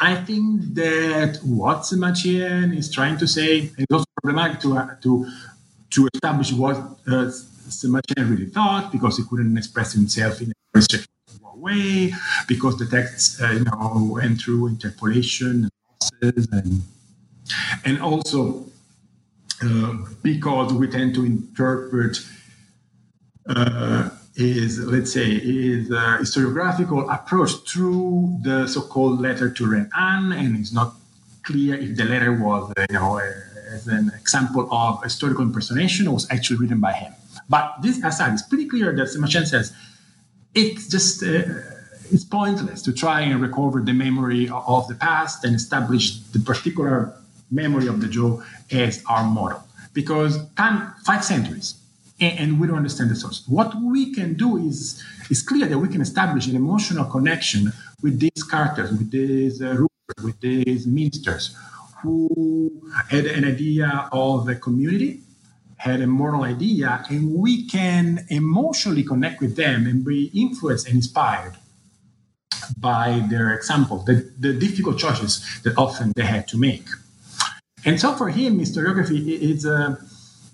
I 0.00 0.16
think 0.16 0.74
that 0.74 1.38
what 1.42 1.78
Sima 1.78 2.12
Qian 2.12 2.76
is 2.76 2.90
trying 2.90 3.16
to 3.18 3.26
say, 3.26 3.70
it's 3.78 3.92
also 3.92 4.04
problematic 4.22 4.60
to, 4.60 4.78
uh, 4.78 4.94
to, 5.02 5.26
to 5.90 6.08
establish 6.14 6.52
what 6.52 6.76
uh, 6.76 7.30
Sima 7.68 8.00
Qian 8.08 8.30
really 8.30 8.46
thought, 8.46 8.92
because 8.92 9.16
he 9.18 9.24
couldn't 9.28 9.56
express 9.56 9.92
himself 9.92 10.40
in 10.40 10.52
a 10.74 11.56
way, 11.56 12.12
because 12.48 12.78
the 12.78 12.86
texts 12.86 13.40
uh, 13.40 13.50
you 13.50 13.64
know, 13.64 14.08
went 14.12 14.40
through 14.40 14.68
interpolation 14.68 15.68
and, 15.68 15.70
losses 16.00 16.48
and 16.52 16.82
and 17.84 18.00
also 18.00 18.64
because 20.22 20.72
we 20.72 20.88
tend 20.88 21.14
to 21.14 21.24
interpret 21.24 22.18
uh, 23.46 24.10
is, 24.36 24.78
let's 24.80 25.12
say, 25.12 25.30
is 25.30 25.90
a 25.90 26.18
historiographical 26.20 27.12
approach 27.12 27.52
through 27.68 28.38
the 28.42 28.66
so-called 28.66 29.20
letter 29.20 29.50
to 29.50 29.70
Ren 29.70 29.90
An, 29.94 30.32
and 30.32 30.58
it's 30.58 30.72
not 30.72 30.94
clear 31.42 31.74
if 31.74 31.96
the 31.96 32.04
letter 32.04 32.32
was, 32.32 32.72
uh, 32.76 32.86
you 32.88 32.98
know, 32.98 33.20
as 33.72 33.86
an 33.88 34.10
example 34.18 34.68
of 34.70 35.02
historical 35.02 35.42
impersonation 35.42 36.06
or 36.06 36.14
was 36.14 36.30
actually 36.30 36.58
written 36.58 36.80
by 36.80 36.92
him. 36.92 37.12
But 37.48 37.76
this 37.82 38.02
aside, 38.02 38.34
it's 38.34 38.42
pretty 38.42 38.66
clear 38.68 38.94
that 38.94 39.08
Qian 39.08 39.46
says 39.46 39.72
it's 40.54 40.88
just 40.88 41.22
uh, 41.22 41.42
it's 42.10 42.24
pointless 42.24 42.82
to 42.82 42.92
try 42.92 43.22
and 43.22 43.40
recover 43.40 43.80
the 43.80 43.92
memory 43.92 44.48
of 44.48 44.86
the 44.88 44.94
past 44.94 45.44
and 45.44 45.54
establish 45.56 46.20
the 46.32 46.38
particular 46.40 47.14
memory 47.52 47.86
of 47.86 48.00
the 48.00 48.08
Zhou 48.08 48.44
as 48.70 49.02
our 49.08 49.24
model 49.24 49.62
because 49.92 50.48
time 50.54 50.92
five 51.04 51.24
centuries 51.24 51.74
and, 52.20 52.38
and, 52.38 52.60
we 52.60 52.66
don't 52.66 52.76
understand 52.76 53.10
the 53.10 53.16
source. 53.16 53.44
What 53.46 53.74
we 53.80 54.14
can 54.14 54.34
do 54.34 54.56
is 54.56 55.02
is 55.30 55.42
clear 55.42 55.66
that 55.66 55.78
we 55.78 55.88
can 55.88 56.00
establish 56.00 56.46
an 56.46 56.56
emotional 56.56 57.04
connection 57.04 57.72
with 58.02 58.18
these 58.18 58.42
characters, 58.42 58.90
with 58.90 59.10
these 59.10 59.62
uh, 59.62 59.74
rulers, 59.74 60.22
with 60.24 60.40
these 60.40 60.86
ministers 60.86 61.56
who 62.02 62.70
had 63.08 63.26
an 63.26 63.44
idea 63.44 64.08
of 64.12 64.48
a 64.48 64.56
community, 64.56 65.20
had 65.76 66.00
a 66.00 66.06
moral 66.06 66.44
idea 66.44 67.04
and 67.10 67.34
we 67.34 67.66
can 67.66 68.24
emotionally 68.28 69.02
connect 69.02 69.40
with 69.40 69.56
them 69.56 69.86
and 69.86 70.04
be 70.04 70.30
influenced 70.34 70.86
and 70.86 70.96
inspired 70.96 71.54
by 72.78 73.24
their 73.30 73.54
example, 73.54 73.98
the, 73.98 74.30
the 74.38 74.52
difficult 74.52 74.98
choices 74.98 75.44
that 75.64 75.76
often 75.76 76.12
they 76.14 76.24
had 76.24 76.46
to 76.48 76.56
make. 76.56 76.86
And 77.84 78.00
so 78.00 78.14
for 78.14 78.28
him, 78.28 78.58
historiography 78.58 79.26
is 79.26 79.64
a, 79.64 79.98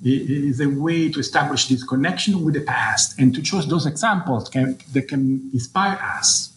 is 0.03 0.61
a 0.61 0.68
way 0.68 1.11
to 1.11 1.20
establish 1.20 1.68
this 1.68 1.85
connection 1.85 2.45
with 2.45 2.55
the 2.55 2.61
past 2.61 3.18
and 3.18 3.35
to 3.35 3.43
choose 3.43 3.66
those 3.66 3.87
examples 3.87 4.49
can, 4.49 4.79
that 4.93 5.09
can 5.09 5.51
inspire 5.53 5.99
us 6.03 6.53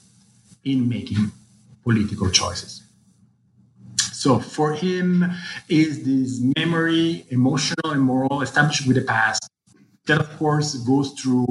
in 0.64 0.88
making 0.88 1.32
political 1.84 2.30
choices. 2.30 2.84
So 3.98 4.40
for 4.40 4.74
him, 4.74 5.32
is 5.68 6.04
this 6.04 6.40
memory, 6.56 7.26
emotional 7.30 7.92
and 7.92 8.02
moral, 8.02 8.42
established 8.42 8.86
with 8.88 8.96
the 8.96 9.02
past, 9.02 9.50
that 10.06 10.20
of 10.20 10.38
course 10.38 10.76
goes 10.76 11.12
through 11.12 11.48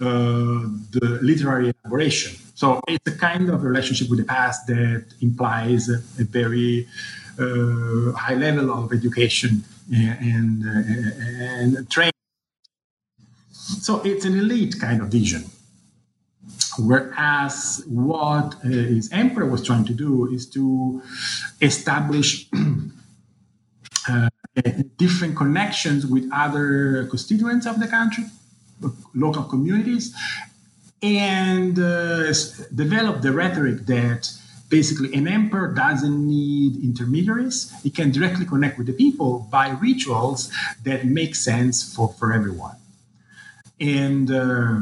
uh, 0.00 0.66
the 0.90 1.18
literary 1.22 1.72
elaboration. 1.72 2.36
So 2.54 2.80
it's 2.88 3.06
a 3.06 3.16
kind 3.16 3.48
of 3.48 3.62
relationship 3.62 4.10
with 4.10 4.18
the 4.18 4.24
past 4.24 4.66
that 4.66 5.06
implies 5.20 5.88
a, 5.88 5.96
a 6.20 6.24
very 6.24 6.88
high 8.16 8.34
level 8.34 8.72
of 8.72 8.92
education 8.92 9.64
and, 9.92 10.62
and, 10.64 11.76
and 11.76 11.90
training. 11.90 12.12
So 13.50 14.00
it's 14.02 14.24
an 14.24 14.38
elite 14.38 14.80
kind 14.80 15.00
of 15.00 15.08
vision. 15.08 15.44
Whereas 16.78 17.82
what 17.86 18.54
uh, 18.64 18.68
his 18.68 19.10
emperor 19.12 19.46
was 19.46 19.64
trying 19.64 19.84
to 19.86 19.94
do 19.94 20.32
is 20.32 20.46
to 20.50 21.02
establish 21.60 22.48
uh, 24.08 24.28
different 24.96 25.36
connections 25.36 26.06
with 26.06 26.28
other 26.32 27.06
constituents 27.06 27.66
of 27.66 27.80
the 27.80 27.86
country, 27.86 28.24
local 29.14 29.44
communities, 29.44 30.14
and 31.02 31.78
uh, 31.78 32.32
develop 32.74 33.22
the 33.22 33.32
rhetoric 33.32 33.86
that 33.86 34.30
basically 34.70 35.12
an 35.12 35.28
emperor 35.28 35.74
doesn't 35.74 36.26
need 36.26 36.82
intermediaries. 36.82 37.72
He 37.82 37.90
can 37.90 38.10
directly 38.10 38.46
connect 38.46 38.78
with 38.78 38.86
the 38.86 38.94
people 38.94 39.48
by 39.50 39.70
rituals 39.70 40.50
that 40.84 41.04
make 41.04 41.34
sense 41.34 41.94
for, 41.94 42.14
for 42.14 42.32
everyone. 42.32 42.76
And 43.80 44.30
uh, 44.30 44.80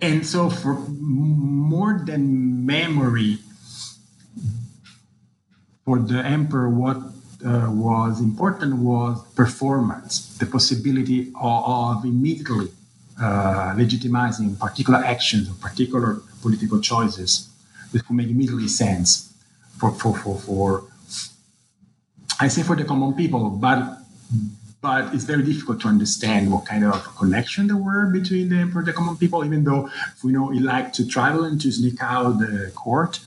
and 0.00 0.26
so 0.26 0.50
for 0.50 0.74
more 0.74 2.02
than 2.04 2.66
memory 2.66 3.38
for 5.84 5.98
the 5.98 6.18
emperor 6.18 6.68
what 6.68 6.98
uh, 7.44 7.70
was 7.70 8.20
important 8.20 8.76
was 8.76 9.24
performance 9.34 10.36
the 10.38 10.46
possibility 10.46 11.32
of, 11.40 11.96
of 11.96 12.04
immediately 12.04 12.68
uh, 13.22 13.72
legitimizing 13.74 14.58
particular 14.58 14.98
actions 14.98 15.48
or 15.48 15.54
particular 15.54 16.20
political 16.42 16.80
choices 16.80 17.48
that 17.96 18.06
could 18.06 18.16
make 18.16 18.28
immediately 18.28 18.68
sense 18.68 19.32
for, 19.78 19.90
for, 19.92 20.16
for, 20.16 20.38
for 20.38 20.84
I 22.38 22.48
say 22.48 22.62
for 22.62 22.76
the 22.76 22.84
common 22.84 23.14
people, 23.14 23.50
but 23.50 23.98
but 24.82 25.14
it's 25.14 25.24
very 25.24 25.42
difficult 25.42 25.80
to 25.80 25.88
understand 25.88 26.52
what 26.52 26.66
kind 26.66 26.84
of 26.84 27.16
connection 27.16 27.66
there 27.66 27.76
were 27.76 28.06
between 28.12 28.50
the 28.50 28.56
emperor 28.56 28.80
and 28.80 28.88
the 28.88 28.92
common 28.92 29.16
people, 29.16 29.44
even 29.44 29.64
though 29.64 29.88
we 30.22 30.32
know 30.32 30.50
he 30.50 30.60
liked 30.60 30.94
to 30.96 31.06
travel 31.06 31.44
and 31.44 31.60
to 31.62 31.72
sneak 31.72 32.00
out 32.00 32.38
the 32.38 32.70
court. 32.74 33.20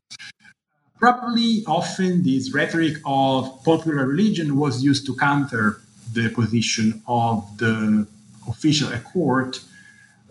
Probably 0.99 1.63
often 1.65 2.23
this 2.23 2.53
rhetoric 2.53 2.97
of 3.05 3.63
popular 3.65 4.05
religion 4.05 4.57
was 4.57 4.83
used 4.83 5.05
to 5.07 5.15
counter 5.15 5.81
the 6.13 6.29
position 6.29 7.01
of 7.07 7.57
the 7.57 8.07
official 8.47 8.93
at 8.93 9.03
court 9.03 9.59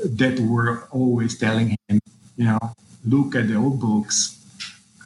that 0.03 0.39
were 0.39 0.84
always 0.91 1.36
telling 1.36 1.76
him, 1.89 2.01
you 2.36 2.45
know, 2.45 2.59
look 3.09 3.35
at 3.35 3.49
the 3.49 3.57
old 3.57 3.81
books. 3.81 4.35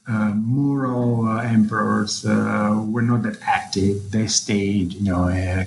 Uh, 0.09 0.33
moral 0.35 1.29
uh, 1.29 1.43
emperors 1.43 2.27
uh, 2.27 2.85
were 2.89 3.03
not 3.03 3.23
that 3.23 3.39
active. 3.43 4.11
They 4.11 4.27
stayed, 4.27 4.95
you 4.95 5.05
know, 5.05 5.29
uh, 5.29 5.65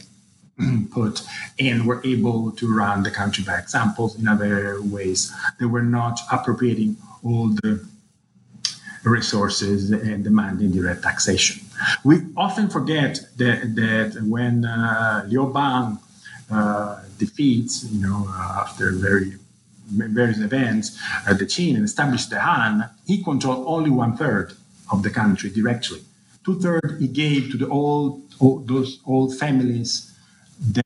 put 0.92 1.22
and 1.58 1.86
were 1.86 2.02
able 2.06 2.52
to 2.52 2.74
run 2.74 3.04
the 3.04 3.12
country 3.12 3.44
by 3.46 3.58
examples 3.58 4.20
in 4.20 4.28
other 4.28 4.82
ways. 4.82 5.32
They 5.60 5.66
were 5.66 5.84
not 5.84 6.20
appropriating 6.32 6.98
all 7.24 7.48
the 7.48 7.86
resources 9.04 9.92
and 9.92 10.24
demanding 10.24 10.72
direct 10.72 11.04
taxation. 11.04 11.66
We 12.04 12.24
often 12.36 12.70
forget 12.70 13.20
that, 13.38 13.76
that 13.76 14.22
when 14.24 14.66
uh, 14.66 15.26
Liu 15.28 15.52
Bang 15.54 16.00
uh, 16.52 17.04
defeats, 17.18 17.86
you 17.86 18.02
know, 18.02 18.28
after 18.30 18.92
very 18.92 19.38
various 19.88 20.40
events, 20.40 21.00
uh, 21.28 21.34
the 21.34 21.46
Qin 21.46 21.76
and 21.76 21.86
established 21.86 22.30
the 22.30 22.40
Han, 22.40 22.90
he 23.06 23.24
controlled 23.24 23.66
only 23.68 23.90
one 23.90 24.18
third 24.18 24.54
of 24.92 25.04
the 25.04 25.10
country 25.10 25.50
directly. 25.50 26.02
Two 26.44 26.60
thirds 26.60 27.00
he 27.00 27.08
gave 27.08 27.52
to 27.52 27.58
the 27.58 27.68
old, 27.68 28.22
old 28.40 28.68
those 28.68 29.00
old 29.06 29.38
families 29.38 30.14
that 30.60 30.86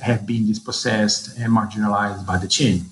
have 0.00 0.26
been 0.26 0.46
dispossessed 0.46 1.38
and 1.38 1.52
marginalized 1.52 2.26
by 2.26 2.38
the 2.38 2.46
Qin. 2.46 2.84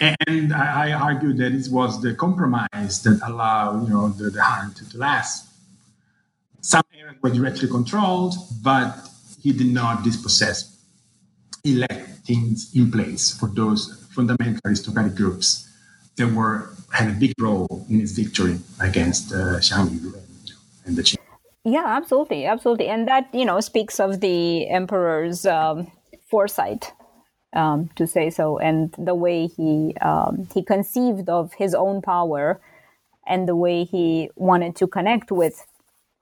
And 0.00 0.54
I, 0.54 0.92
argue 0.92 1.34
that 1.34 1.52
it 1.52 1.68
was 1.70 2.00
the 2.00 2.14
compromise 2.14 3.02
that 3.02 3.20
allowed, 3.22 3.82
you 3.82 3.90
know, 3.90 4.08
the, 4.08 4.30
the 4.30 4.42
Han 4.42 4.72
to, 4.74 4.88
to 4.90 4.98
last. 4.98 5.46
Some 6.62 6.82
areas 6.98 7.16
were 7.20 7.30
directly 7.30 7.68
controlled, 7.68 8.34
but 8.62 8.96
he 9.42 9.52
did 9.52 9.72
not 9.72 10.02
dispossess. 10.02 10.76
Things 11.62 12.70
in 12.74 12.90
place 12.90 13.36
for 13.36 13.48
those 13.48 13.99
fundamental 14.20 14.60
aristocratic 14.66 15.14
groups 15.14 15.68
that 16.16 16.28
were 16.32 16.70
had 16.92 17.08
a 17.08 17.12
big 17.12 17.32
role 17.38 17.86
in 17.88 18.00
his 18.00 18.12
victory 18.12 18.58
against 18.80 19.32
uh, 19.32 19.58
Xiang 19.66 19.88
Yu 19.92 20.14
and, 20.84 20.96
the 20.96 21.02
Qin. 21.02 21.16
Yeah, 21.64 21.84
absolutely, 21.86 22.46
absolutely, 22.46 22.88
and 22.88 23.06
that 23.08 23.24
you 23.32 23.44
know 23.44 23.60
speaks 23.60 24.00
of 24.00 24.20
the 24.20 24.68
emperor's 24.68 25.46
um, 25.46 25.90
foresight, 26.30 26.92
um, 27.54 27.90
to 27.96 28.06
say 28.06 28.30
so, 28.30 28.58
and 28.58 28.92
the 28.98 29.14
way 29.14 29.46
he 29.46 29.94
um, 30.10 30.48
he 30.54 30.62
conceived 30.62 31.28
of 31.28 31.52
his 31.54 31.74
own 31.74 32.02
power, 32.02 32.60
and 33.26 33.46
the 33.46 33.56
way 33.56 33.84
he 33.84 34.30
wanted 34.36 34.74
to 34.76 34.86
connect 34.86 35.30
with, 35.30 35.56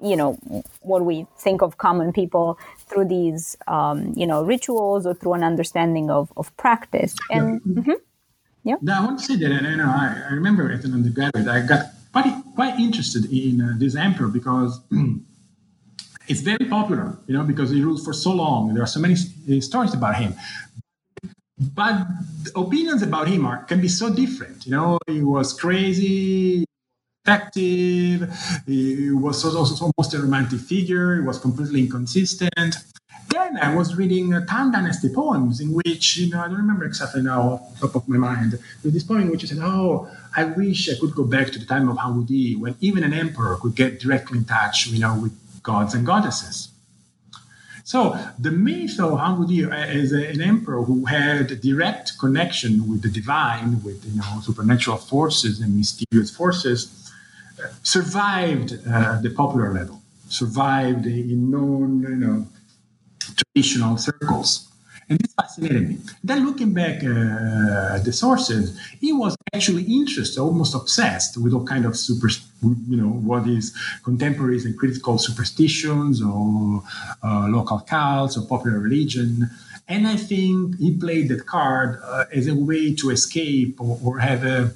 you 0.00 0.16
know, 0.16 0.32
what 0.80 1.02
we 1.04 1.26
think 1.38 1.62
of 1.62 1.78
common 1.78 2.12
people 2.12 2.58
through 2.88 3.06
these, 3.06 3.56
um, 3.66 4.12
you 4.16 4.26
know, 4.26 4.42
rituals 4.42 5.06
or 5.06 5.14
through 5.14 5.34
an 5.34 5.44
understanding 5.44 6.10
of 6.10 6.32
of 6.36 6.54
practice. 6.56 7.14
And 7.30 7.60
yeah. 7.64 7.72
Mm-hmm. 7.72 7.92
yeah. 8.64 8.76
Now, 8.82 9.02
I 9.02 9.04
want 9.06 9.18
to 9.20 9.24
say 9.24 9.36
that 9.36 9.50
you 9.50 9.76
know 9.76 9.84
I, 9.84 10.24
I 10.30 10.32
remember 10.32 10.70
as 10.72 10.84
an 10.84 10.94
undergraduate 10.94 11.48
I 11.48 11.66
got 11.66 11.86
quite 12.12 12.32
quite 12.54 12.78
interested 12.78 13.24
in 13.32 13.60
uh, 13.60 13.74
this 13.78 13.96
emperor 13.96 14.28
because. 14.28 14.80
it's 16.28 16.42
very 16.42 16.66
popular, 16.68 17.16
you 17.26 17.34
know, 17.34 17.42
because 17.42 17.70
he 17.70 17.82
ruled 17.82 18.04
for 18.04 18.12
so 18.12 18.30
long. 18.32 18.74
There 18.74 18.82
are 18.82 18.86
so 18.86 19.00
many 19.00 19.16
stories 19.60 19.94
about 19.94 20.16
him. 20.16 20.34
But 21.74 22.06
opinions 22.54 23.02
about 23.02 23.26
him 23.28 23.44
are, 23.46 23.64
can 23.64 23.80
be 23.80 23.88
so 23.88 24.14
different. 24.14 24.66
You 24.66 24.72
know, 24.72 24.98
he 25.06 25.22
was 25.22 25.52
crazy, 25.52 26.64
effective. 27.28 28.62
He 28.66 29.10
was 29.10 29.44
also 29.44 29.84
almost 29.84 30.14
a 30.14 30.18
romantic 30.18 30.60
figure. 30.60 31.16
He 31.16 31.22
was 31.22 31.38
completely 31.38 31.80
inconsistent. 31.80 32.76
Then 33.30 33.58
I 33.58 33.74
was 33.74 33.94
reading 33.94 34.32
uh, 34.32 34.46
Tang 34.46 34.72
Dynasty 34.72 35.10
poems 35.10 35.60
in 35.60 35.72
which, 35.72 36.16
you 36.16 36.30
know, 36.30 36.40
I 36.40 36.48
don't 36.48 36.56
remember 36.56 36.86
exactly 36.86 37.22
now 37.22 37.42
off 37.42 37.80
top 37.80 37.94
of 37.94 38.08
my 38.08 38.16
mind. 38.16 38.58
There's 38.82 38.94
this 38.94 39.04
poem 39.04 39.22
in 39.22 39.30
which 39.30 39.42
he 39.42 39.46
said, 39.46 39.58
Oh, 39.60 40.08
I 40.34 40.44
wish 40.44 40.88
I 40.90 40.98
could 40.98 41.14
go 41.14 41.24
back 41.24 41.48
to 41.48 41.58
the 41.58 41.66
time 41.66 41.88
of 41.90 41.98
Han 41.98 42.24
Wudi 42.24 42.58
when 42.58 42.74
even 42.80 43.04
an 43.04 43.12
emperor 43.12 43.56
could 43.56 43.74
get 43.74 44.00
directly 44.00 44.38
in 44.38 44.44
touch, 44.44 44.86
you 44.86 44.98
know, 44.98 45.18
with 45.20 45.34
gods 45.62 45.92
and 45.94 46.06
goddesses. 46.06 46.68
So 47.84 48.18
the 48.38 48.50
myth 48.50 48.98
of 48.98 49.18
Han 49.18 49.38
Wudi 49.38 49.70
as 49.70 50.12
an 50.12 50.40
emperor 50.40 50.82
who 50.82 51.04
had 51.06 51.50
a 51.50 51.56
direct 51.56 52.18
connection 52.18 52.88
with 52.88 53.02
the 53.02 53.10
divine, 53.10 53.82
with 53.82 54.04
you 54.06 54.16
know 54.18 54.40
supernatural 54.42 54.98
forces 54.98 55.60
and 55.60 55.76
mysterious 55.76 56.30
forces, 56.30 57.07
survived 57.82 58.78
uh, 58.88 59.20
the 59.20 59.30
popular 59.30 59.72
level, 59.72 60.00
survived 60.28 61.06
in 61.06 61.50
known 61.50 62.02
you 62.02 62.16
know 62.16 62.46
traditional 63.36 63.96
circles. 63.96 64.64
And 65.10 65.18
this 65.18 65.32
fascinated 65.32 65.88
me. 65.88 65.98
Then 66.22 66.44
looking 66.44 66.74
back 66.74 67.02
uh, 67.02 67.96
at 67.96 68.04
the 68.04 68.12
sources, 68.12 68.78
he 69.00 69.10
was 69.10 69.34
actually 69.54 69.84
interested, 69.84 70.38
almost 70.38 70.74
obsessed 70.74 71.38
with 71.38 71.54
all 71.54 71.64
kind 71.64 71.86
of 71.86 71.96
super, 71.96 72.28
you 72.62 72.96
know, 72.96 73.08
what 73.08 73.48
is 73.48 73.74
contemporaries 74.04 74.66
and 74.66 74.78
critical 74.78 75.16
superstitions 75.16 76.20
or 76.22 76.82
uh, 77.24 77.48
local 77.48 77.80
cults 77.80 78.36
or 78.36 78.44
popular 78.44 78.78
religion. 78.78 79.48
And 79.88 80.06
I 80.06 80.16
think 80.16 80.78
he 80.78 80.94
played 80.94 81.30
that 81.30 81.46
card 81.46 81.98
uh, 82.04 82.24
as 82.30 82.46
a 82.46 82.54
way 82.54 82.94
to 82.96 83.08
escape 83.08 83.80
or, 83.80 83.98
or 84.04 84.18
have 84.18 84.44
a, 84.44 84.72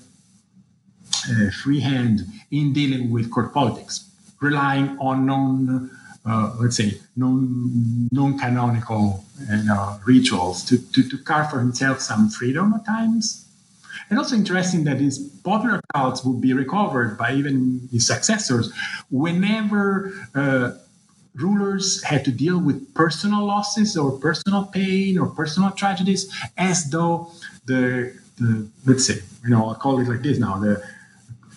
a, 1.31 1.51
free 1.51 1.81
hand 1.81 2.25
in 2.53 2.73
dealing 2.73 3.11
with 3.11 3.31
court 3.31 3.53
politics, 3.53 4.09
relying 4.41 4.97
on 4.99 5.27
non, 5.27 5.91
uh, 6.25 6.55
let's 6.61 6.77
say, 6.77 7.01
non, 7.17 8.09
non-canonical 8.13 9.25
know, 9.65 10.01
rituals 10.07 10.65
to, 10.65 10.79
to, 10.93 11.09
to 11.09 11.19
carve 11.19 11.51
for 11.51 11.59
himself 11.59 12.01
some 12.01 12.29
freedom 12.29 12.73
at 12.75 12.85
times. 12.85 13.49
And 14.11 14.19
also 14.19 14.37
interesting 14.37 14.85
that 14.85 15.01
his 15.01 15.19
popular 15.43 15.81
cults 15.95 16.25
would 16.25 16.41
be 16.41 16.53
recovered 16.53 17.17
by 17.17 17.35
even 17.35 17.89
his 17.91 18.07
successors 18.07 18.73
whenever 19.11 20.13
uh, 20.35 20.73
rulers 21.35 22.03
had 22.03 22.25
to 22.27 22.31
deal 22.31 22.59
with 22.59 22.95
personal 22.95 23.47
losses 23.47 23.97
or 23.97 24.13
personal 24.19 24.65
pain 24.65 25.19
or 25.19 25.27
personal 25.29 25.71
tragedies, 25.71 26.31
as 26.59 26.91
though 26.91 27.31
the, 27.65 28.15
the 28.37 28.69
let's 28.85 29.07
say, 29.07 29.21
you 29.43 29.51
know, 29.51 29.69
I'll 29.69 29.75
call 29.75 29.99
it 30.01 30.09
like 30.09 30.23
this 30.23 30.39
now, 30.39 30.59
the 30.59 30.83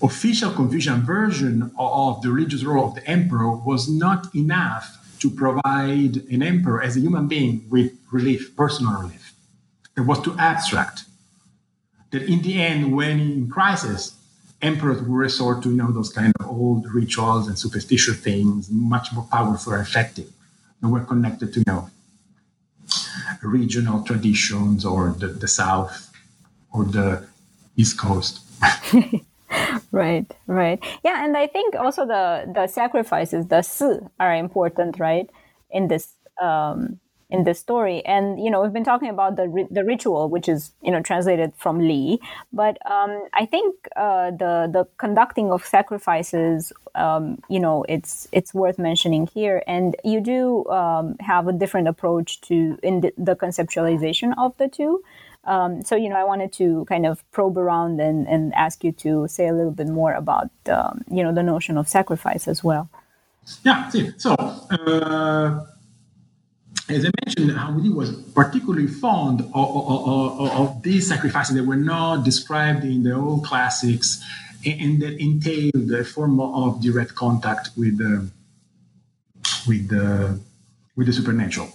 official 0.02 0.52
Confucian 0.52 1.02
version 1.02 1.72
of 1.78 2.22
the 2.22 2.32
religious 2.32 2.64
role 2.64 2.90
of 2.90 2.96
the 2.96 3.08
emperor 3.08 3.56
was 3.56 3.90
not 3.90 4.34
enough 4.36 4.98
to 5.20 5.30
provide 5.30 6.18
an 6.30 6.44
emperor 6.44 6.82
as 6.82 6.98
a 6.98 7.00
human 7.00 7.28
being 7.28 7.66
with 7.70 7.92
relief, 8.12 8.56
personal 8.56 9.02
relief. 9.02 9.34
It 9.98 10.02
was 10.02 10.22
too 10.22 10.36
abstract. 10.38 11.06
That 12.12 12.24
in 12.24 12.42
the 12.42 12.62
end, 12.62 12.96
when 12.96 13.20
in 13.20 13.50
crisis, 13.50 14.16
emperors 14.62 15.02
would 15.02 15.10
resort 15.10 15.64
to 15.64 15.70
you 15.70 15.76
know 15.76 15.92
those 15.92 16.12
kind 16.12 16.34
of 16.40 16.48
old 16.48 16.94
rituals 16.94 17.48
and 17.48 17.58
superstitious 17.58 18.20
things, 18.20 18.70
much 18.70 19.12
more 19.14 19.28
powerful 19.32 19.74
and 19.74 19.82
effective, 19.82 20.32
and 20.82 20.92
were 20.92 21.02
connected 21.02 21.54
to 21.54 21.60
you 21.60 21.66
know 21.68 21.90
regional 23.42 24.04
traditions 24.04 24.86
or 24.86 25.10
the, 25.18 25.28
the 25.28 25.48
south 25.48 26.12
or 26.72 26.86
the 26.86 27.26
east 27.76 27.98
coast. 27.98 28.42
right, 29.92 30.26
right. 30.48 30.84
Yeah, 31.04 31.24
and 31.24 31.36
I 31.38 31.48
think 31.48 31.76
also 31.76 32.06
the 32.06 32.52
the 32.54 32.68
sacrifices, 32.68 33.48
the 33.48 33.62
si, 33.62 34.00
are 34.20 34.36
important, 34.36 35.00
right? 35.00 35.30
In 35.70 35.88
this 35.88 36.14
um, 36.42 37.00
in 37.30 37.44
this 37.44 37.60
story, 37.60 38.06
and 38.06 38.40
you 38.44 38.52
know, 38.52 38.62
we've 38.62 38.74
been 38.74 38.84
talking 38.84 39.10
about 39.10 39.36
the 39.36 39.68
the 39.72 39.84
ritual, 39.84 40.30
which 40.30 40.48
is 40.48 40.72
you 40.82 40.92
know 40.92 41.02
translated 41.02 41.54
from 41.58 41.80
Li, 41.80 42.20
but 42.54 42.78
um, 42.90 43.28
I 43.34 43.46
think 43.46 43.76
uh, 43.96 44.32
the 44.32 44.70
the 44.72 44.88
conducting 44.98 45.52
of 45.52 45.66
sacrifices, 45.66 46.72
um, 46.94 47.40
you 47.50 47.60
know, 47.60 47.84
it's 47.90 48.28
it's 48.32 48.54
worth 48.54 48.78
mentioning 48.78 49.28
here, 49.28 49.64
and 49.68 49.96
you 50.04 50.22
do 50.22 50.66
um, 50.68 51.16
have 51.20 51.48
a 51.48 51.54
different 51.54 51.88
approach 51.88 52.42
to 52.42 52.78
in 52.84 53.02
the, 53.02 53.14
the 53.18 53.36
conceptualization 53.36 54.34
of 54.38 54.56
the 54.58 54.68
two. 54.68 55.04
Um, 55.46 55.84
so, 55.84 55.96
you 55.96 56.10
know, 56.10 56.16
I 56.16 56.24
wanted 56.24 56.52
to 56.54 56.86
kind 56.86 57.06
of 57.06 57.30
probe 57.32 57.58
around 57.58 58.00
and, 58.00 58.28
and 58.28 58.54
ask 58.56 58.84
you 58.84 58.92
to 58.94 59.28
say 59.28 59.48
a 59.48 59.54
little 59.54 59.72
bit 59.72 59.88
more 59.88 60.14
about, 60.14 60.50
um, 60.68 61.04
you 61.10 61.24
know, 61.24 61.34
the 61.34 61.44
notion 61.44 61.78
of 61.78 61.88
sacrifice 61.88 62.48
as 62.48 62.64
well. 62.64 62.90
Yeah, 63.64 63.88
see. 63.90 64.12
So, 64.18 64.34
uh, 64.34 65.66
as 66.90 67.06
I 67.06 67.10
mentioned, 67.24 67.52
Han 67.52 67.80
Wudi 67.80 67.94
was 67.94 68.12
particularly 68.34 68.88
fond 68.88 69.42
of, 69.42 69.54
of, 69.54 70.40
of, 70.40 70.52
of, 70.52 70.84
these 70.84 71.08
sacrifices 71.08 71.56
that 71.56 71.64
were 71.64 71.76
not 71.76 72.24
described 72.24 72.84
in 72.84 73.04
the 73.04 73.14
old 73.14 73.44
classics 73.44 74.24
and, 74.66 75.00
that 75.02 75.20
entailed 75.22 75.92
a 75.92 76.04
form 76.04 76.40
of 76.40 76.82
direct 76.82 77.14
contact 77.14 77.70
with 77.78 78.00
the, 78.00 78.28
with 79.68 79.90
the, 79.90 80.40
with 80.96 81.06
the 81.08 81.14
supernatural 81.14 81.72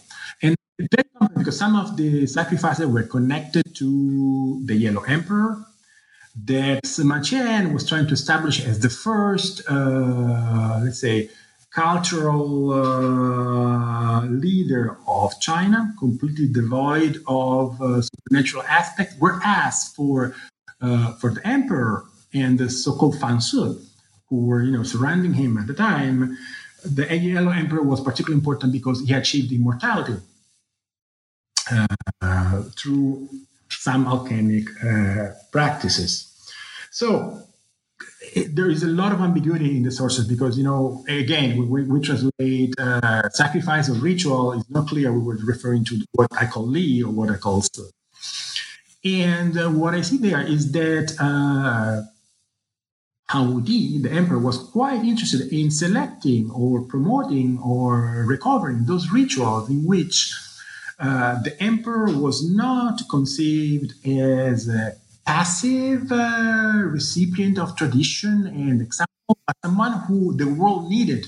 because 1.51 1.59
some 1.59 1.74
of 1.74 1.96
the 1.96 2.26
sacrifices 2.28 2.86
were 2.86 3.03
connected 3.03 3.74
to 3.74 4.62
the 4.66 4.74
Yellow 4.76 5.03
Emperor 5.03 5.59
that 6.44 6.84
Sima 6.84 7.18
Qian 7.18 7.74
was 7.74 7.88
trying 7.88 8.07
to 8.07 8.14
establish 8.14 8.64
as 8.64 8.78
the 8.78 8.88
first, 8.88 9.61
uh, 9.68 10.80
let's 10.84 11.01
say, 11.01 11.28
cultural 11.74 12.72
uh, 12.72 14.24
leader 14.26 14.96
of 15.09 15.40
China, 15.40 15.92
completely 15.98 16.46
devoid 16.46 17.20
of 17.26 17.82
uh, 17.82 18.01
supernatural 18.01 18.62
aspects, 18.68 19.16
whereas 19.18 19.92
for 19.96 20.34
uh, 20.80 21.12
for 21.14 21.30
the 21.34 21.44
emperor 21.44 22.05
and 22.32 22.59
the 22.59 22.70
so-called 22.70 23.16
fangshi, 23.16 23.76
who 24.28 24.36
were 24.46 24.62
you 24.62 24.70
know 24.70 24.84
surrounding 24.84 25.34
him 25.34 25.59
at 25.59 25.66
the 25.66 25.74
time, 25.74 26.38
the 26.84 27.05
Yellow 27.16 27.51
Emperor 27.51 27.82
was 27.82 28.01
particularly 28.01 28.38
important 28.38 28.72
because 28.72 29.01
he 29.01 29.12
achieved 29.12 29.51
immortality 29.53 30.16
through 32.77 33.29
some 33.68 34.07
alchemic 34.07 34.68
uh, 34.85 35.31
practices. 35.53 36.27
So 36.91 37.43
it, 38.35 38.55
there 38.55 38.68
is 38.71 38.83
a 38.83 38.89
lot 38.89 39.12
of 39.12 39.21
ambiguity 39.21 39.77
in 39.77 39.83
the 39.83 39.91
sources 39.91 40.27
because 40.27 40.59
you 40.59 40.64
know 40.64 41.05
again 41.09 41.59
when 41.59 41.68
we, 41.68 41.83
we 41.85 42.01
translate 42.01 42.75
uh, 42.79 43.29
sacrifice 43.31 43.89
or 43.89 43.95
ritual 43.95 44.53
it's 44.53 44.68
not 44.71 44.89
clear 44.89 45.12
we 45.12 45.21
were 45.21 45.39
referring 45.45 45.85
to 45.85 46.01
what 46.12 46.29
i 46.39 46.47
call 46.47 46.66
li 46.66 47.03
or 47.03 47.11
what 47.11 47.31
i 47.31 47.37
call 47.37 47.62
si 47.62 47.83
and 49.05 49.59
uh, 49.59 49.68
what 49.68 49.95
i 49.95 50.01
see 50.01 50.18
there 50.18 50.43
is 50.43 50.73
that 50.73 51.14
uh, 51.18 52.03
Han 53.31 53.62
Wudi, 53.62 54.03
the 54.03 54.11
emperor, 54.11 54.41
was 54.41 54.59
quite 54.59 55.05
interested 55.05 55.53
in 55.53 55.71
selecting 55.71 56.51
or 56.51 56.83
promoting 56.83 57.61
or 57.61 58.25
recovering 58.27 58.87
those 58.87 59.12
rituals 59.12 59.71
in 59.71 59.85
which 59.85 60.35
uh, 61.01 61.42
the 61.42 61.61
emperor 61.62 62.14
was 62.14 62.48
not 62.48 63.01
conceived 63.09 63.94
as 64.07 64.68
a 64.68 64.92
passive 65.26 66.12
uh, 66.12 66.82
recipient 66.84 67.59
of 67.59 67.74
tradition 67.74 68.46
and 68.46 68.82
example, 68.82 69.38
but 69.46 69.57
someone 69.64 69.92
who 70.07 70.36
the 70.36 70.46
world 70.46 70.90
needed 70.90 71.26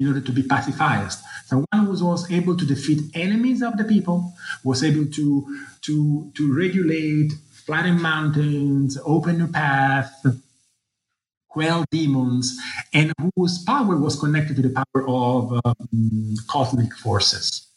in 0.00 0.08
order 0.08 0.20
to 0.20 0.32
be 0.32 0.42
pacifist. 0.42 1.22
Someone 1.46 1.66
who 1.72 1.90
was 1.90 2.30
able 2.30 2.56
to 2.56 2.64
defeat 2.64 3.00
enemies 3.14 3.62
of 3.62 3.76
the 3.76 3.84
people, 3.84 4.32
was 4.64 4.82
able 4.82 5.06
to, 5.12 5.58
to, 5.82 6.32
to 6.34 6.54
regulate, 6.54 7.32
flatten 7.66 8.00
mountains, 8.00 8.98
open 9.04 9.38
new 9.38 9.48
paths, 9.48 10.26
quell 11.48 11.84
demons, 11.90 12.58
and 12.94 13.12
whose 13.36 13.62
power 13.64 13.96
was 13.98 14.18
connected 14.18 14.56
to 14.56 14.62
the 14.62 14.70
power 14.70 15.06
of 15.06 15.60
um, 15.64 16.34
cosmic 16.48 16.94
forces. 16.94 17.71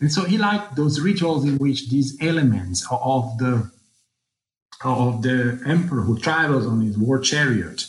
And 0.00 0.12
so 0.12 0.24
he 0.24 0.38
liked 0.38 0.76
those 0.76 1.00
rituals 1.00 1.44
in 1.44 1.58
which 1.58 1.90
these 1.90 2.16
elements 2.20 2.86
of 2.90 3.38
the 3.38 3.70
of 4.84 5.22
the 5.22 5.60
emperor 5.66 6.02
who 6.02 6.16
travels 6.18 6.64
on 6.64 6.80
his 6.82 6.96
war 6.96 7.18
chariot 7.18 7.86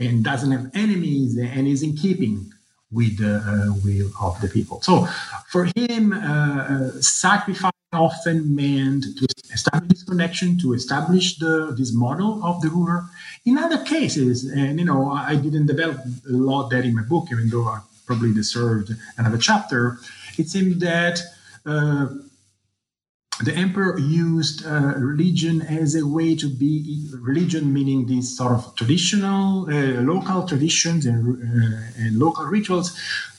and 0.00 0.24
doesn't 0.24 0.50
have 0.50 0.72
enemies 0.74 1.38
and 1.38 1.68
is 1.68 1.84
in 1.84 1.94
keeping 1.94 2.52
with 2.90 3.18
the 3.18 3.36
uh, 3.36 3.72
will 3.84 4.10
of 4.20 4.40
the 4.40 4.48
people. 4.48 4.82
So 4.82 5.06
for 5.48 5.68
him, 5.76 6.12
uh, 6.12 6.18
uh, 6.18 6.90
sacrifice 7.00 7.70
often 7.92 8.54
meant 8.56 9.04
to 9.18 9.26
establish 9.52 9.90
this 9.90 10.02
connection, 10.02 10.58
to 10.58 10.72
establish 10.72 11.38
the 11.38 11.74
this 11.76 11.92
model 11.94 12.42
of 12.44 12.60
the 12.62 12.68
ruler. 12.68 13.04
In 13.44 13.58
other 13.58 13.84
cases, 13.84 14.44
and 14.44 14.78
you 14.78 14.84
know, 14.84 15.10
I 15.10 15.36
didn't 15.36 15.66
develop 15.66 15.98
a 16.28 16.32
lot 16.32 16.70
that 16.70 16.84
in 16.84 16.94
my 16.94 17.02
book, 17.02 17.28
even 17.30 17.50
though 17.50 17.68
I 17.68 17.80
probably 18.06 18.34
deserved 18.34 18.92
another 19.16 19.38
chapter. 19.38 19.98
It 20.38 20.48
seemed 20.48 20.80
that 20.80 21.20
the 21.64 23.54
emperor 23.54 23.98
used 23.98 24.64
uh, 24.64 24.94
religion 24.96 25.62
as 25.62 25.94
a 25.94 26.06
way 26.06 26.36
to 26.36 26.48
be 26.48 27.08
religion, 27.20 27.72
meaning 27.72 28.06
these 28.06 28.36
sort 28.36 28.52
of 28.52 28.74
traditional, 28.76 29.68
uh, 29.68 30.00
local 30.02 30.46
traditions 30.46 31.06
and, 31.06 31.42
uh, 31.42 32.04
and, 32.04 32.18
local 32.18 32.44
rituals, 32.44 32.98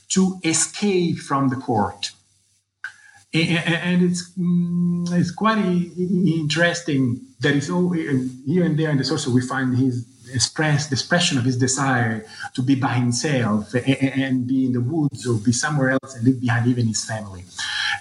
to 0.09 0.39
escape 0.43 1.17
from 1.19 1.49
the 1.49 1.55
court. 1.55 2.11
And 3.33 4.03
it's 4.03 4.31
mm, 4.37 5.11
it's 5.11 5.31
quite 5.31 5.57
interesting 5.57 7.19
that 7.39 7.55
it's 7.55 7.69
all 7.69 7.89
here 7.89 8.63
and 8.63 8.77
there 8.77 8.91
in 8.91 8.97
the 8.97 9.03
source 9.03 9.25
we 9.25 9.41
find 9.41 9.75
his 9.75 10.05
express 10.31 10.87
the 10.87 10.93
expression 10.93 11.37
of 11.37 11.43
his 11.43 11.57
desire 11.57 12.25
to 12.53 12.61
be 12.61 12.75
by 12.75 12.93
himself 12.93 13.73
and 13.73 14.47
be 14.47 14.67
in 14.67 14.73
the 14.73 14.81
woods 14.81 15.25
or 15.27 15.35
be 15.39 15.51
somewhere 15.51 15.91
else 15.91 16.15
and 16.15 16.25
leave 16.25 16.39
behind 16.39 16.67
even 16.67 16.85
his 16.85 17.03
family. 17.05 17.43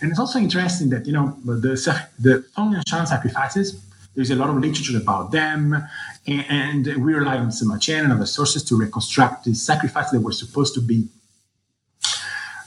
And 0.03 0.11
it's 0.11 0.19
also 0.19 0.41
interesting 0.41 0.91
that, 0.91 1.07
you 1.07 1.13
know, 1.13 1.39
the, 1.45 2.03
the 2.19 2.45
Feng 2.57 2.75
Shan 2.89 3.07
sacrifices, 3.07 3.81
there's 4.17 4.31
a 4.31 4.35
lot 4.37 4.51
of 4.51 4.57
literature 4.57 4.99
about 4.99 5.31
them. 5.31 5.77
And, 6.27 6.85
we 7.05 7.15
rely 7.15 7.39
on 7.39 7.49
Sima 7.49 7.77
Qian 7.79 8.03
and 8.05 8.13
other 8.13 8.27
sources 8.27 8.65
to 8.65 8.77
reconstruct 8.77 9.45
the 9.45 9.55
sacrifices 9.55 10.11
that 10.11 10.21
were 10.21 10.33
supposed 10.33 10.75
to 10.75 10.81
be 10.81 11.07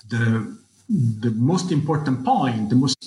the, 0.08 0.58
the 0.88 1.32
most 1.32 1.74
important 1.74 2.24
point, 2.24 2.70
the 2.70 2.76
most 2.76 2.98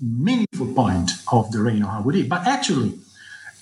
meaningful 0.00 0.66
point 0.74 1.12
of 1.30 1.52
the 1.52 1.60
reign 1.60 1.82
of 1.84 1.90
Han 1.90 2.02
Wudi. 2.02 2.28
But 2.28 2.44
actually, 2.44 2.98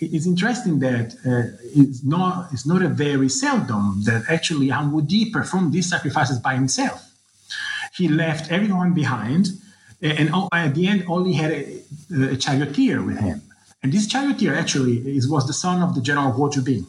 it's 0.00 0.26
interesting 0.26 0.78
that 0.80 1.14
uh, 1.26 1.54
it's 1.62 2.02
not 2.02 2.52
it's 2.52 2.66
not 2.66 2.82
a 2.82 2.88
very 2.88 3.28
seldom 3.28 4.02
that 4.04 4.24
actually 4.28 4.68
Han 4.68 4.90
Wudi 4.90 5.30
performed 5.32 5.72
these 5.72 5.88
sacrifices 5.88 6.38
by 6.38 6.54
himself. 6.54 7.10
He 7.94 8.08
left 8.08 8.50
everyone 8.50 8.94
behind 8.94 9.48
and 10.04 10.30
at 10.52 10.74
the 10.74 10.86
end 10.86 11.04
only 11.08 11.32
had 11.32 11.50
a, 11.50 11.82
a 12.32 12.36
charioteer 12.36 13.02
with 13.02 13.18
him. 13.18 13.42
And 13.82 13.92
this 13.92 14.06
charioteer 14.06 14.54
actually 14.54 14.98
is, 15.16 15.28
was 15.28 15.46
the 15.46 15.52
son 15.52 15.82
of 15.82 15.94
the 15.94 16.00
general 16.00 16.32
Huo 16.32 16.52
Qubing. 16.52 16.86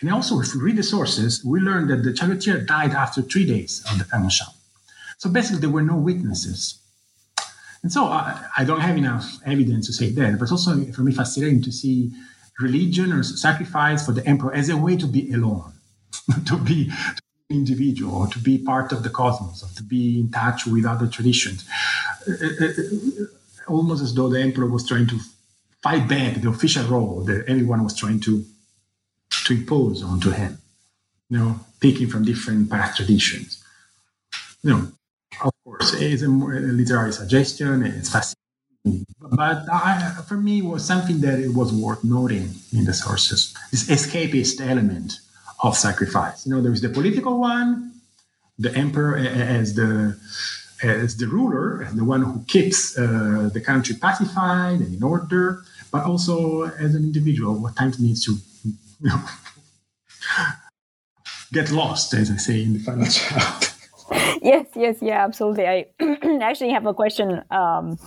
And 0.00 0.10
also, 0.12 0.40
if 0.40 0.54
we 0.54 0.60
read 0.60 0.76
the 0.76 0.82
sources, 0.82 1.44
we 1.44 1.60
learn 1.60 1.88
that 1.88 2.02
the 2.02 2.12
charioteer 2.12 2.60
died 2.60 2.92
after 2.92 3.22
three 3.22 3.46
days 3.46 3.84
of 3.90 3.98
the 3.98 4.28
Shan. 4.28 4.48
So 5.18 5.30
basically, 5.30 5.60
there 5.60 5.70
were 5.70 5.82
no 5.82 5.96
witnesses. 5.96 6.78
And 7.82 7.90
so 7.90 8.04
I, 8.04 8.44
I 8.58 8.64
don't 8.64 8.80
have 8.80 8.96
enough 8.96 9.38
evidence 9.46 9.86
to 9.86 9.92
say 9.92 10.10
that, 10.10 10.38
but 10.38 10.50
also 10.50 10.84
for 10.92 11.02
me 11.02 11.12
fascinating 11.12 11.62
to 11.62 11.72
see 11.72 12.12
religion 12.58 13.12
or 13.12 13.22
sacrifice 13.22 14.04
for 14.04 14.12
the 14.12 14.26
emperor 14.26 14.54
as 14.54 14.68
a 14.68 14.76
way 14.76 14.96
to 14.96 15.06
be 15.06 15.32
alone, 15.32 15.72
to 16.46 16.58
be, 16.58 16.90
be 17.48 17.56
individual, 17.56 18.14
or 18.14 18.26
to 18.28 18.38
be 18.38 18.58
part 18.58 18.92
of 18.92 19.02
the 19.02 19.10
cosmos, 19.10 19.62
or 19.62 19.74
to 19.76 19.82
be 19.82 20.20
in 20.20 20.30
touch 20.30 20.66
with 20.66 20.84
other 20.84 21.06
traditions. 21.06 21.66
Uh, 22.28 22.32
uh, 22.64 22.72
almost 23.68 24.02
as 24.02 24.14
though 24.14 24.28
the 24.28 24.40
emperor 24.40 24.66
was 24.66 24.86
trying 24.86 25.06
to 25.06 25.18
fight 25.82 26.08
back 26.08 26.34
the 26.40 26.48
official 26.48 26.84
role 26.86 27.22
that 27.22 27.44
everyone 27.48 27.82
was 27.82 27.96
trying 27.96 28.20
to 28.20 28.44
to 29.46 29.54
impose 29.54 30.02
onto 30.02 30.30
him. 30.30 30.58
You 31.28 31.38
know, 31.38 31.60
picking 31.80 32.08
from 32.08 32.24
different 32.24 32.70
past 32.70 32.96
traditions. 32.96 33.62
You 34.62 34.70
know, 34.70 34.88
of 35.44 35.52
course, 35.64 35.94
it's 35.94 36.22
a, 36.22 36.28
literary 36.28 37.12
suggestion. 37.12 37.84
It's 37.84 38.10
fascinating, 38.10 39.06
but 39.20 39.64
I, 39.72 40.22
for 40.26 40.36
me, 40.36 40.58
it 40.58 40.64
was 40.64 40.84
something 40.84 41.20
that 41.20 41.38
it 41.38 41.54
was 41.54 41.72
worth 41.72 42.02
noting 42.02 42.50
in 42.72 42.84
the 42.84 42.92
sources. 42.92 43.54
This 43.70 43.88
escapist 43.88 44.60
element 44.60 45.12
of 45.62 45.76
sacrifice. 45.76 46.46
You 46.46 46.54
know, 46.54 46.62
there 46.62 46.72
is 46.72 46.80
the 46.80 46.88
political 46.88 47.38
one, 47.38 47.92
the 48.58 48.74
emperor 48.74 49.16
as 49.16 49.74
the 49.74 50.18
as 50.82 51.16
the 51.16 51.26
ruler, 51.26 51.84
as 51.84 51.94
the 51.94 52.04
one 52.04 52.22
who 52.22 52.42
keeps 52.46 52.96
uh, 52.98 53.50
the 53.52 53.60
country 53.60 53.94
pacified 53.96 54.80
and 54.80 54.94
in 54.94 55.02
order, 55.02 55.62
but 55.90 56.04
also 56.04 56.62
as 56.62 56.94
an 56.94 57.02
individual, 57.02 57.54
what 57.54 57.76
times 57.76 57.98
needs 57.98 58.24
to 58.24 58.36
you 58.64 59.08
know, 59.08 59.20
get 61.52 61.70
lost, 61.70 62.14
as 62.14 62.30
I 62.30 62.36
say 62.36 62.62
in 62.62 62.74
the 62.74 62.78
final 62.78 63.06
child. 63.06 63.72
yes, 64.42 64.66
yes, 64.74 64.96
yeah, 65.00 65.24
absolutely. 65.24 65.66
I 65.66 65.86
actually 66.42 66.70
have 66.70 66.86
a 66.86 66.94
question 66.94 67.42
um, 67.50 67.98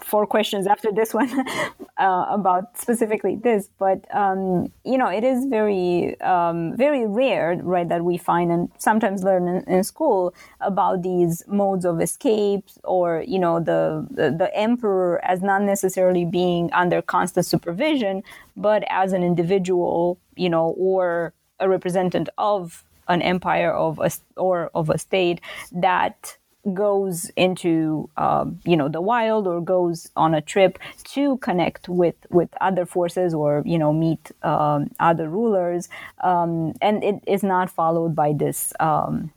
four 0.00 0.26
questions 0.26 0.66
after 0.66 0.90
this 0.92 1.14
one 1.14 1.30
uh, 1.98 2.26
about 2.28 2.76
specifically 2.78 3.36
this. 3.36 3.68
But 3.78 4.04
um, 4.14 4.72
you 4.84 4.98
know, 4.98 5.08
it 5.08 5.24
is 5.24 5.46
very 5.46 6.20
um, 6.20 6.76
very 6.76 7.06
rare, 7.06 7.56
right, 7.62 7.88
that 7.88 8.04
we 8.04 8.16
find 8.16 8.50
and 8.50 8.70
sometimes 8.78 9.22
learn 9.22 9.48
in, 9.48 9.64
in, 9.64 9.84
school 9.84 10.34
about 10.60 11.02
these 11.02 11.42
modes 11.46 11.84
of 11.84 12.00
escape, 12.00 12.64
or 12.84 13.24
you 13.26 13.38
know, 13.38 13.60
the, 13.60 14.06
the 14.10 14.30
the 14.30 14.54
emperor 14.56 15.24
as 15.24 15.42
not 15.42 15.62
necessarily 15.62 16.24
being 16.24 16.70
under 16.72 17.02
constant 17.02 17.46
supervision, 17.46 18.22
but 18.56 18.84
as 18.88 19.12
an 19.12 19.22
individual, 19.22 20.18
you 20.36 20.48
know, 20.48 20.74
or 20.78 21.32
a 21.60 21.68
representative 21.68 22.28
of 22.38 22.84
an 23.08 23.22
empire 23.22 23.72
of 23.72 23.98
a 23.98 24.10
or 24.36 24.70
of 24.74 24.90
a 24.90 24.98
state 24.98 25.40
that 25.72 26.37
goes 26.74 27.30
into 27.36 28.08
um, 28.16 28.60
you 28.64 28.76
know 28.76 28.88
the 28.88 29.00
wild 29.00 29.46
or 29.46 29.60
goes 29.60 30.10
on 30.16 30.34
a 30.34 30.40
trip 30.40 30.78
to 31.04 31.36
connect 31.38 31.88
with 31.88 32.14
with 32.30 32.48
other 32.60 32.86
forces 32.86 33.34
or 33.34 33.62
you 33.66 33.78
know 33.78 33.92
meet 33.92 34.30
um, 34.42 34.90
other 35.00 35.28
rulers 35.28 35.88
um, 36.22 36.74
and 36.80 37.02
it 37.04 37.16
is 37.26 37.42
not 37.42 37.70
followed 37.70 38.14
by 38.14 38.32
this 38.32 38.72
um, 38.80 39.30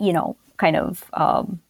you 0.00 0.12
know 0.12 0.36
kind 0.56 0.76
of 0.76 1.04
um, 1.14 1.60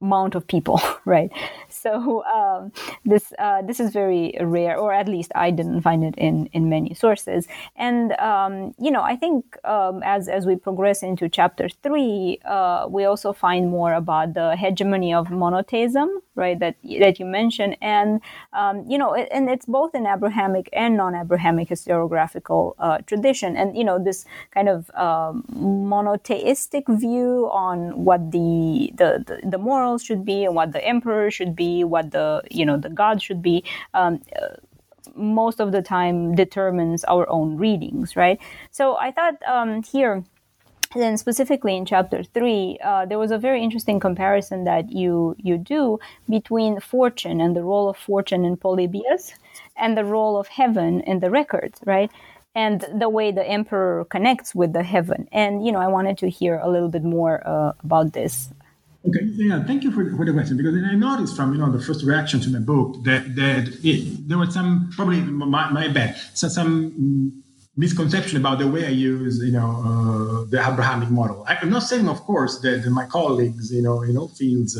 amount 0.00 0.34
of 0.34 0.46
people, 0.46 0.80
right? 1.04 1.30
So 1.88 2.24
um, 2.24 2.72
this 3.04 3.32
uh, 3.38 3.62
this 3.62 3.80
is 3.80 3.92
very 3.92 4.34
rare, 4.40 4.76
or 4.76 4.92
at 4.92 5.08
least 5.08 5.32
I 5.34 5.50
didn't 5.50 5.82
find 5.82 6.04
it 6.04 6.14
in 6.16 6.46
in 6.52 6.68
many 6.68 6.94
sources. 6.94 7.46
And 7.76 8.12
um, 8.18 8.74
you 8.78 8.90
know, 8.90 9.02
I 9.02 9.16
think 9.16 9.56
um, 9.64 10.02
as 10.04 10.28
as 10.28 10.46
we 10.46 10.56
progress 10.56 11.02
into 11.02 11.28
chapter 11.28 11.68
three, 11.84 12.40
uh, 12.44 12.86
we 12.88 13.04
also 13.04 13.32
find 13.32 13.70
more 13.70 13.92
about 13.94 14.34
the 14.34 14.56
hegemony 14.56 15.14
of 15.14 15.30
monotheism, 15.30 16.08
right? 16.34 16.58
That 16.58 16.76
that 17.00 17.18
you 17.20 17.26
mentioned, 17.26 17.76
and 17.80 18.20
um, 18.52 18.84
you 18.88 18.98
know, 18.98 19.14
and 19.14 19.48
it's 19.48 19.66
both 19.66 19.94
an 19.94 20.06
Abrahamic 20.06 20.68
and 20.72 20.96
non-Abrahamic 20.96 21.68
historiographical 21.68 22.74
uh, 22.78 22.98
tradition, 23.06 23.56
and 23.56 23.76
you 23.76 23.84
know, 23.84 23.98
this 24.02 24.24
kind 24.50 24.68
of 24.68 24.90
um, 24.94 25.44
monotheistic 25.94 26.84
view 26.88 27.48
on 27.52 28.04
what 28.04 28.32
the 28.32 28.92
the 29.00 29.08
the, 29.26 29.36
the 29.48 29.58
moral 29.58 29.78
morals 29.78 30.04
should 30.08 30.24
be 30.24 30.44
and 30.46 30.54
what 30.54 30.72
the 30.72 30.82
emperor 30.94 31.30
should 31.30 31.54
be, 31.64 31.67
what 31.84 32.10
the 32.10 32.42
you 32.50 32.64
know 32.64 32.76
the 32.76 32.90
god 32.90 33.22
should 33.22 33.42
be. 33.42 33.64
Um, 33.94 34.20
uh, 34.40 34.56
most 35.14 35.58
of 35.60 35.72
the 35.72 35.82
time 35.82 36.34
determines 36.34 37.02
our 37.04 37.28
own 37.28 37.56
readings, 37.56 38.14
right? 38.14 38.38
So 38.70 38.96
I 38.96 39.10
thought 39.10 39.36
um, 39.46 39.82
here 39.82 40.22
then 40.94 41.18
specifically 41.18 41.76
in 41.76 41.84
chapter 41.84 42.22
three, 42.22 42.78
uh, 42.82 43.04
there 43.04 43.18
was 43.18 43.30
a 43.30 43.38
very 43.38 43.62
interesting 43.62 44.00
comparison 44.00 44.64
that 44.64 44.90
you 44.90 45.36
you 45.38 45.58
do 45.58 45.98
between 46.28 46.80
fortune 46.80 47.40
and 47.40 47.54
the 47.54 47.62
role 47.62 47.88
of 47.90 47.96
fortune 47.96 48.44
in 48.44 48.56
Polybius 48.56 49.34
and 49.76 49.96
the 49.96 50.04
role 50.04 50.38
of 50.38 50.48
heaven 50.48 51.00
in 51.02 51.20
the 51.20 51.30
records, 51.30 51.80
right? 51.84 52.10
And 52.54 52.84
the 52.94 53.08
way 53.08 53.30
the 53.30 53.46
emperor 53.46 54.06
connects 54.06 54.54
with 54.54 54.72
the 54.72 54.82
heaven. 54.82 55.28
And 55.30 55.64
you 55.64 55.72
know, 55.72 55.78
I 55.78 55.88
wanted 55.88 56.16
to 56.18 56.30
hear 56.30 56.58
a 56.58 56.70
little 56.70 56.88
bit 56.88 57.04
more 57.04 57.46
uh, 57.46 57.72
about 57.84 58.14
this. 58.14 58.50
Okay, 59.08 59.24
yeah, 59.36 59.64
thank 59.64 59.84
you 59.84 59.90
for, 59.90 60.04
for 60.16 60.24
the 60.26 60.32
question 60.32 60.56
because 60.56 60.74
I 60.74 60.94
noticed 60.94 61.34
from 61.36 61.52
you 61.52 61.58
know 61.58 61.70
the 61.70 61.80
first 61.80 62.04
reaction 62.04 62.40
to 62.40 62.50
my 62.50 62.58
book 62.58 63.02
that 63.04 63.34
that 63.36 63.68
it, 63.82 64.28
there 64.28 64.36
was 64.36 64.52
some 64.52 64.90
probably 64.94 65.20
my, 65.20 65.70
my 65.70 65.88
bad 65.88 66.16
so 66.34 66.48
some 66.48 67.42
misconception 67.76 68.36
about 68.38 68.58
the 68.58 68.68
way 68.68 68.84
I 68.84 68.90
use 68.90 69.38
you 69.42 69.52
know 69.52 69.70
uh, 69.88 70.50
the 70.50 70.58
Abrahamic 70.60 71.10
model. 71.10 71.44
I'm 71.48 71.70
not 71.70 71.84
saying, 71.84 72.08
of 72.08 72.20
course, 72.22 72.60
that 72.60 72.84
my 72.90 73.06
colleagues 73.06 73.72
you 73.72 73.82
know 73.82 74.02
in 74.02 74.18
all 74.18 74.28
fields 74.28 74.76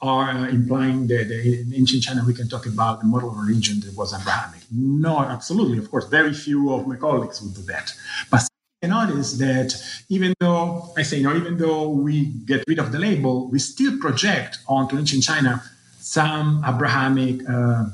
are 0.00 0.48
implying 0.48 1.06
that 1.08 1.30
in 1.30 1.72
ancient 1.74 2.02
China 2.04 2.22
we 2.26 2.34
can 2.34 2.48
talk 2.48 2.66
about 2.66 3.00
the 3.00 3.06
model 3.06 3.30
of 3.30 3.36
religion 3.36 3.80
that 3.80 3.94
was 3.96 4.14
Abrahamic. 4.18 4.62
No, 4.70 5.18
absolutely, 5.18 5.78
of 5.78 5.90
course, 5.90 6.06
very 6.06 6.32
few 6.32 6.72
of 6.72 6.86
my 6.86 6.96
colleagues 6.96 7.42
would 7.42 7.54
do 7.54 7.62
that, 7.62 7.92
but 8.30 8.42
notice 8.82 9.38
that 9.38 9.74
even 10.08 10.34
though 10.40 10.92
I 10.96 11.02
say, 11.02 11.18
you 11.18 11.24
know, 11.24 11.36
even 11.36 11.56
though 11.56 11.88
we 11.88 12.26
get 12.26 12.64
rid 12.68 12.78
of 12.78 12.92
the 12.92 12.98
label, 12.98 13.48
we 13.48 13.58
still 13.58 13.98
project 13.98 14.58
onto 14.68 14.98
ancient 14.98 15.24
China 15.24 15.62
some 15.98 16.62
Abrahamic 16.64 17.40
uh, 17.48 17.86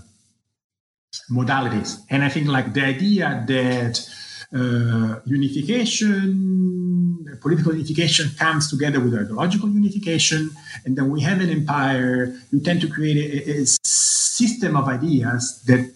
modalities. 1.31 2.01
And 2.11 2.25
I 2.25 2.29
think 2.29 2.49
like 2.49 2.75
the 2.75 2.85
idea 2.85 3.45
that 3.47 4.07
uh, 4.55 5.21
unification, 5.25 7.39
political 7.41 7.73
unification 7.73 8.29
comes 8.39 8.69
together 8.69 9.01
with 9.01 9.15
ideological 9.15 9.71
unification, 9.71 10.51
and 10.85 10.95
then 10.97 11.11
we 11.11 11.23
have 11.23 11.41
an 11.41 11.49
empire, 11.49 12.35
you 12.51 12.61
tend 12.61 12.83
to 12.83 12.89
create 12.89 13.17
a, 13.17 13.63
a 13.63 13.67
system 13.85 14.77
of 14.77 14.89
ideas 14.89 15.63
that 15.67 15.91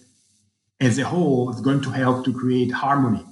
as 0.79 0.97
a 0.97 1.05
whole 1.05 1.51
is 1.51 1.61
going 1.61 1.81
to 1.81 1.91
help 1.91 2.25
to 2.25 2.33
create 2.33 2.71
harmony 2.71 3.23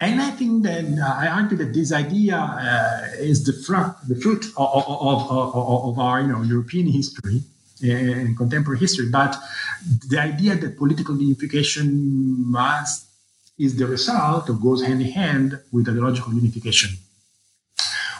and 0.00 0.20
I 0.20 0.30
think 0.30 0.62
that 0.62 0.84
uh, 0.84 1.14
I 1.14 1.26
argue 1.26 1.56
that 1.58 1.74
this 1.74 1.92
idea 1.92 2.36
uh, 2.36 3.08
is 3.18 3.44
the 3.44 3.52
fruit, 3.52 3.94
the 4.06 4.14
fruit 4.14 4.44
of, 4.56 4.84
of, 4.86 5.30
of, 5.30 5.56
of, 5.88 5.98
our 5.98 6.20
you 6.20 6.28
know, 6.28 6.42
European 6.42 6.86
history 6.86 7.42
and 7.82 8.36
contemporary 8.36 8.78
history. 8.78 9.08
But 9.10 9.36
the 10.08 10.20
idea 10.20 10.54
that 10.54 10.78
political 10.78 11.16
unification 11.16 12.48
must 12.48 13.06
is 13.58 13.76
the 13.76 13.86
result 13.86 14.48
or 14.48 14.54
goes 14.54 14.84
hand 14.84 15.00
in 15.02 15.10
hand 15.10 15.60
with 15.72 15.88
ideological 15.88 16.32
unification 16.32 16.90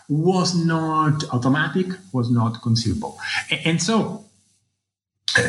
was 0.09 0.55
not 0.55 1.23
automatic, 1.33 1.87
was 2.13 2.31
not 2.31 2.63
conceivable. 2.63 3.19
And, 3.65 3.81
so 3.81 4.25
uh, 5.37 5.43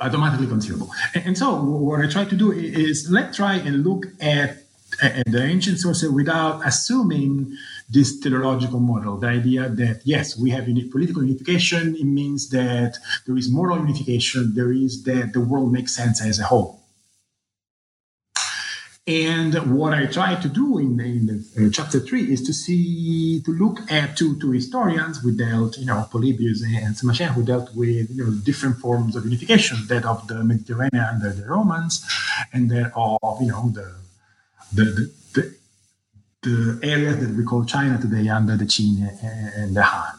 automatically 0.00 0.46
conceivable. 0.46 0.90
And 1.14 1.36
so 1.36 1.54
what 1.62 2.00
I 2.00 2.08
try 2.08 2.24
to 2.24 2.34
do 2.34 2.50
is 2.50 3.10
let's 3.10 3.36
try 3.36 3.54
and 3.56 3.84
look 3.84 4.06
at 4.20 4.65
and 5.02 5.24
the 5.26 5.42
ancient 5.42 5.78
sources 5.78 6.10
without 6.10 6.66
assuming 6.66 7.56
this 7.88 8.18
teleological 8.18 8.80
model, 8.80 9.16
the 9.16 9.28
idea 9.28 9.68
that 9.68 10.00
yes, 10.04 10.36
we 10.38 10.50
have 10.50 10.66
political 10.90 11.22
unification, 11.24 11.96
it 11.96 12.04
means 12.04 12.48
that 12.50 12.98
there 13.26 13.36
is 13.36 13.50
moral 13.50 13.78
unification, 13.78 14.54
there 14.54 14.72
is 14.72 15.04
that 15.04 15.32
the 15.32 15.40
world 15.40 15.72
makes 15.72 15.94
sense 15.94 16.22
as 16.22 16.38
a 16.38 16.44
whole. 16.44 16.82
And 19.08 19.54
what 19.78 19.94
I 19.94 20.06
try 20.06 20.34
to 20.34 20.48
do 20.48 20.78
in, 20.78 20.98
in 20.98 21.26
the, 21.26 21.66
uh, 21.66 21.70
chapter 21.70 22.00
three 22.00 22.24
is 22.32 22.42
to 22.42 22.52
see, 22.52 23.40
to 23.42 23.52
look 23.52 23.78
at 23.88 24.16
two, 24.16 24.36
two 24.40 24.50
historians 24.50 25.22
who 25.22 25.30
dealt, 25.30 25.78
you 25.78 25.86
know, 25.86 26.08
Polybius 26.10 26.62
and 26.62 26.96
Sima 26.96 27.12
Qian, 27.12 27.28
who 27.28 27.44
dealt 27.44 27.72
with 27.76 28.10
you 28.10 28.24
know, 28.24 28.32
different 28.42 28.78
forms 28.78 29.14
of 29.14 29.24
unification, 29.24 29.78
that 29.86 30.04
of 30.04 30.26
the 30.26 30.42
Mediterranean 30.42 31.04
under 31.04 31.30
the 31.32 31.46
Romans, 31.46 32.04
and 32.52 32.68
that 32.72 32.90
of, 32.96 33.40
you 33.40 33.46
know, 33.46 33.68
the 33.68 33.94
the, 34.76 35.12
the, 35.34 35.56
the, 36.42 36.80
areas 36.82 37.18
that 37.20 37.34
we 37.36 37.44
call 37.44 37.64
China 37.64 37.98
today 38.00 38.28
under 38.28 38.56
the 38.56 38.64
Qin 38.64 39.08
and 39.56 39.74
the 39.74 39.82
Han. 39.82 40.18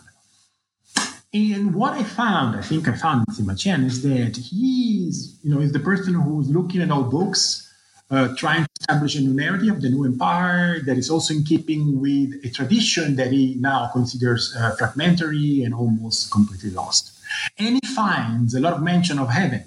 And 1.34 1.76
what 1.76 1.94
I 1.94 2.04
found, 2.04 2.56
I 2.56 2.62
think 2.62 2.88
I 2.88 2.94
found 2.94 3.26
in 3.28 3.34
Sima 3.36 3.54
Qian, 3.54 3.86
is 3.86 4.02
that 4.04 4.36
he's, 4.38 5.38
you 5.44 5.54
know, 5.54 5.60
is 5.60 5.72
the 5.72 5.80
person 5.80 6.14
who's 6.16 6.50
looking 6.50 6.82
at 6.82 6.90
all 6.90 7.04
books 7.04 7.64
uh, 8.10 8.34
trying 8.36 8.64
to 8.64 8.70
establish 8.80 9.16
a 9.16 9.22
new 9.22 9.34
narrative 9.34 9.76
of 9.76 9.82
the 9.82 9.90
new 9.90 10.06
empire 10.06 10.80
that 10.80 10.98
is 10.98 11.10
also 11.10 11.34
in 11.34 11.44
keeping 11.44 12.00
with 12.00 12.34
a 12.46 12.50
tradition 12.50 13.16
that 13.18 13.32
he 13.32 13.56
now 13.60 13.90
considers 13.92 14.56
uh, 14.56 14.72
fragmentary 14.78 15.64
and 15.64 15.74
almost 15.74 16.32
completely 16.32 16.70
lost. 16.72 17.12
And 17.60 17.80
he 17.82 17.94
finds 17.94 18.56
a 18.56 18.60
lot 18.60 18.74
of 18.74 18.82
mention 18.82 19.20
of 19.20 19.30
heaven. 19.30 19.64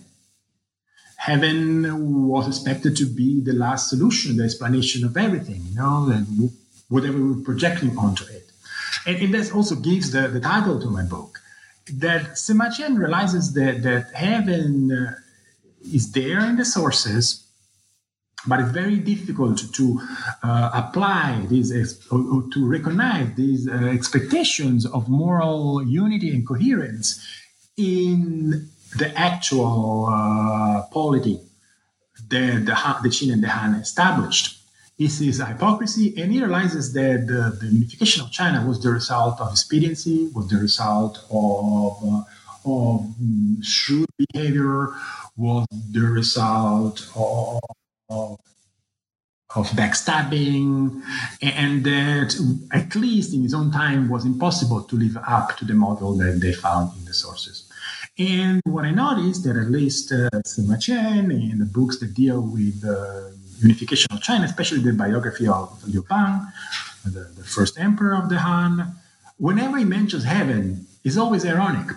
Heaven 1.29 2.27
was 2.29 2.49
expected 2.49 2.97
to 2.97 3.07
be 3.07 3.41
the 3.41 3.53
last 3.53 3.91
solution, 3.91 4.39
the 4.39 4.45
explanation 4.45 5.05
of 5.05 5.17
everything, 5.17 5.61
you 5.69 5.75
know, 5.75 6.11
and 6.11 6.51
whatever 6.89 7.19
we're 7.19 7.45
projecting 7.45 7.93
onto 7.99 8.25
it. 8.25 8.51
And, 9.07 9.17
and 9.23 9.35
that 9.35 9.55
also 9.55 9.75
gives 9.77 10.13
the, 10.13 10.29
the 10.29 10.41
title 10.41 10.81
to 10.81 10.89
my 10.89 11.03
book 11.03 11.41
that 11.93 12.23
Sima 12.45 12.69
Qian 12.75 12.99
realizes 12.99 13.53
that, 13.55 13.83
that 13.83 14.13
heaven 14.15 14.93
uh, 14.93 15.15
is 15.93 16.13
there 16.13 16.41
in 16.41 16.57
the 16.57 16.65
sources, 16.65 17.47
but 18.47 18.61
it's 18.61 18.71
very 18.71 18.97
difficult 18.97 19.59
to 19.75 20.01
uh, 20.43 20.71
apply 20.73 21.45
these 21.51 21.71
or, 22.11 22.45
to 22.55 22.67
recognize 22.67 23.35
these 23.35 23.69
uh, 23.69 23.75
expectations 23.99 24.87
of 24.87 25.09
moral 25.09 25.83
unity 25.87 26.31
and 26.35 26.47
coherence 26.47 27.09
in 27.77 28.69
the 28.97 29.17
actual 29.17 30.07
uh, 30.07 30.83
polity 30.93 31.41
that 32.29 32.65
the, 32.65 32.99
the 33.03 33.09
Qin 33.09 33.33
and 33.33 33.43
the 33.43 33.49
Han 33.49 33.75
established. 33.75 34.59
This 34.99 35.21
is 35.21 35.39
hypocrisy, 35.39 36.15
and 36.21 36.31
he 36.31 36.41
realizes 36.41 36.93
that 36.93 37.27
the, 37.27 37.57
the, 37.59 37.73
unification 37.73 38.23
of 38.23 38.31
China 38.31 38.67
was 38.67 38.83
the 38.83 38.91
result 38.91 39.41
of 39.41 39.51
expediency, 39.51 40.29
was 40.35 40.49
the 40.49 40.59
result 40.59 41.25
of, 41.31 41.97
uh, 42.05 42.23
of 42.67 43.01
um, 43.01 43.63
shrewd 43.63 44.11
behavior, 44.19 44.93
was 45.39 45.67
the 45.91 46.03
result 46.03 47.09
of, 47.17 47.61
of, 48.11 48.39
of 49.57 49.71
backstabbing, 49.71 51.03
and 51.41 51.83
that 51.85 52.37
at 52.73 52.95
least 52.95 53.33
in 53.33 53.43
his 53.43 53.55
own 53.55 53.71
time 53.71 54.11
was 54.11 54.27
impossible 54.27 54.83
to 54.83 54.97
live 54.97 55.17
up 55.27 55.57
to 55.57 55.65
the 55.65 55.73
model 55.73 56.15
that 56.19 56.41
they 56.41 56.53
found 56.53 56.95
in 56.99 57.07
the 57.07 57.15
sources. 57.15 57.60
And 58.21 58.61
what 58.67 58.85
I 58.85 58.91
noticed 58.91 59.45
that 59.45 59.57
at 59.57 59.71
least 59.71 60.13
uh, 60.13 60.29
Sima 60.45 60.77
Qian 60.77 61.33
in 61.33 61.59
the 61.59 61.65
books 61.65 62.01
that 62.01 62.13
deal 62.13 62.43
with 62.43 62.83
the 62.83 63.35
unification 63.61 64.09
of 64.13 64.21
China, 64.21 64.45
especially 64.45 64.81
the 64.81 64.93
biography 64.93 65.49
of 65.49 65.83
Liu 65.89 66.05
Bang, 66.07 66.47
the, 67.03 67.33
the 67.35 67.45
first 67.45 67.81
emperor 67.81 68.15
of 68.15 68.29
the 68.29 68.39
Han, 68.41 68.95
whenever 69.39 69.79
he 69.79 69.87
mentions 69.87 70.25
heaven, 70.25 70.87
is 71.03 71.17
always 71.17 71.47
ironic. 71.47 71.97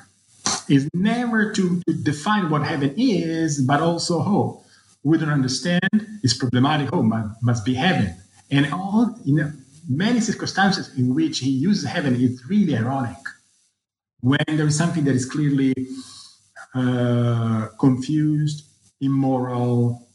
Is 0.70 0.90
never 0.94 1.52
to, 1.52 1.82
to 1.88 1.94
define 1.94 2.50
what 2.50 2.66
heaven 2.66 2.94
is, 2.96 3.62
but 3.62 3.82
also, 3.82 4.22
oh, 4.22 4.64
we 5.04 5.18
don't 5.18 5.30
understand, 5.30 5.90
it's 6.24 6.34
problematic, 6.34 6.88
oh, 6.94 7.04
must, 7.04 7.66
be 7.66 7.74
heaven. 7.74 8.16
And 8.50 8.74
all, 8.74 9.14
know, 9.26 9.52
many 9.90 10.22
circumstances 10.22 10.90
in 10.98 11.14
which 11.14 11.40
he 11.40 11.50
uses 11.50 11.84
heaven 11.84 12.16
is 12.16 12.42
really 12.48 12.78
ironic 12.78 13.18
when 14.22 14.40
there 14.48 14.66
is 14.66 14.78
something 14.78 15.04
that 15.04 15.16
is 15.16 15.26
clearly 15.26 15.74
uh, 16.76 17.68
confused, 17.80 18.66
immoral, 19.02 20.08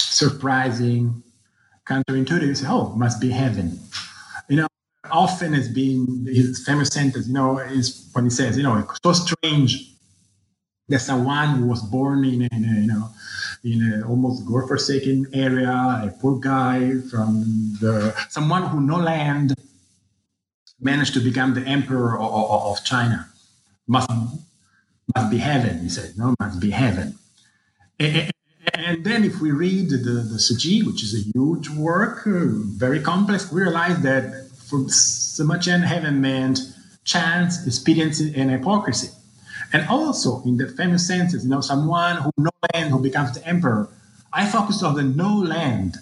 surprising, 0.00 1.22
counterintuitive, 1.86 2.56
say, 2.56 2.66
oh, 2.68 2.94
must 2.96 3.20
be 3.20 3.30
heaven. 3.30 3.78
You 4.48 4.56
know, 4.56 4.66
often 5.10 5.52
has 5.52 5.68
been 5.68 6.26
his 6.26 6.64
famous 6.64 6.88
sentence, 6.88 7.26
you 7.28 7.34
know, 7.34 7.58
is 7.58 8.08
when 8.12 8.24
he 8.24 8.30
says, 8.30 8.56
you 8.56 8.62
know, 8.62 8.86
so 9.02 9.12
strange 9.12 9.94
that 10.88 11.00
someone 11.00 11.48
who 11.56 11.66
was 11.66 11.82
born 11.82 12.24
in 12.24 12.42
a, 12.42 12.48
in 12.52 12.64
a 12.64 12.80
you 12.80 12.86
know, 12.86 13.10
in 13.64 13.82
an 13.82 14.02
almost 14.04 14.44
God-forsaken 14.46 15.26
area, 15.32 15.70
a 15.70 16.14
poor 16.20 16.38
guy 16.38 16.98
from 17.10 17.76
the 17.80 18.14
someone 18.28 18.64
who 18.64 18.80
no 18.80 18.96
land 18.96 19.54
managed 20.80 21.14
to 21.14 21.20
become 21.20 21.54
the 21.54 21.62
emperor 21.62 22.18
of, 22.20 22.30
of, 22.30 22.78
of 22.78 22.84
China 22.84 23.28
must 23.86 24.10
must 25.14 25.30
be 25.30 25.38
heaven. 25.38 25.80
He 25.80 25.88
said, 25.88 26.16
no, 26.16 26.34
must 26.40 26.60
be 26.60 26.70
heaven. 26.70 27.18
And, 27.98 28.30
then 29.04 29.24
if 29.24 29.40
we 29.40 29.50
read 29.50 29.90
the, 29.90 29.96
the 29.96 30.38
Shiji, 30.38 30.84
which 30.84 31.02
is 31.02 31.14
a 31.14 31.30
huge 31.32 31.68
work, 31.68 32.26
uh, 32.26 32.46
very 32.76 33.00
complex, 33.00 33.50
we 33.52 33.62
realize 33.62 34.00
that 34.02 34.48
for 34.56 34.78
Sima 34.80 35.62
heaven 35.84 36.20
meant 36.20 36.58
chance, 37.04 37.66
expediency, 37.66 38.32
and 38.34 38.50
hypocrisy. 38.50 39.10
And 39.72 39.86
also 39.88 40.42
in 40.44 40.56
the 40.56 40.68
famous 40.68 41.06
senses, 41.06 41.44
you 41.44 41.50
know, 41.50 41.60
someone 41.60 42.16
who 42.16 42.30
no 42.38 42.50
land 42.72 42.90
who 42.90 43.00
becomes 43.00 43.32
the 43.32 43.46
emperor. 43.46 43.88
I 44.32 44.46
focus 44.46 44.82
on 44.82 44.94
the 44.94 45.02
no 45.02 45.34
land. 45.34 45.98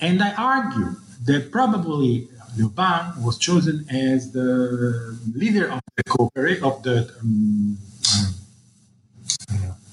And 0.00 0.22
I 0.22 0.34
argue 0.34 0.96
that 1.24 1.52
probably 1.52 2.28
Liu 2.56 2.68
Bang 2.68 3.22
was 3.22 3.38
chosen 3.38 3.86
as 3.90 4.32
the 4.32 5.16
leader 5.34 5.70
of 5.70 5.80
the 5.96 6.04
cooperation 6.04 6.64
of 6.64 6.82
the 6.82 7.10
um, 7.20 7.78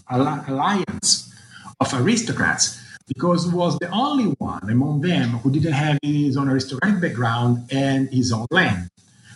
alliance 0.10 1.34
of 1.80 1.94
aristocrats 1.94 2.80
because 3.08 3.50
he 3.50 3.56
was 3.56 3.78
the 3.80 3.90
only 3.90 4.26
one 4.38 4.70
among 4.70 5.02
them 5.02 5.30
who 5.42 5.52
didn't 5.52 5.74
have 5.74 5.98
his 6.04 6.38
own 6.38 6.50
aristocratic 6.50 7.02
background 7.02 7.68
and 7.72 8.10
his 8.10 8.32
own 8.32 8.46
land. 8.52 8.90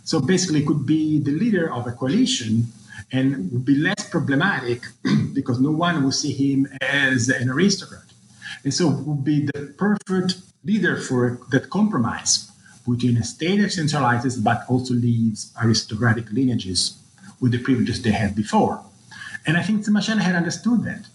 So 0.03 0.19
basically, 0.19 0.63
could 0.63 0.85
be 0.85 1.19
the 1.19 1.31
leader 1.31 1.73
of 1.73 1.87
a 1.87 1.91
coalition 1.91 2.67
and 3.11 3.51
would 3.51 3.65
be 3.65 3.75
less 3.75 4.09
problematic 4.09 4.83
because 5.33 5.59
no 5.59 5.71
one 5.71 6.03
would 6.03 6.13
see 6.13 6.33
him 6.33 6.67
as 6.81 7.29
an 7.29 7.49
aristocrat. 7.49 8.03
And 8.63 8.73
so 8.73 8.89
would 8.89 9.23
be 9.23 9.45
the 9.45 9.73
perfect 9.77 10.41
leader 10.63 10.97
for 10.97 11.39
that 11.51 11.69
compromise 11.69 12.51
between 12.87 13.17
a 13.17 13.23
state 13.23 13.57
that 13.61 13.71
centralizes 13.71 14.43
but 14.43 14.65
also 14.67 14.93
leaves 14.93 15.51
aristocratic 15.61 16.31
lineages 16.31 16.97
with 17.39 17.51
the 17.51 17.59
privileges 17.59 18.01
they 18.01 18.11
had 18.11 18.35
before. 18.35 18.83
And 19.45 19.57
I 19.57 19.63
think 19.63 19.85
Qian 19.85 20.19
had 20.19 20.35
understood 20.35 20.83
that. 20.83 21.05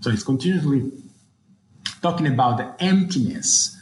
So 0.00 0.10
he's 0.10 0.24
continuously 0.24 0.90
talking 2.02 2.26
about 2.26 2.58
the 2.58 2.84
emptiness 2.84 3.76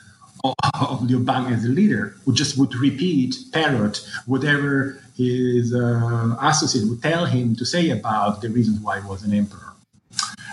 of, 0.45 0.55
of 0.75 1.03
Liu 1.03 1.21
Bang 1.21 1.53
as 1.53 1.65
a 1.65 1.69
leader, 1.69 2.17
who 2.25 2.33
just 2.33 2.57
would 2.59 2.75
repeat, 2.75 3.35
parrot, 3.53 4.07
whatever 4.27 5.03
his 5.17 5.75
uh, 5.75 6.37
associate 6.41 6.89
would 6.89 7.03
tell 7.03 7.27
him 7.27 7.55
to 7.57 7.65
say 7.65 7.91
about 7.91 8.41
the 8.41 8.49
reasons 8.49 8.81
why 8.81 9.01
he 9.01 9.07
was 9.07 9.23
an 9.23 9.33
emperor. 9.35 9.73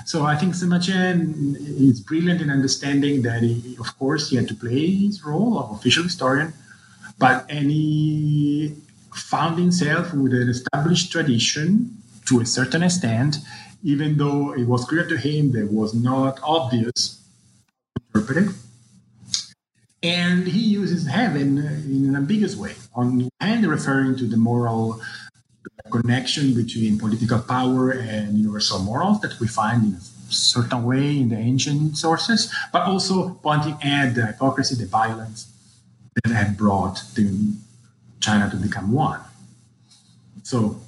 So 0.05 0.25
I 0.25 0.35
think 0.35 0.55
Sima 0.55 0.79
Qian 0.79 1.55
is 1.59 2.01
brilliant 2.01 2.41
in 2.41 2.49
understanding 2.49 3.21
that, 3.23 3.43
he, 3.43 3.77
of 3.79 3.97
course, 3.99 4.29
he 4.29 4.35
had 4.35 4.47
to 4.47 4.55
play 4.55 4.95
his 4.95 5.23
role 5.23 5.59
of 5.59 5.71
official 5.71 6.03
historian, 6.03 6.53
but 7.17 7.45
any 7.49 8.75
found 9.13 9.59
himself 9.59 10.13
with 10.13 10.33
an 10.33 10.49
established 10.49 11.11
tradition 11.11 11.97
to 12.29 12.39
a 12.41 12.45
certain 12.45 12.83
extent, 12.83 13.37
even 13.83 14.17
though 14.17 14.53
it 14.53 14.65
was 14.67 14.85
clear 14.85 15.05
to 15.07 15.17
him 15.17 15.51
that 15.51 15.71
was 15.71 15.93
not 15.93 16.39
obvious 16.43 17.19
interpreted. 18.13 18.53
And 20.01 20.47
he 20.47 20.59
uses 20.59 21.07
heaven 21.07 21.57
in 21.57 22.05
an 22.07 22.15
ambiguous 22.15 22.55
way. 22.55 22.75
On 22.95 23.27
hand, 23.41 23.65
referring 23.67 24.15
to 24.17 24.25
the 24.25 24.37
moral 24.37 25.01
connection 25.91 26.53
between 26.53 26.99
political 26.99 27.39
power 27.39 27.91
and 27.91 28.37
universal 28.37 28.79
morals 28.79 29.19
that 29.21 29.39
we 29.39 29.47
find 29.47 29.83
in 29.83 29.93
a 29.95 30.01
certain 30.31 30.83
way 30.83 31.17
in 31.17 31.29
the 31.29 31.35
ancient 31.37 31.97
sources, 31.97 32.53
but 32.71 32.83
also 32.83 33.31
pointing 33.41 33.77
at 33.81 34.13
the 34.13 34.27
hypocrisy, 34.27 34.75
the 34.75 34.85
violence 34.85 35.51
that 36.23 36.31
had 36.31 36.57
brought 36.57 37.03
China 38.19 38.49
to 38.49 38.57
become 38.57 38.91
one. 38.91 39.19
So, 40.43 40.79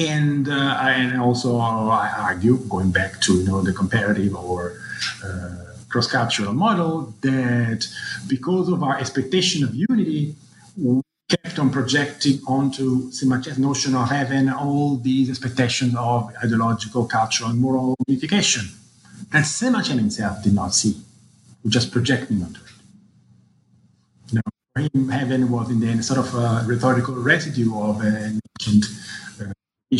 and 0.00 0.48
uh, 0.48 0.76
and 1.00 1.20
also 1.20 1.58
I 1.58 2.10
argue, 2.28 2.56
going 2.74 2.90
back 2.90 3.20
to 3.22 3.34
you 3.34 3.46
know 3.46 3.60
the 3.60 3.72
comparative 3.72 4.34
or 4.34 4.80
uh, 5.24 5.56
cross-cultural 5.88 6.54
model, 6.54 7.14
that 7.20 7.86
because 8.28 8.68
of 8.68 8.82
our 8.82 8.98
expectation 8.98 9.62
of 9.64 9.74
unity, 9.74 10.34
we 10.76 11.02
kept 11.28 11.58
on 11.58 11.70
projecting 11.70 12.40
onto 12.46 13.10
Sima 13.10 13.36
Qian's 13.42 13.58
notion 13.58 13.94
of 13.94 14.08
heaven 14.08 14.48
all 14.48 14.96
these 14.96 15.28
expectations 15.28 15.94
of 15.96 16.32
ideological, 16.42 17.04
cultural, 17.06 17.50
and 17.50 17.60
moral 17.60 17.94
unification 18.08 18.64
that 19.30 19.44
Sima 19.44 19.80
Qian 19.82 19.98
himself 19.98 20.42
did 20.42 20.54
not 20.54 20.74
see. 20.74 20.96
We 21.62 21.70
just 21.70 21.92
projecting 21.92 22.42
onto 22.42 22.60
it 22.60 22.72
You 24.28 24.34
know, 24.36 24.42
for 24.74 24.80
him, 24.82 25.08
heaven 25.08 25.50
was 25.50 25.70
in 25.70 25.80
the 25.80 25.88
end 25.88 26.04
sort 26.04 26.20
of 26.20 26.34
a 26.34 26.64
rhetorical 26.66 27.14
residue 27.14 27.78
of 27.78 28.00
an 28.00 28.40
ancient 28.58 28.86
uh, 29.92 29.96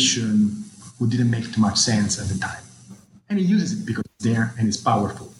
who 0.99 1.07
didn't 1.07 1.29
make 1.29 1.51
too 1.53 1.61
much 1.61 1.77
sense 1.77 2.19
at 2.21 2.27
the 2.27 2.39
time. 2.39 2.63
And 3.29 3.39
he 3.39 3.45
uses 3.45 3.79
it 3.79 3.85
because 3.85 4.03
it's 4.05 4.25
there 4.25 4.53
and 4.57 4.67
it's 4.67 4.77
powerful. 4.77 5.31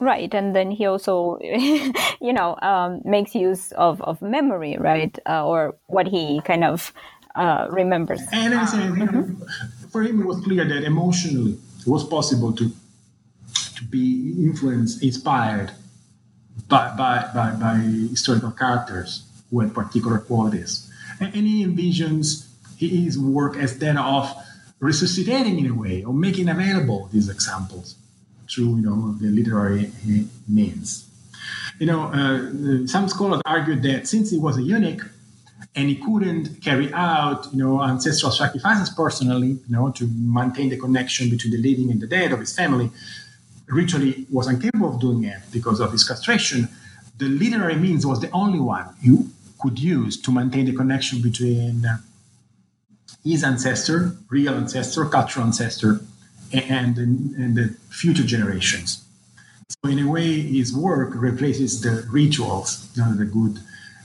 Right, 0.00 0.32
and 0.34 0.54
then 0.54 0.70
he 0.70 0.86
also, 0.86 1.38
you 2.20 2.32
know, 2.32 2.56
um, 2.62 3.00
makes 3.04 3.34
use 3.34 3.72
of, 3.72 4.02
of 4.02 4.20
memory, 4.20 4.76
right, 4.78 5.16
uh, 5.26 5.46
or 5.46 5.76
what 5.86 6.06
he 6.06 6.40
kind 6.44 6.64
of 6.64 6.92
uh, 7.36 7.68
remembers. 7.70 8.20
And 8.32 8.68
say, 8.68 8.78
mm-hmm. 8.78 9.88
for 9.88 10.02
him, 10.02 10.20
it 10.20 10.26
was 10.26 10.40
clear 10.40 10.64
that 10.64 10.84
emotionally 10.84 11.58
it 11.80 11.86
was 11.86 12.04
possible 12.04 12.52
to 12.52 12.70
to 13.76 13.84
be 13.84 14.34
influenced, 14.38 15.02
inspired 15.02 15.72
by, 16.68 16.94
by, 16.96 17.28
by, 17.34 17.50
by 17.52 17.74
historical 17.76 18.50
characters 18.50 19.24
who 19.50 19.60
had 19.60 19.74
particular 19.74 20.18
qualities. 20.18 20.90
And, 21.20 21.34
and 21.34 21.46
he 21.46 21.64
envisions 21.64 22.48
his 22.88 23.18
work 23.18 23.56
as 23.56 23.78
that 23.78 23.96
of 23.96 24.32
resuscitating 24.80 25.58
in 25.58 25.70
a 25.70 25.74
way 25.74 26.04
or 26.04 26.12
making 26.12 26.48
available 26.48 27.08
these 27.12 27.28
examples 27.28 27.96
through 28.50 28.76
you 28.76 28.82
know 28.82 29.12
the 29.20 29.28
literary 29.28 29.90
means. 30.48 31.08
You 31.78 31.86
know, 31.86 32.02
uh, 32.04 32.86
some 32.86 33.08
scholars 33.08 33.40
argued 33.44 33.82
that 33.82 34.06
since 34.06 34.30
he 34.30 34.38
was 34.38 34.56
a 34.56 34.62
eunuch 34.62 35.02
and 35.74 35.88
he 35.88 35.96
couldn't 35.96 36.62
carry 36.62 36.92
out 36.92 37.48
you 37.52 37.58
know 37.58 37.82
ancestral 37.82 38.30
sacrifices 38.30 38.90
personally, 38.90 39.48
you 39.48 39.70
know, 39.76 39.90
to 39.92 40.06
maintain 40.06 40.68
the 40.68 40.78
connection 40.78 41.30
between 41.30 41.52
the 41.52 41.62
living 41.68 41.90
and 41.90 42.00
the 42.00 42.06
dead 42.06 42.32
of 42.32 42.40
his 42.40 42.54
family, 42.54 42.90
ritually 43.66 44.26
was 44.30 44.46
incapable 44.48 44.94
of 44.94 45.00
doing 45.00 45.24
it 45.24 45.40
because 45.52 45.80
of 45.80 45.92
his 45.92 46.04
castration. 46.06 46.68
The 47.18 47.26
literary 47.26 47.76
means 47.76 48.04
was 48.04 48.20
the 48.20 48.30
only 48.30 48.60
one 48.60 48.86
you 49.00 49.30
could 49.60 49.78
use 49.78 50.20
to 50.20 50.30
maintain 50.30 50.66
the 50.66 50.74
connection 50.74 51.22
between 51.22 51.86
uh, 51.86 51.98
his 53.24 53.42
ancestor, 53.42 54.16
real 54.28 54.54
ancestor, 54.54 55.04
cultural 55.06 55.46
ancestor, 55.46 56.00
and, 56.52 56.98
and, 56.98 57.56
the 57.56 57.74
future 57.88 58.22
generations. 58.22 59.04
So 59.68 59.90
in 59.90 59.98
a 59.98 60.08
way, 60.08 60.40
his 60.40 60.76
work 60.76 61.14
replaces 61.14 61.80
the 61.80 62.06
rituals 62.10 62.88
you 62.94 63.02
know, 63.02 63.14
the 63.14 63.24
good 63.24 63.58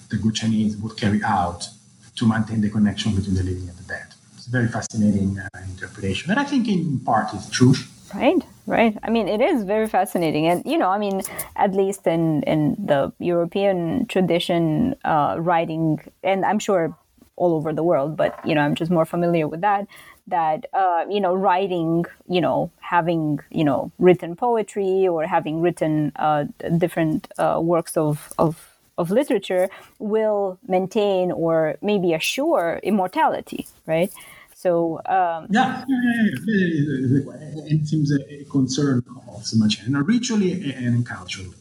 the 0.09 0.17
good 0.17 0.33
Chinese 0.33 0.75
would 0.77 0.97
carry 0.97 1.21
out 1.23 1.67
to 2.15 2.27
maintain 2.27 2.61
the 2.61 2.69
connection 2.69 3.13
between 3.13 3.35
the 3.35 3.43
living 3.43 3.69
and 3.69 3.77
the 3.77 3.83
dead. 3.83 4.07
It's 4.35 4.47
a 4.47 4.49
very 4.49 4.67
fascinating 4.67 5.37
uh, 5.37 5.59
interpretation, 5.69 6.31
and 6.31 6.39
I 6.39 6.45
think 6.45 6.67
in 6.67 6.99
part 7.01 7.31
it's 7.33 7.49
true. 7.49 7.75
Right, 8.15 8.41
right. 8.65 8.97
I 9.03 9.11
mean, 9.11 9.27
it 9.27 9.39
is 9.39 9.63
very 9.63 9.87
fascinating, 9.87 10.47
and 10.47 10.65
you 10.65 10.79
know, 10.79 10.89
I 10.89 10.97
mean, 10.97 11.21
at 11.55 11.75
least 11.75 12.07
in 12.07 12.41
in 12.43 12.75
the 12.83 13.13
European 13.19 14.07
tradition, 14.07 14.95
uh, 15.05 15.35
writing, 15.37 15.99
and 16.23 16.43
I'm 16.43 16.57
sure 16.57 16.97
all 17.39 17.53
over 17.53 17.73
the 17.73 17.83
world, 17.83 18.15
but 18.15 18.39
you 18.47 18.55
know, 18.55 18.61
I'm 18.61 18.75
just 18.75 18.91
more 18.91 19.05
familiar 19.05 19.47
with 19.47 19.61
that. 19.61 19.87
That 20.27 20.65
uh, 20.73 21.05
you 21.09 21.19
know, 21.19 21.33
writing, 21.33 22.05
you 22.27 22.41
know, 22.41 22.71
having 22.79 23.39
you 23.49 23.63
know, 23.63 23.91
written 23.97 24.35
poetry 24.35 25.07
or 25.07 25.25
having 25.25 25.61
written 25.61 26.11
uh, 26.17 26.45
different 26.77 27.31
uh, 27.39 27.59
works 27.61 27.97
of 27.97 28.31
of 28.37 28.79
of 28.99 29.09
literature 29.09 29.69
will 29.97 30.59
maintain 30.67 31.31
or 31.31 31.77
maybe 31.81 32.13
assure 32.13 32.79
immortality, 32.83 33.65
right? 33.87 34.11
So 34.53 34.97
um, 35.05 35.47
yeah, 35.49 35.85
it 35.87 37.87
seems 37.87 38.11
a, 38.11 38.43
concern 38.51 39.01
of 39.29 39.45
so 39.45 39.57
much, 39.57 39.79
and 39.79 39.95
ritually 40.05 40.73
and 40.73 41.05
culturally. 41.05 41.55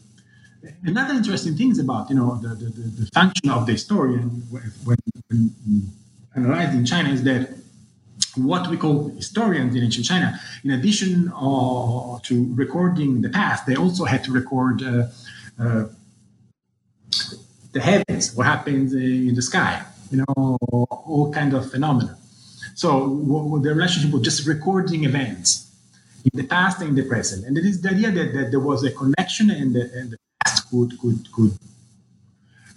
Another 0.83 1.13
interesting 1.13 1.55
thing 1.55 1.71
is 1.71 1.79
about 1.79 2.09
you 2.09 2.15
know 2.15 2.35
the, 2.35 2.49
the, 2.49 2.69
the 3.01 3.05
function 3.13 3.49
of 3.49 3.65
the 3.65 3.73
historian 3.73 4.23
when, 4.49 4.63
when 4.83 5.91
analyzed 6.35 6.73
in 6.75 6.85
China 6.85 7.09
is 7.09 7.23
that 7.23 7.49
what 8.35 8.69
we 8.69 8.77
call 8.77 9.09
historians 9.09 9.75
in 9.75 9.83
ancient 9.83 10.05
China, 10.05 10.39
in 10.63 10.71
addition 10.71 11.29
uh, 11.29 12.19
to 12.23 12.53
recording 12.53 13.21
the 13.21 13.29
past, 13.29 13.65
they 13.65 13.75
also 13.75 14.05
had 14.05 14.23
to 14.23 14.31
record 14.31 14.83
uh, 14.83 15.07
uh, 15.59 15.85
the 17.71 17.79
heavens, 17.79 18.35
what 18.35 18.45
happens 18.45 18.93
in 18.93 19.33
the 19.35 19.41
sky, 19.41 19.83
you 20.11 20.17
know, 20.17 20.57
all 20.71 21.31
kind 21.33 21.53
of 21.53 21.69
phenomena. 21.69 22.17
So 22.75 23.59
the 23.61 23.73
relationship 23.73 24.11
was 24.11 24.21
just 24.21 24.47
recording 24.47 25.03
events 25.03 25.71
in 26.23 26.39
the 26.39 26.47
past 26.47 26.79
and 26.81 26.89
in 26.89 26.95
the 26.95 27.03
present. 27.03 27.45
And 27.45 27.57
it 27.57 27.65
is 27.65 27.81
the 27.81 27.89
idea 27.89 28.11
that, 28.11 28.33
that 28.33 28.51
there 28.51 28.59
was 28.59 28.83
a 28.83 28.91
connection 28.91 29.49
and 29.49 29.75
the, 29.75 29.91
and 29.93 30.11
the 30.11 30.17
could, 30.69 30.97
could, 30.99 31.31
could, 31.31 31.57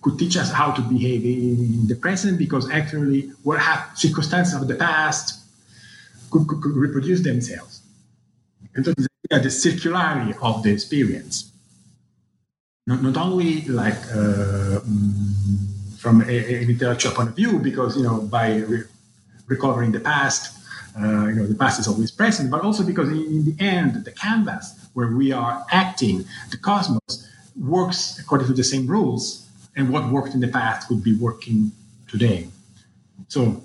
could 0.00 0.18
teach 0.18 0.36
us 0.36 0.50
how 0.52 0.72
to 0.72 0.82
behave 0.82 1.24
in 1.24 1.86
the 1.86 1.94
present 1.94 2.38
because 2.38 2.70
actually 2.70 3.30
what 3.42 3.60
happened, 3.60 3.96
circumstances 3.98 4.54
of 4.60 4.66
the 4.68 4.74
past 4.74 5.40
could, 6.30 6.46
could, 6.48 6.60
could 6.62 6.76
reproduce 6.76 7.22
themselves. 7.22 7.82
And 8.74 8.84
so 8.84 8.92
the 8.92 9.48
circularity 9.48 10.34
of 10.42 10.62
the 10.62 10.70
experience 10.72 11.52
not, 12.86 13.02
not 13.02 13.16
only 13.16 13.62
like 13.62 13.94
uh, 14.10 14.80
mm, 14.80 15.98
from 15.98 16.22
a, 16.22 16.62
an 16.62 16.70
intellectual 16.70 17.12
point 17.12 17.28
of 17.30 17.36
view, 17.36 17.58
because 17.58 17.96
you 17.96 18.02
know 18.02 18.20
by 18.20 18.56
re- 18.56 18.84
recovering 19.46 19.92
the 19.92 20.00
past, 20.00 20.58
uh, 20.98 21.26
you 21.26 21.34
know 21.36 21.46
the 21.46 21.54
past 21.54 21.78
is 21.78 21.86
always 21.86 22.10
present, 22.10 22.50
but 22.50 22.62
also 22.62 22.84
because 22.84 23.08
in, 23.08 23.18
in, 23.18 23.44
the 23.44 23.56
end, 23.62 24.04
the 24.04 24.10
canvas 24.10 24.88
where 24.94 25.08
we 25.08 25.32
are 25.32 25.64
acting, 25.70 26.24
the 26.50 26.56
cosmos 26.56 27.28
works 27.56 28.18
according 28.18 28.46
to 28.48 28.52
the 28.52 28.64
same 28.64 28.86
rules, 28.86 29.48
and 29.76 29.90
what 29.90 30.10
worked 30.10 30.34
in 30.34 30.40
the 30.40 30.48
past 30.48 30.88
could 30.88 31.02
be 31.02 31.14
working 31.14 31.72
today. 32.08 32.48
So 33.28 33.62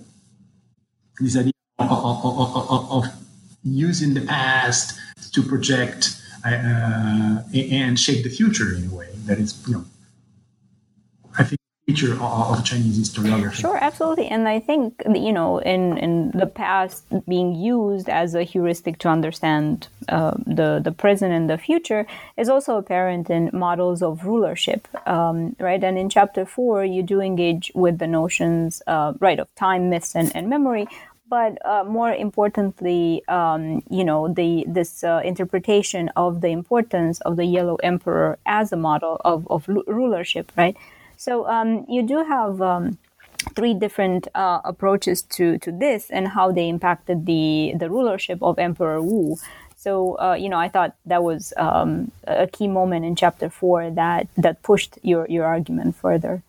this 1.19 1.35
idea 1.37 1.51
of, 1.79 1.91
of, 1.91 2.71
of, 2.71 2.91
of 2.91 3.05
using 3.63 4.13
the 4.13 4.21
past 4.21 4.99
to 5.33 5.43
project 5.43 6.21
uh, 6.45 7.43
and 7.53 7.99
shape 7.99 8.23
the 8.23 8.29
future 8.29 8.75
in 8.75 8.89
a 8.89 8.95
way 8.95 9.09
that 9.25 9.39
is, 9.39 9.61
you 9.67 9.73
know, 9.73 9.85
feature 11.87 12.21
of 12.21 12.63
Chinese 12.65 12.99
historiography. 12.99 13.61
Sure, 13.61 13.77
absolutely, 13.77 14.27
and 14.27 14.45
I 14.47 14.59
think 14.59 15.01
you 15.07 15.31
know, 15.31 15.59
in 15.59 15.97
in 15.97 16.31
the 16.31 16.45
past, 16.45 17.05
being 17.27 17.55
used 17.55 18.09
as 18.09 18.35
a 18.35 18.43
heuristic 18.43 18.99
to 18.99 19.07
understand 19.07 19.87
uh, 20.09 20.35
the 20.45 20.81
the 20.83 20.91
present 20.91 21.31
and 21.33 21.49
the 21.49 21.57
future 21.57 22.05
is 22.35 22.49
also 22.49 22.77
apparent 22.77 23.29
in 23.29 23.49
models 23.53 24.03
of 24.03 24.25
rulership, 24.25 24.85
um, 25.07 25.55
right? 25.59 25.81
And 25.81 25.97
in 25.97 26.09
chapter 26.09 26.45
four, 26.45 26.83
you 26.83 27.03
do 27.03 27.21
engage 27.21 27.71
with 27.73 27.99
the 27.99 28.07
notions, 28.07 28.81
uh, 28.85 29.13
right, 29.19 29.39
of 29.39 29.47
time, 29.55 29.89
myths, 29.89 30.13
and, 30.13 30.35
and 30.35 30.49
memory, 30.49 30.87
but 31.29 31.57
uh, 31.65 31.85
more 31.85 32.11
importantly, 32.11 33.23
um, 33.29 33.81
you 33.89 34.03
know, 34.03 34.27
the 34.27 34.65
this 34.67 35.05
uh, 35.05 35.21
interpretation 35.23 36.09
of 36.17 36.41
the 36.41 36.49
importance 36.49 37.21
of 37.21 37.37
the 37.37 37.45
Yellow 37.45 37.77
Emperor 37.81 38.37
as 38.45 38.73
a 38.73 38.77
model 38.77 39.21
of, 39.23 39.47
of 39.49 39.67
rulership, 39.67 40.51
right? 40.57 40.75
So 41.17 41.47
um, 41.47 41.85
you 41.89 42.03
do 42.03 42.23
have 42.23 42.61
um, 42.61 42.97
three 43.55 43.73
different 43.73 44.27
uh, 44.35 44.61
approaches 44.63 45.21
to, 45.23 45.57
to 45.59 45.71
this 45.71 46.09
and 46.09 46.27
how 46.27 46.51
they 46.51 46.69
impacted 46.69 47.25
the 47.25 47.73
the 47.75 47.89
rulership 47.89 48.41
of 48.41 48.59
Emperor 48.59 49.01
Wu. 49.01 49.37
So 49.75 50.19
uh, 50.19 50.33
you 50.33 50.49
know, 50.49 50.57
I 50.57 50.69
thought 50.69 50.95
that 51.05 51.23
was 51.23 51.53
um, 51.57 52.11
a 52.25 52.47
key 52.47 52.67
moment 52.67 53.05
in 53.05 53.15
chapter 53.15 53.49
four 53.49 53.89
that 53.91 54.27
that 54.37 54.63
pushed 54.63 54.99
your 55.01 55.27
your 55.29 55.45
argument 55.45 55.95
further. 55.95 56.43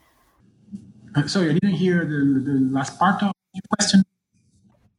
Uh, 1.14 1.26
sorry, 1.26 1.50
I 1.50 1.52
didn't 1.54 1.76
hear 1.76 2.04
the, 2.04 2.40
the 2.44 2.68
last 2.70 2.98
part 2.98 3.22
of 3.22 3.32
your 3.54 3.62
question. 3.70 4.04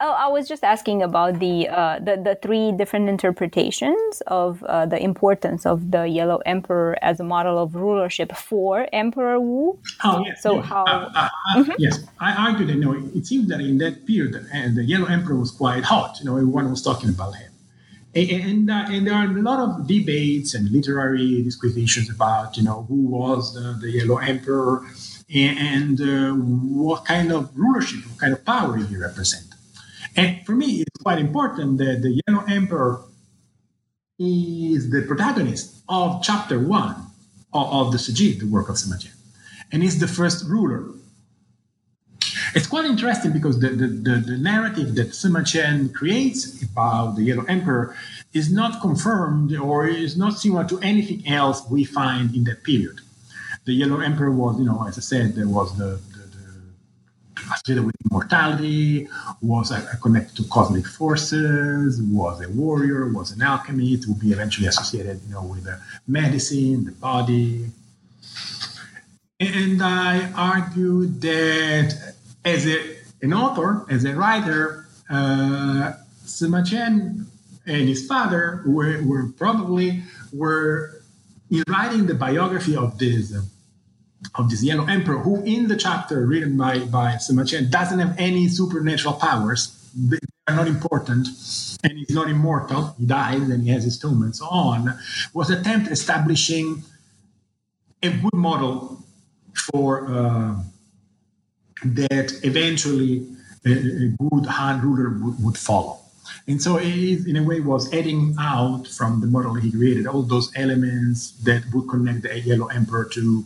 Oh, 0.02 0.12
I 0.12 0.28
was 0.28 0.48
just 0.48 0.64
asking 0.64 1.04
about 1.04 1.40
the 1.40 1.68
uh, 1.68 2.00
the, 2.00 2.16
the 2.16 2.36
three 2.42 2.72
different 2.72 3.10
interpretations 3.10 4.22
of 4.28 4.64
uh, 4.64 4.86
the 4.86 4.98
importance 5.04 5.66
of 5.66 5.92
the 5.92 6.08
Yellow 6.08 6.38
Emperor 6.46 6.98
as 7.02 7.20
a 7.20 7.26
model 7.26 7.58
of 7.62 7.76
rulership 7.76 8.34
for 8.38 8.88
Emperor 8.94 9.42
Wu. 9.42 9.78
Oh 10.06 10.24
yes. 10.26 10.42
So 10.42 10.62
how? 10.62 10.86
Uh, 10.86 11.12
uh, 11.14 11.20
uh 11.20 11.30
mm-hmm. 11.58 11.72
Yes, 11.80 12.00
I 12.22 12.32
argue 12.48 12.66
that 12.68 12.74
you 12.76 12.80
know 12.80 12.96
it 13.14 13.28
seems 13.28 13.50
that 13.50 13.60
in 13.60 13.78
that 13.80 14.08
period, 14.08 14.48
and 14.54 14.78
the 14.78 14.86
Yellow 14.86 15.08
Emperor 15.08 15.36
was 15.36 15.52
quite 15.52 15.84
hot. 15.84 16.18
You 16.20 16.26
know, 16.28 16.38
everyone 16.38 16.70
was 16.70 16.82
talking 16.82 17.10
about 17.10 17.36
him, 17.36 17.52
and 18.16 18.30
and, 18.32 18.72
uh, 18.72 18.86
and 18.88 19.06
there 19.06 19.16
are 19.16 19.26
a 19.26 19.42
lot 19.42 19.60
of 19.60 19.86
debates 19.86 20.54
and 20.54 20.72
literary 20.72 21.44
disquisitions 21.44 22.10
about 22.10 22.56
you 22.56 22.64
know 22.64 22.86
who 22.88 23.02
was 23.06 23.54
the, 23.54 23.78
the 23.82 23.92
Yellow 23.92 24.20
Emperor 24.20 24.86
and, 25.34 26.00
and 26.00 26.72
what 26.74 27.04
kind 27.04 27.34
of 27.34 27.52
rulership, 27.54 28.06
what 28.10 28.18
kind 28.18 28.32
of 28.32 28.46
power 28.46 28.78
he 28.78 28.96
represented. 28.96 29.49
And 30.20 30.46
for 30.46 30.54
me, 30.54 30.82
it's 30.82 31.02
quite 31.02 31.18
important 31.18 31.78
that 31.78 32.02
the 32.02 32.20
Yellow 32.22 32.44
Emperor 32.44 33.02
is 34.20 34.90
the 34.90 35.02
protagonist 35.04 35.82
of 35.88 36.22
chapter 36.22 36.60
one 36.60 36.96
of, 37.54 37.66
of 37.80 37.92
the 37.94 37.98
Shiji, 37.98 38.38
the 38.38 38.46
work 38.46 38.68
of 38.68 38.76
Sima 38.76 38.98
Qian, 39.02 39.16
and 39.72 39.82
is 39.82 40.00
the 40.00 40.10
first 40.10 40.46
ruler. 40.46 40.84
It's 42.54 42.68
quite 42.68 42.84
interesting 42.84 43.32
because 43.32 43.62
the, 43.62 43.70
the, 43.70 43.88
the, 43.88 44.16
the 44.32 44.38
narrative 44.38 44.96
that 44.96 45.12
Sima 45.12 45.42
Qian 45.52 45.94
creates 45.94 46.62
about 46.64 47.16
the 47.16 47.24
Yellow 47.24 47.46
Emperor 47.46 47.96
is 48.34 48.52
not 48.52 48.82
confirmed 48.82 49.56
or 49.56 49.88
is 49.88 50.18
not 50.18 50.34
similar 50.38 50.66
to 50.68 50.80
anything 50.80 51.26
else 51.28 51.66
we 51.72 51.86
find 51.86 52.36
in 52.36 52.44
that 52.44 52.66
period. 52.66 53.00
The 53.64 53.72
Yellow 53.72 54.02
Emperor 54.02 54.32
was, 54.32 54.60
you 54.60 54.66
know, 54.66 54.86
as 54.86 54.98
I 54.98 55.02
said, 55.02 55.36
there 55.36 55.48
was 55.48 55.78
the 55.78 56.02
associated 57.52 57.86
with 57.86 57.96
immortality, 58.10 59.08
was 59.42 59.72
connected 60.02 60.36
to 60.38 60.44
cosmic 60.50 60.86
forces, 60.86 62.02
was 62.02 62.44
a 62.44 62.50
warrior, 62.50 63.10
was 63.10 63.32
an 63.32 63.42
alchemist, 63.42 64.08
would 64.08 64.20
be 64.20 64.32
eventually 64.32 64.68
associated, 64.68 65.20
you 65.28 65.34
know, 65.34 65.44
with 65.44 65.64
the 65.64 65.80
medicine, 66.08 66.86
the 66.86 66.92
body. 66.92 67.68
And 69.40 69.82
I 69.82 70.32
argue 70.34 71.08
that 71.08 72.14
as 72.44 72.68
a, 72.68 72.98
an 73.22 73.34
author, 73.34 73.86
as 73.90 74.04
a 74.06 74.16
writer, 74.16 74.86
uh, 75.10 75.94
Sima 76.26 76.64
Qian 76.64 77.26
and 77.66 77.88
his 77.88 78.06
father 78.06 78.64
were, 78.66 79.02
were 79.04 79.30
probably 79.38 80.04
were 80.34 81.02
in 81.50 81.64
writing 81.68 82.06
the 82.06 82.14
biography 82.14 82.76
of 82.76 82.98
this 82.98 83.34
of 84.36 84.50
this 84.50 84.64
yellow 84.64 84.86
emperor, 84.86 85.20
who 85.20 85.42
in 85.44 85.68
the 85.68 85.76
chapter 85.76 86.26
written 86.26 86.58
by 86.58 86.80
by 86.80 87.14
Sima 87.14 87.44
doesn't 87.70 88.00
have 88.00 88.16
any 88.18 88.48
supernatural 88.48 89.16
powers. 89.16 89.76
They 89.96 90.20
are 90.48 90.56
not 90.56 90.68
important, 90.68 91.28
and 91.84 91.98
he's 91.98 92.12
not 92.12 92.30
immortal. 92.30 92.96
He 93.00 93.06
dies 93.06 93.42
and 93.50 93.64
he 93.64 93.70
has 93.70 93.84
his 93.84 93.98
tomb 93.98 94.22
and 94.24 94.36
so 94.36 94.46
on. 94.46 94.98
Was 95.34 95.50
attempt 95.50 95.90
establishing 95.90 96.84
a 98.04 98.10
good 98.10 98.34
model 98.34 99.04
for 99.54 100.08
uh, 100.08 100.56
that 101.84 102.40
eventually 102.44 103.26
a, 103.66 103.72
a 103.72 104.08
good 104.20 104.46
Han 104.46 104.82
ruler 104.82 105.10
would, 105.10 105.44
would 105.44 105.58
follow. 105.58 106.00
And 106.48 106.62
so 106.62 106.78
it, 106.78 107.28
in 107.28 107.36
a 107.36 107.44
way, 107.44 107.60
was 107.60 107.92
adding 107.94 108.36
out 108.40 108.88
from 108.88 109.22
the 109.22 109.28
model 109.28 109.54
he 109.56 109.72
created 109.72 110.08
all 110.08 110.24
those 110.24 110.52
elements 110.56 111.32
that 111.44 111.64
would 111.74 111.90
connect 111.90 112.24
the 112.24 112.40
Yellow 112.40 112.68
Emperor 112.68 113.06
to, 113.14 113.46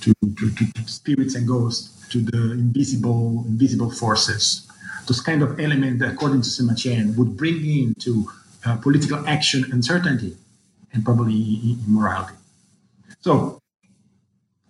to, 0.00 0.14
to, 0.22 0.50
to 0.50 0.88
spirits 0.88 1.34
and 1.34 1.46
ghosts, 1.46 2.08
to 2.08 2.20
the 2.20 2.52
invisible 2.52 3.44
invisible 3.46 3.90
forces. 3.90 4.66
Those 5.06 5.20
kind 5.20 5.42
of 5.42 5.58
elements 5.58 6.02
according 6.02 6.42
to 6.42 6.48
Sima 6.48 6.72
Qian, 6.72 7.16
would 7.16 7.36
bring 7.36 7.64
into 7.64 8.30
uh, 8.64 8.76
political 8.76 9.26
action 9.26 9.64
uncertainty 9.72 10.36
and 10.92 11.04
probably 11.04 11.76
immorality. 11.86 12.34
So 13.20 13.60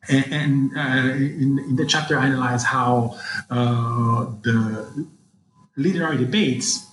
and, 0.09 0.77
uh, 0.77 1.15
in, 1.15 1.59
in, 1.59 1.77
the 1.77 1.87
chapter 1.87 2.19
I 2.19 2.27
analyze 2.27 2.65
how 2.65 3.19
uh, 3.51 4.27
the 4.43 5.07
literary 5.77 6.19
debates 6.19 6.87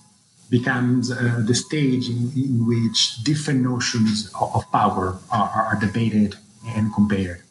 becomes 0.50 1.10
uh, 1.10 1.42
the 1.44 1.54
stage 1.54 2.08
in, 2.08 2.32
in, 2.36 2.66
which 2.66 3.22
different 3.24 3.62
notions 3.62 4.30
of, 4.40 4.54
of 4.54 4.70
power 4.72 5.18
are, 5.30 5.48
are, 5.48 5.78
debated 5.80 6.36
and 6.68 6.94
compared. 6.94 7.42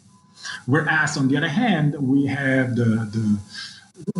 Whereas 0.66 1.18
on 1.18 1.28
the 1.28 1.38
other 1.38 1.50
hand, 1.50 1.96
we 2.00 2.26
have 2.26 2.76
the, 2.76 3.08
the 3.12 3.40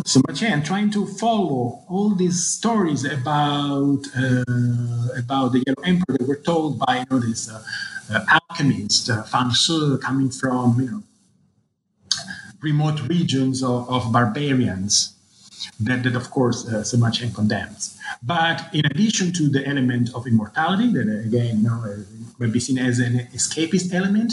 Sima 0.02 0.64
trying 0.64 0.90
to 0.90 1.06
follow 1.06 1.84
all 1.88 2.10
these 2.10 2.44
stories 2.44 3.04
about 3.04 4.00
uh, 4.16 4.44
about 5.16 5.52
the 5.52 5.62
Yellow 5.66 5.82
Emperor 5.84 6.18
that 6.18 6.26
were 6.26 6.42
told 6.44 6.80
by 6.80 6.98
you 6.98 7.06
know 7.10 7.20
this 7.20 7.48
uh, 7.48 7.62
uh, 8.12 8.40
alchemist 8.50 9.08
uh, 9.10 9.22
fangshi 9.24 10.00
coming 10.00 10.30
from 10.30 10.80
you 10.80 10.90
know 10.90 11.02
remote 12.60 13.00
regions 13.08 13.62
of, 13.62 13.88
of 13.88 14.12
barbarians 14.12 15.14
that, 15.80 16.02
that 16.02 16.16
of 16.16 16.30
course 16.30 16.66
uh, 16.68 16.84
condemns. 17.34 17.98
But 18.22 18.66
in 18.72 18.84
addition 18.86 19.32
to 19.34 19.48
the 19.48 19.66
element 19.66 20.10
of 20.14 20.26
immortality, 20.26 20.92
that 20.92 21.08
uh, 21.08 21.26
again, 21.26 21.58
you 21.58 21.68
know, 21.68 21.84
uh, 21.84 21.96
may 22.38 22.48
be 22.48 22.60
seen 22.60 22.78
as 22.78 22.98
an 22.98 23.28
escapist 23.34 23.92
element, 23.92 24.32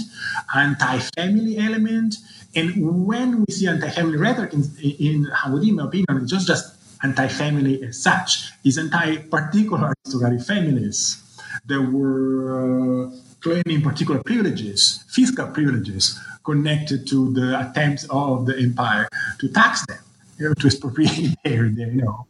anti-family 0.56 1.58
element, 1.58 2.16
and 2.56 3.06
when 3.06 3.40
we 3.40 3.54
see 3.54 3.68
anti-family 3.68 4.18
rhetoric 4.18 4.54
in, 4.54 4.64
in 4.82 5.26
Han 5.26 5.54
Wudi, 5.54 5.70
in 5.70 5.76
my 5.76 5.86
opinion, 5.86 6.28
just 6.28 6.48
just 6.48 6.76
anti-family 7.04 7.84
as 7.84 8.02
such. 8.02 8.52
It's 8.64 8.78
anti-particular 8.78 9.94
aristocratic 10.06 10.42
families 10.42 11.22
that 11.68 11.82
were 11.82 13.10
uh, 13.10 13.16
claiming 13.42 13.82
particular 13.82 14.22
privileges, 14.24 15.04
fiscal 15.10 15.48
privileges, 15.48 16.20
connected 16.44 17.08
to 17.08 17.34
the 17.34 17.60
attempts 17.60 18.06
of 18.10 18.46
the 18.46 18.58
empire 18.58 19.08
to 19.40 19.50
tax 19.50 19.86
them, 19.88 20.00
you 20.38 20.48
know, 20.48 20.54
to 20.54 20.68
expropriate 20.68 21.36
their, 21.44 21.70
their 21.70 21.90
you 21.90 22.02
know, 22.02 22.28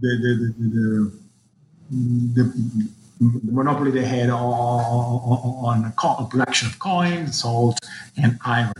the, 0.00 0.10
the, 0.22 0.32
the, 0.58 1.12
the, 1.90 2.42
the 2.44 2.90
the 3.20 3.52
monopoly 3.52 3.90
they 3.90 4.04
had 4.04 4.30
on, 4.30 4.40
on, 4.40 5.92
on, 6.02 6.28
production 6.28 6.68
of 6.68 6.78
coins, 6.78 7.40
salt, 7.40 7.78
and 8.16 8.38
iron. 8.44 8.72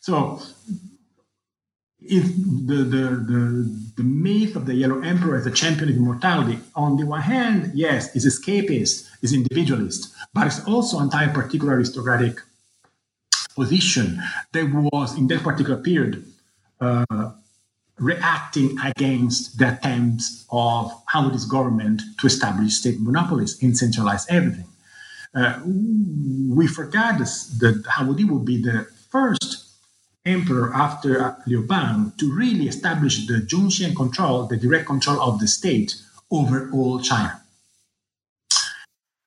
So, 0.00 0.40
if 2.00 2.24
the, 2.24 2.76
the, 2.76 3.04
the, 3.30 3.92
the 3.96 4.02
myth 4.02 4.56
of 4.56 4.66
the 4.66 4.74
Yellow 4.74 5.00
Emperor 5.00 5.36
as 5.36 5.46
a 5.46 5.50
champion 5.50 5.90
of 5.90 5.96
immortality, 5.96 6.58
on 6.74 6.96
the 6.96 7.06
one 7.06 7.20
hand, 7.20 7.70
yes, 7.74 8.14
is 8.16 8.26
escapist, 8.26 9.08
is 9.22 9.32
individualist, 9.32 10.12
but 10.34 10.46
it's 10.46 10.64
also 10.64 10.98
anti-particular 10.98 11.74
aristocratic 11.74 12.40
position 13.54 14.20
that 14.52 14.72
was 14.92 15.16
in 15.16 15.26
that 15.28 15.42
particular 15.42 15.80
period 15.80 16.24
uh, 16.80 17.32
reacting 17.98 18.76
against 18.84 19.58
the 19.58 19.74
attempts 19.74 20.44
of 20.50 20.92
Han 21.08 21.30
Wudi's 21.30 21.44
government 21.44 22.02
to 22.18 22.26
establish 22.26 22.74
state 22.74 23.00
monopolies 23.00 23.62
and 23.62 23.76
centralize 23.76 24.26
everything. 24.28 24.66
Uh, 25.34 25.60
we 25.64 26.66
forgot 26.66 27.18
this, 27.18 27.46
that 27.58 27.84
Han 27.86 28.08
Wudi 28.08 28.28
would 28.28 28.44
be 28.44 28.60
the 28.60 28.86
first 29.10 29.68
emperor 30.24 30.72
after 30.74 31.36
Liu 31.46 31.66
Bang 31.66 32.12
to 32.18 32.32
really 32.32 32.68
establish 32.68 33.26
the 33.26 33.34
junxian 33.34 33.94
control, 33.96 34.46
the 34.46 34.56
direct 34.56 34.86
control 34.86 35.20
of 35.20 35.40
the 35.40 35.48
state 35.48 35.96
over 36.30 36.70
all 36.72 37.00
China 37.00 37.42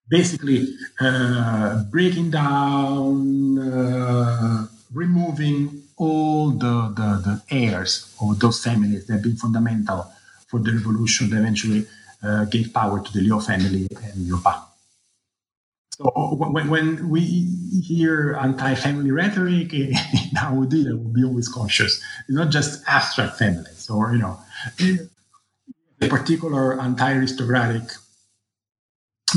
basically 0.08 0.68
uh, 1.00 1.84
breaking 1.86 2.32
down, 2.32 3.58
uh, 3.58 4.68
removing 4.94 5.84
all 5.98 6.52
the, 6.52 6.94
the, 6.96 7.22
the, 7.24 7.42
heirs 7.50 8.14
of 8.22 8.40
those 8.40 8.64
families 8.64 9.08
that 9.08 9.14
have 9.14 9.24
been 9.24 9.38
fundamental 9.38 10.12
for 10.48 10.60
the 10.60 10.72
revolution 10.72 11.30
that 11.30 11.38
eventually 11.38 11.88
uh, 12.24 12.46
gave 12.46 12.74
power 12.74 13.00
to 13.02 13.14
the 13.14 13.22
Liu 13.22 13.40
family 13.40 13.88
and 13.92 14.44
Bang. 14.44 14.62
So 15.92 16.10
when, 16.36 16.70
when 16.70 17.10
we 17.10 17.22
hear 17.22 18.38
anti-family 18.42 19.12
rhetoric 19.12 19.74
in 19.74 19.94
Han 20.36 20.58
Wudi, 20.58 20.86
we'll 20.86 21.14
be 21.14 21.24
always 21.24 21.48
cautious. 21.48 22.02
It's 22.28 22.36
not 22.36 22.50
just 22.50 22.84
abstract 22.88 23.38
families 23.38 23.90
or, 23.90 24.12
you 24.12 24.20
know, 24.20 24.40
a 26.02 26.08
particular 26.10 26.80
anti-aristocratic 26.82 27.84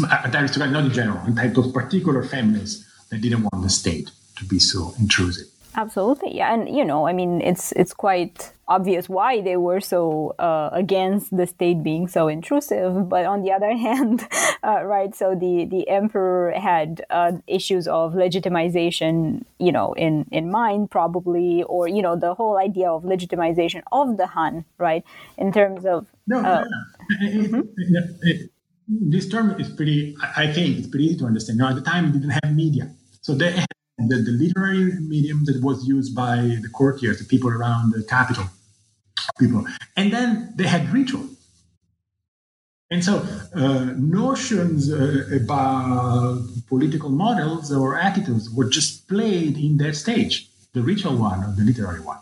anti-aristocratic, 0.02 0.72
not 0.72 0.84
in 0.84 0.92
general, 0.92 1.34
type 1.34 1.54
those 1.54 1.72
particular 1.72 2.22
families 2.22 2.86
that 3.10 3.20
didn't 3.20 3.42
want 3.42 3.62
the 3.62 3.70
state 3.70 4.10
to 4.36 4.44
be 4.44 4.58
so 4.58 4.94
intrusive. 4.98 5.46
Absolutely, 5.78 6.36
yeah, 6.36 6.52
and 6.52 6.68
you 6.68 6.84
know, 6.84 7.06
I 7.06 7.12
mean, 7.12 7.40
it's 7.40 7.70
it's 7.70 7.94
quite 7.94 8.50
obvious 8.66 9.08
why 9.08 9.40
they 9.40 9.56
were 9.56 9.80
so 9.80 10.34
uh, 10.40 10.70
against 10.72 11.36
the 11.36 11.46
state 11.46 11.84
being 11.84 12.08
so 12.08 12.26
intrusive. 12.26 13.08
But 13.08 13.26
on 13.26 13.42
the 13.42 13.52
other 13.56 13.76
hand, 13.76 14.26
uh, 14.64 14.82
right, 14.82 15.14
so 15.14 15.36
the 15.36 15.66
the 15.66 15.88
emperor 15.88 16.50
had 16.50 17.02
uh, 17.10 17.32
issues 17.46 17.86
of 17.86 18.14
legitimization, 18.14 19.44
you 19.60 19.70
know, 19.70 19.92
in 19.92 20.26
in 20.32 20.50
mind 20.50 20.90
probably, 20.90 21.62
or 21.62 21.86
you 21.86 22.02
know, 22.02 22.16
the 22.16 22.34
whole 22.34 22.58
idea 22.58 22.90
of 22.90 23.04
legitimization 23.04 23.82
of 23.92 24.16
the 24.16 24.26
Han, 24.26 24.64
right, 24.78 25.04
in 25.36 25.52
terms 25.52 25.86
of 25.86 26.08
no, 26.26 26.40
no, 26.40 26.48
uh, 26.48 26.64
no. 26.64 27.28
Mm-hmm 27.28 27.60
this 28.88 29.28
term 29.28 29.50
is 29.60 29.68
pretty, 29.68 30.16
I 30.34 30.50
think 30.50 30.78
it's 30.78 30.86
pretty 30.86 31.06
easy 31.06 31.18
to 31.18 31.26
understand. 31.26 31.58
Now, 31.58 31.68
at 31.68 31.74
the 31.74 31.82
time, 31.82 32.10
didn't 32.10 32.30
have 32.42 32.54
media. 32.54 32.90
So 33.20 33.34
they 33.34 33.62
the, 33.98 34.16
the 34.16 34.30
literary 34.30 34.92
medium 35.00 35.44
that 35.46 35.60
was 35.62 35.86
used 35.86 36.14
by 36.14 36.36
the 36.36 36.68
courtiers, 36.72 37.18
the 37.18 37.24
people 37.24 37.50
around 37.50 37.92
the 37.92 38.02
capital, 38.04 38.44
people. 39.38 39.66
And 39.96 40.12
then 40.12 40.52
they 40.56 40.66
had 40.66 40.92
ritual. 40.92 41.26
And 42.90 43.04
so 43.04 43.26
uh, 43.54 43.92
notions 43.98 44.90
uh, 44.90 45.28
about 45.32 46.42
political 46.68 47.10
models 47.10 47.70
or 47.70 47.98
attitudes 47.98 48.48
were 48.50 48.68
just 48.68 49.08
played 49.08 49.58
in 49.58 49.76
that 49.78 49.94
stage, 49.94 50.48
the 50.72 50.80
ritual 50.80 51.16
one 51.16 51.44
or 51.44 51.52
the 51.54 51.64
literary 51.64 52.00
one. 52.00 52.18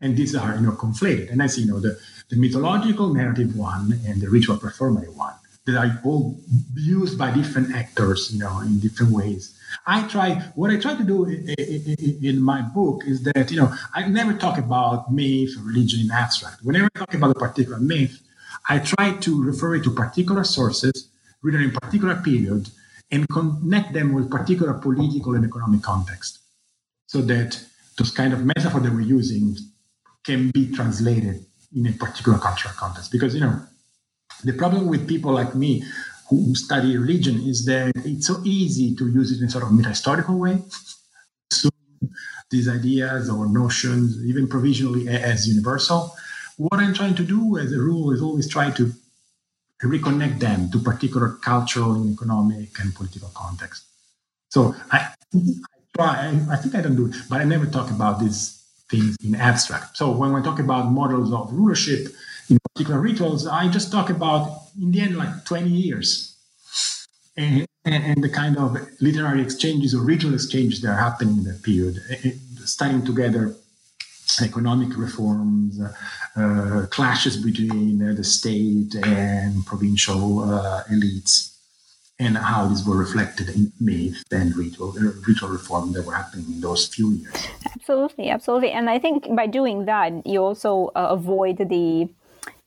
And 0.00 0.16
these 0.16 0.34
are, 0.34 0.54
you 0.54 0.62
know, 0.62 0.72
conflated. 0.72 1.30
And 1.30 1.42
I 1.42 1.46
see, 1.46 1.62
you 1.62 1.68
know, 1.68 1.80
the, 1.80 2.00
the 2.30 2.36
mythological 2.36 3.12
narrative 3.14 3.56
one 3.56 4.00
and 4.06 4.20
the 4.20 4.28
ritual 4.28 4.56
performative 4.56 5.14
one 5.14 5.34
that 5.66 5.76
are 5.76 6.00
all 6.04 6.40
used 6.74 7.18
by 7.18 7.30
different 7.30 7.74
actors, 7.74 8.32
you 8.32 8.38
know, 8.40 8.60
in 8.60 8.80
different 8.80 9.12
ways. 9.12 9.57
I 9.86 10.06
try, 10.08 10.34
what 10.54 10.70
I 10.70 10.78
try 10.78 10.94
to 10.94 11.04
do 11.04 11.24
in 11.26 12.40
my 12.42 12.62
book 12.62 13.02
is 13.06 13.22
that, 13.24 13.50
you 13.50 13.58
know, 13.60 13.74
I 13.94 14.08
never 14.08 14.32
talk 14.32 14.58
about 14.58 15.12
myth 15.12 15.56
or 15.58 15.62
religion 15.62 16.00
in 16.00 16.10
abstract. 16.10 16.62
Whenever 16.62 16.88
I 16.94 16.98
talk 16.98 17.14
about 17.14 17.30
a 17.30 17.38
particular 17.38 17.78
myth, 17.78 18.20
I 18.68 18.78
try 18.78 19.16
to 19.16 19.42
refer 19.42 19.76
it 19.76 19.84
to 19.84 19.90
particular 19.90 20.44
sources 20.44 21.10
written 21.42 21.62
in 21.62 21.70
particular 21.70 22.16
period 22.16 22.70
and 23.10 23.28
connect 23.28 23.92
them 23.92 24.12
with 24.12 24.30
particular 24.30 24.74
political 24.74 25.34
and 25.34 25.44
economic 25.44 25.82
context 25.82 26.40
so 27.06 27.22
that 27.22 27.64
those 27.96 28.10
kind 28.10 28.32
of 28.32 28.44
metaphor 28.44 28.80
that 28.80 28.92
we're 28.92 29.00
using 29.00 29.56
can 30.24 30.50
be 30.50 30.70
translated 30.72 31.44
in 31.74 31.86
a 31.86 31.92
particular 31.92 32.38
cultural 32.38 32.74
context. 32.76 33.10
Because, 33.10 33.34
you 33.34 33.40
know, 33.40 33.60
the 34.44 34.52
problem 34.52 34.86
with 34.88 35.08
people 35.08 35.32
like 35.32 35.54
me 35.54 35.84
who 36.28 36.54
study 36.54 36.96
religion 36.96 37.40
is 37.40 37.64
that 37.64 37.92
it's 38.04 38.26
so 38.26 38.40
easy 38.44 38.94
to 38.96 39.08
use 39.08 39.32
it 39.32 39.42
in 39.42 39.48
sort 39.48 39.64
of 39.64 39.72
meta-historical 39.72 40.38
way. 40.38 40.62
So 41.50 41.70
these 42.50 42.68
ideas 42.68 43.30
or 43.30 43.48
notions, 43.48 44.24
even 44.24 44.48
provisionally 44.48 45.08
as 45.08 45.48
universal. 45.48 46.14
What 46.56 46.80
I'm 46.80 46.94
trying 46.94 47.14
to 47.16 47.24
do 47.24 47.56
as 47.58 47.72
a 47.72 47.78
rule 47.78 48.10
is 48.10 48.20
always 48.20 48.48
try 48.48 48.70
to 48.72 48.92
reconnect 49.82 50.40
them 50.40 50.70
to 50.72 50.78
particular 50.78 51.38
cultural 51.42 51.94
and 51.94 52.12
economic 52.12 52.78
and 52.80 52.94
political 52.94 53.30
context. 53.34 53.84
So 54.50 54.74
I, 54.90 55.14
I 55.34 55.38
try, 55.96 56.40
I 56.50 56.56
think 56.56 56.74
I 56.74 56.80
don't 56.80 56.96
do 56.96 57.06
it, 57.06 57.14
but 57.28 57.40
I 57.40 57.44
never 57.44 57.66
talk 57.66 57.90
about 57.90 58.18
these 58.18 58.62
things 58.90 59.16
in 59.24 59.34
abstract. 59.34 59.96
So 59.96 60.10
when 60.10 60.32
we 60.32 60.42
talk 60.42 60.58
about 60.58 60.90
models 60.90 61.32
of 61.32 61.52
rulership, 61.52 62.08
in 62.50 62.58
particular 62.72 63.00
rituals, 63.00 63.46
I 63.46 63.68
just 63.68 63.92
talk 63.92 64.10
about, 64.10 64.58
in 64.80 64.90
the 64.92 65.00
end, 65.00 65.16
like 65.16 65.44
20 65.44 65.68
years. 65.68 66.36
And, 67.36 67.66
and, 67.84 68.24
the 68.24 68.28
kind 68.28 68.56
of 68.58 68.76
literary 69.00 69.42
exchanges 69.42 69.94
or 69.94 70.02
ritual 70.02 70.34
exchanges 70.34 70.80
that 70.80 70.90
are 70.90 70.98
happening 70.98 71.38
in 71.38 71.44
that 71.44 71.62
period, 71.62 72.00
studying 72.64 73.04
together 73.04 73.54
economic 74.42 74.96
reforms, 74.96 75.80
uh, 75.80 75.92
uh, 76.36 76.86
clashes 76.86 77.36
between 77.36 78.02
uh, 78.02 78.12
the 78.12 78.24
state 78.24 78.94
and 79.04 79.64
provincial 79.66 80.40
uh, 80.40 80.82
elites, 80.90 81.56
and 82.18 82.36
how 82.36 82.66
these 82.66 82.84
were 82.84 82.96
reflected 82.96 83.48
in 83.50 83.72
myth 83.80 84.22
and 84.32 84.56
ritual, 84.56 84.90
uh, 84.98 85.12
ritual 85.26 85.48
reform 85.48 85.92
that 85.92 86.04
were 86.04 86.14
happening 86.14 86.46
in 86.48 86.60
those 86.60 86.86
few 86.88 87.12
years. 87.12 87.48
Absolutely, 87.74 88.28
absolutely. 88.30 88.70
And 88.70 88.90
I 88.90 88.98
think 88.98 89.34
by 89.34 89.46
doing 89.46 89.84
that, 89.86 90.26
you 90.26 90.42
also 90.42 90.90
uh, 90.96 91.08
avoid 91.10 91.58
the 91.58 92.08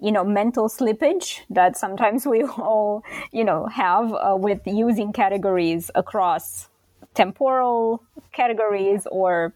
you 0.02 0.12
know 0.12 0.24
mental 0.24 0.68
slippage 0.68 1.42
that 1.50 1.78
sometimes 1.78 2.26
we 2.26 2.44
all 2.58 3.04
you 3.32 3.44
know 3.44 3.68
have 3.68 4.14
uh, 4.14 4.36
with 4.38 4.62
using 4.66 5.14
categories 5.14 5.92
across 5.96 6.68
temporal 7.14 8.04
categories 8.32 9.08
or 9.12 9.54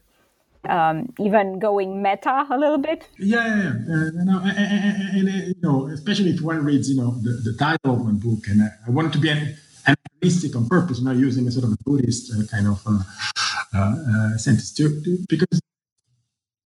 um, 0.68 1.12
even 1.18 1.58
going 1.58 2.02
meta 2.02 2.46
a 2.50 2.58
little 2.58 2.78
bit. 2.78 3.08
Yeah, 3.18 3.46
yeah, 3.46 3.56
yeah. 3.56 3.94
Uh, 3.94 4.10
and, 4.16 4.30
and, 4.58 5.28
and, 5.28 5.48
you 5.48 5.54
know, 5.62 5.86
especially 5.88 6.30
if 6.30 6.40
one 6.40 6.64
reads, 6.64 6.90
you 6.90 6.96
know, 6.96 7.12
the, 7.22 7.30
the 7.44 7.56
title 7.56 7.94
of 7.94 8.00
one 8.00 8.18
book, 8.18 8.46
and 8.48 8.62
I, 8.62 8.68
I 8.86 8.90
wanted 8.90 9.12
to 9.12 9.18
be 9.18 9.28
an, 9.28 9.56
anachronistic 9.86 10.56
on 10.56 10.68
purpose, 10.68 11.00
not 11.00 11.16
using 11.16 11.46
a 11.46 11.52
sort 11.52 11.64
of 11.64 11.78
Buddhist 11.84 12.32
uh, 12.32 12.44
kind 12.46 12.66
of 12.66 12.82
uh, 12.86 12.98
uh, 13.74 13.78
uh 13.78 14.36
sentence, 14.38 14.72
to, 14.74 15.00
to, 15.02 15.24
because 15.28 15.60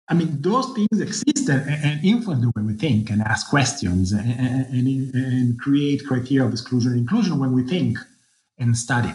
I 0.09 0.15
mean, 0.15 0.41
those 0.41 0.73
things 0.73 0.99
exist 0.99 1.49
and, 1.49 1.69
and, 1.69 2.03
influence 2.03 2.41
the 2.41 2.51
way 2.55 2.63
we 2.63 2.73
think 2.73 3.11
and 3.11 3.21
ask 3.21 3.47
questions 3.49 4.11
and, 4.11 4.31
and, 4.31 5.13
and 5.13 5.59
create 5.59 6.05
criteria 6.05 6.45
of 6.45 6.51
exclusion 6.51 6.91
and 6.91 7.01
inclusion 7.01 7.37
when 7.37 7.53
we 7.53 7.63
think 7.63 7.99
and 8.57 8.75
study. 8.75 9.13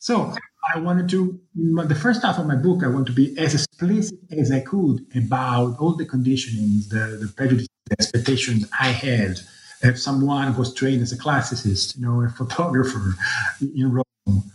So 0.00 0.34
I 0.74 0.78
wanted 0.80 1.08
to, 1.10 1.40
the 1.54 1.94
first 1.94 2.22
half 2.22 2.38
of 2.38 2.46
my 2.46 2.56
book, 2.56 2.84
I 2.84 2.88
want 2.88 3.06
to 3.06 3.12
be 3.12 3.36
as 3.38 3.54
explicit 3.54 4.18
as 4.30 4.52
I 4.52 4.60
could 4.60 5.06
about 5.16 5.78
all 5.78 5.96
the 5.96 6.04
conditionings, 6.04 6.90
the, 6.90 7.18
the 7.20 7.32
prejudices, 7.34 7.68
the 7.86 7.96
expectations 7.98 8.68
I 8.78 8.88
had 8.88 9.40
as 9.82 10.02
someone 10.02 10.52
who 10.52 10.58
was 10.60 10.74
trained 10.74 11.02
as 11.02 11.12
a 11.12 11.16
classicist, 11.16 11.96
you 11.96 12.02
know, 12.02 12.22
a 12.22 12.28
photographer 12.28 13.14
in 13.60 13.92
Rome. 13.92 14.50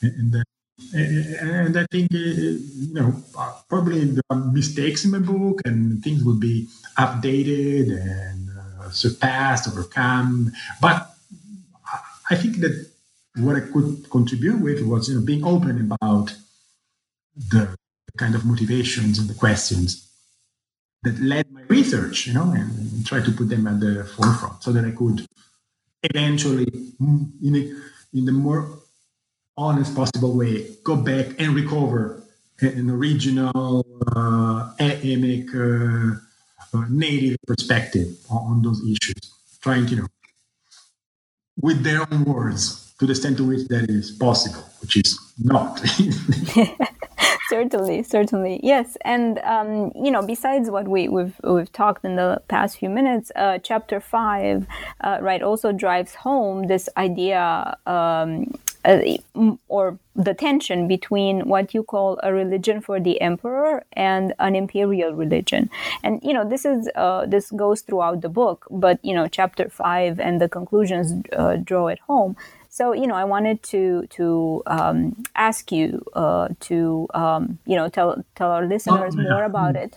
And, 0.00 0.34
and, 0.34 0.44
and 0.92 1.76
I 1.76 1.86
think, 1.90 2.12
uh, 2.12 2.18
you 2.18 2.94
know, 2.94 3.22
probably 3.68 4.04
there 4.04 4.22
are 4.30 4.36
mistakes 4.36 5.04
in 5.04 5.12
my 5.12 5.18
book 5.18 5.60
and 5.64 6.02
things 6.02 6.24
will 6.24 6.38
be 6.38 6.68
updated 6.98 7.90
and 7.90 8.50
uh, 8.50 8.90
surpassed, 8.90 9.68
overcome. 9.68 10.52
But 10.80 11.14
I 12.30 12.36
think 12.36 12.58
that 12.58 12.86
what 13.36 13.56
I 13.56 13.60
could 13.60 14.10
contribute 14.10 14.60
with 14.60 14.82
was 14.82 15.08
you 15.08 15.16
know, 15.16 15.24
being 15.24 15.44
open 15.44 15.80
about 15.80 16.34
the 17.36 17.74
kind 18.16 18.34
of 18.34 18.44
motivations 18.44 19.18
and 19.18 19.28
the 19.28 19.34
questions 19.34 20.08
that 21.02 21.20
led 21.20 21.50
my 21.52 21.62
research, 21.68 22.26
you 22.26 22.32
know, 22.32 22.50
and, 22.52 22.70
and 22.78 23.06
try 23.06 23.20
to 23.20 23.30
put 23.32 23.48
them 23.48 23.66
at 23.66 23.80
the 23.80 24.04
forefront 24.04 24.62
so 24.62 24.72
that 24.72 24.84
I 24.84 24.92
could 24.92 25.26
eventually, 26.02 26.66
mm, 26.66 27.30
in, 27.42 27.56
a, 27.56 28.16
in 28.16 28.24
the 28.24 28.32
more 28.32 28.78
honest 29.56 29.94
possible 29.94 30.36
way, 30.36 30.66
go 30.82 30.96
back 30.96 31.26
and 31.38 31.54
recover 31.54 32.22
an 32.60 32.90
original, 32.90 33.86
uh, 34.16 34.72
uh, 34.80 36.10
uh, 36.74 36.84
native 36.88 37.36
perspective 37.46 38.16
on, 38.30 38.52
on 38.52 38.62
those 38.62 38.80
issues, 38.82 39.32
trying 39.60 39.86
to, 39.86 39.94
you 39.94 40.00
know, 40.02 40.08
with 41.60 41.82
their 41.84 42.00
own 42.12 42.24
words, 42.24 42.92
to 42.98 43.06
the 43.06 43.12
extent 43.12 43.36
to 43.36 43.44
which 43.44 43.68
that 43.68 43.88
is 43.88 44.10
possible, 44.10 44.64
which 44.80 44.96
is 44.96 45.18
not. 45.38 45.80
certainly, 47.48 48.02
certainly, 48.02 48.60
yes. 48.62 48.96
And 49.04 49.38
um, 49.40 49.92
you 49.94 50.10
know, 50.10 50.22
besides 50.22 50.70
what 50.70 50.88
we, 50.88 51.08
we've 51.08 51.38
we've 51.44 51.72
talked 51.72 52.04
in 52.04 52.16
the 52.16 52.42
past 52.48 52.78
few 52.78 52.88
minutes, 52.88 53.30
uh, 53.36 53.58
chapter 53.58 54.00
five, 54.00 54.66
uh, 55.00 55.18
right, 55.20 55.42
also 55.42 55.72
drives 55.72 56.14
home 56.14 56.66
this 56.66 56.88
idea 56.96 57.76
um, 57.86 58.52
uh, 58.84 59.00
or 59.68 59.98
the 60.14 60.34
tension 60.34 60.86
between 60.86 61.48
what 61.48 61.74
you 61.74 61.82
call 61.82 62.18
a 62.22 62.32
religion 62.32 62.80
for 62.80 63.00
the 63.00 63.20
emperor 63.20 63.84
and 63.92 64.34
an 64.38 64.54
imperial 64.54 65.12
religion 65.12 65.70
and 66.02 66.20
you 66.22 66.32
know 66.32 66.48
this 66.48 66.64
is 66.64 66.88
uh, 66.94 67.26
this 67.26 67.50
goes 67.50 67.80
throughout 67.80 68.20
the 68.20 68.28
book 68.28 68.66
but 68.70 68.98
you 69.04 69.14
know 69.14 69.26
chapter 69.26 69.68
5 69.68 70.20
and 70.20 70.40
the 70.40 70.48
conclusions 70.48 71.12
uh, 71.32 71.56
draw 71.56 71.88
it 71.88 71.98
home 72.00 72.36
so 72.74 72.92
you 72.92 73.06
know, 73.06 73.14
I 73.14 73.22
wanted 73.22 73.62
to 73.74 74.04
to 74.18 74.60
um, 74.66 75.22
ask 75.36 75.70
you 75.70 76.04
uh, 76.14 76.48
to 76.66 77.06
um, 77.14 77.60
you 77.66 77.76
know 77.76 77.88
tell 77.88 78.24
tell 78.34 78.50
our 78.50 78.66
listeners 78.66 79.14
oh, 79.16 79.20
yeah. 79.20 79.30
more 79.30 79.44
about 79.44 79.76
it. 79.76 79.96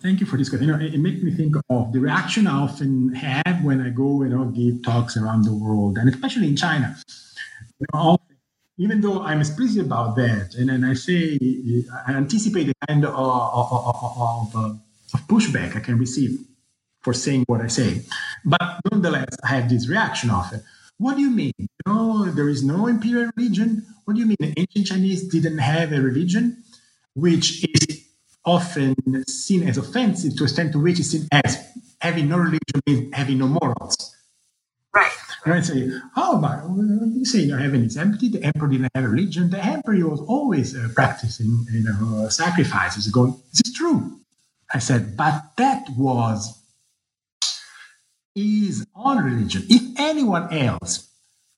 Thank 0.00 0.18
you 0.18 0.26
for 0.26 0.36
this 0.36 0.48
question. 0.48 0.66
You 0.66 0.76
know, 0.76 0.84
it, 0.84 0.94
it 0.94 0.98
makes 0.98 1.22
me 1.22 1.30
think 1.30 1.54
of 1.70 1.92
the 1.92 2.00
reaction 2.00 2.48
I 2.48 2.54
often 2.54 3.14
have 3.14 3.62
when 3.62 3.80
I 3.80 3.90
go, 3.90 4.24
you 4.24 4.30
know, 4.30 4.46
give 4.46 4.82
talks 4.82 5.16
around 5.16 5.44
the 5.44 5.54
world, 5.54 5.96
and 5.96 6.08
especially 6.08 6.48
in 6.48 6.56
China. 6.56 6.96
You 7.82 7.86
know, 7.94 8.18
even 8.78 9.00
though 9.00 9.22
I'm 9.22 9.40
explicit 9.40 9.84
about 9.86 10.16
that, 10.16 10.54
and 10.54 10.68
then 10.68 10.84
I 10.84 10.94
say 10.94 11.38
I 12.06 12.12
anticipate 12.12 12.64
the 12.64 12.74
kind 12.86 13.04
of, 13.04 13.14
of, 13.14 14.54
of, 14.54 14.56
uh, 14.56 14.74
of 15.14 15.20
pushback 15.28 15.76
I 15.76 15.80
can 15.80 15.98
receive 15.98 16.38
for 17.00 17.12
saying 17.12 17.44
what 17.48 17.60
I 17.60 17.66
say, 17.66 18.02
but 18.44 18.80
nonetheless, 18.90 19.36
I 19.44 19.48
have 19.48 19.68
this 19.68 19.88
reaction 19.88 20.30
often. 20.30 20.62
What 20.98 21.16
do 21.16 21.22
you 21.22 21.30
mean? 21.30 21.52
No, 21.86 22.26
there 22.30 22.48
is 22.48 22.62
no 22.62 22.86
imperial 22.86 23.30
religion. 23.36 23.84
What 24.04 24.14
do 24.14 24.20
you 24.20 24.26
mean? 24.26 24.54
Ancient 24.56 24.86
Chinese 24.86 25.26
didn't 25.28 25.58
have 25.58 25.92
a 25.92 26.00
religion, 26.00 26.62
which 27.14 27.64
is 27.64 28.04
often 28.44 28.94
seen 29.28 29.68
as 29.68 29.78
offensive 29.78 30.36
to 30.36 30.44
extent 30.44 30.72
to 30.72 30.78
which 30.78 31.00
it's 31.00 31.10
seen 31.10 31.26
as 31.32 31.58
having 32.00 32.28
no 32.28 32.38
religion 32.38 32.80
means 32.86 33.14
having 33.14 33.38
no 33.38 33.48
morals. 33.48 34.16
Right. 34.94 35.10
And 35.44 35.54
I 35.54 35.60
say, 35.60 35.90
how 36.14 36.38
about 36.38 36.68
you 36.70 37.24
say 37.24 37.40
you 37.40 37.48
know, 37.48 37.58
heaven 37.58 37.84
is 37.84 37.96
empty? 37.96 38.28
The 38.28 38.44
emperor 38.44 38.68
didn't 38.68 38.90
have 38.94 39.04
a 39.04 39.08
religion. 39.08 39.50
The 39.50 39.64
emperor 39.64 40.08
was 40.08 40.20
always 40.20 40.76
uh, 40.76 40.88
practicing, 40.94 41.66
you 41.72 41.82
know, 41.82 42.28
sacrifices. 42.28 43.08
Going, 43.08 43.32
this 43.50 43.62
is 43.66 43.74
true. 43.74 44.20
I 44.72 44.78
said, 44.78 45.16
but 45.16 45.56
that 45.56 45.88
was 45.96 46.58
is 48.34 48.86
on 48.94 49.22
religion. 49.24 49.64
If 49.68 49.98
anyone 49.98 50.52
else 50.52 51.08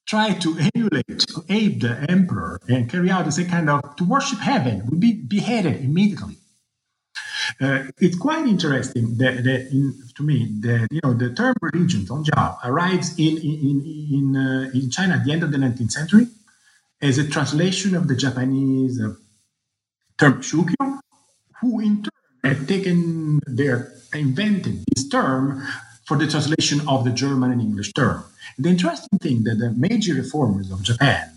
tried 0.07 0.41
to 0.43 0.59
emulate, 0.75 1.21
to 1.29 1.45
ape 1.49 1.81
the 1.81 2.05
emperor 2.09 2.61
and 2.69 2.91
carry 2.91 3.11
out 3.11 3.25
this 3.27 3.43
kind 3.47 3.71
of 3.71 3.97
to 3.97 4.05
worship 4.05 4.39
heaven, 4.39 4.87
would 4.87 5.01
be 5.01 5.13
beheaded 5.13 5.85
immediately. 5.85 6.37
Uh, 7.61 7.85
it's 7.99 8.17
quite 8.17 8.47
interesting 8.47 9.17
that, 9.19 9.45
that 9.45 9.69
in, 9.71 9.95
to 10.17 10.23
me 10.23 10.49
that 10.61 10.89
you 10.91 11.01
know 11.05 11.15
the 11.15 11.33
term 11.35 11.55
religion 11.61 12.01
zongjiao 12.01 12.59
arrives 12.65 13.17
in 13.19 13.37
in 13.39 13.83
in, 14.17 14.37
uh, 14.37 14.71
in 14.75 14.91
China 14.91 15.15
at 15.15 15.25
the 15.25 15.33
end 15.33 15.43
of 15.43 15.53
the 15.53 15.59
19th 15.59 15.93
century 15.93 16.27
as 17.01 17.19
a 17.19 17.29
translation 17.29 17.95
of 17.95 18.09
the 18.09 18.17
Japanese 18.17 19.01
uh, 19.01 19.15
term 20.19 20.41
shukyo, 20.41 21.01
who 21.61 21.81
in 21.81 22.03
turn 22.03 22.11
had 22.43 22.69
taken 22.69 23.41
their 23.47 23.93
invented 24.13 24.85
this 24.95 25.09
term 25.09 25.63
for 26.05 26.17
the 26.17 26.27
translation 26.27 26.87
of 26.87 27.05
the 27.05 27.11
German 27.11 27.51
and 27.53 27.61
English 27.61 27.93
term. 27.93 28.25
The 28.59 28.69
interesting 28.69 29.19
thing 29.19 29.45
that 29.45 29.57
the 29.59 29.71
major 29.71 30.15
reformers 30.15 30.71
of 30.71 30.83
Japan, 30.83 31.31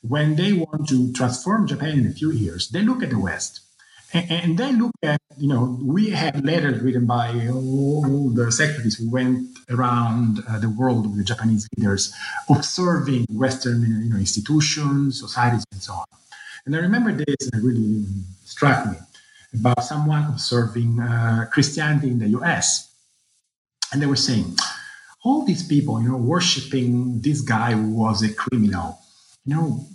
when 0.00 0.36
they 0.36 0.52
want 0.52 0.88
to 0.88 1.12
transform 1.12 1.66
Japan 1.66 1.98
in 1.98 2.06
a 2.06 2.12
few 2.12 2.32
years, 2.32 2.70
they 2.70 2.82
look 2.82 3.02
at 3.02 3.10
the 3.10 3.18
West. 3.18 3.60
And, 4.12 4.56
they 4.56 4.72
look 4.72 4.92
at, 5.02 5.20
you 5.36 5.48
know, 5.48 5.78
we 5.82 6.10
have 6.10 6.42
letters 6.44 6.80
written 6.80 7.06
by 7.06 7.48
all 7.48 8.30
the 8.30 8.50
secretaries 8.52 8.96
who 8.96 9.10
went 9.10 9.48
around 9.68 10.42
uh, 10.48 10.58
the 10.58 10.70
world 10.70 11.08
with 11.08 11.18
the 11.18 11.24
Japanese 11.24 11.68
leaders, 11.76 12.14
observing 12.48 13.26
Western 13.30 13.82
you 13.82 14.10
know, 14.10 14.16
institutions, 14.16 15.20
societies, 15.20 15.64
and 15.72 15.82
so 15.82 15.92
on. 15.94 16.04
And 16.64 16.76
I 16.76 16.78
remember 16.78 17.12
this, 17.12 17.50
and 17.52 17.62
it 17.62 17.66
really 17.66 18.06
struck 18.44 18.86
me 18.86 18.96
about 19.52 19.82
someone 19.84 20.24
observing 20.24 21.00
uh, 21.00 21.46
Christianity 21.52 22.08
in 22.08 22.18
the 22.18 22.28
US 22.40 22.86
and 23.92 24.02
they 24.02 24.06
were 24.06 24.16
saying, 24.16 24.56
all 25.24 25.44
these 25.44 25.66
people, 25.66 26.02
you 26.02 26.08
know, 26.08 26.16
worshiping 26.16 27.20
this 27.20 27.40
guy 27.40 27.72
who 27.72 27.90
was 27.94 28.22
a 28.22 28.32
criminal, 28.32 28.98
you 29.44 29.56
know, 29.56 29.86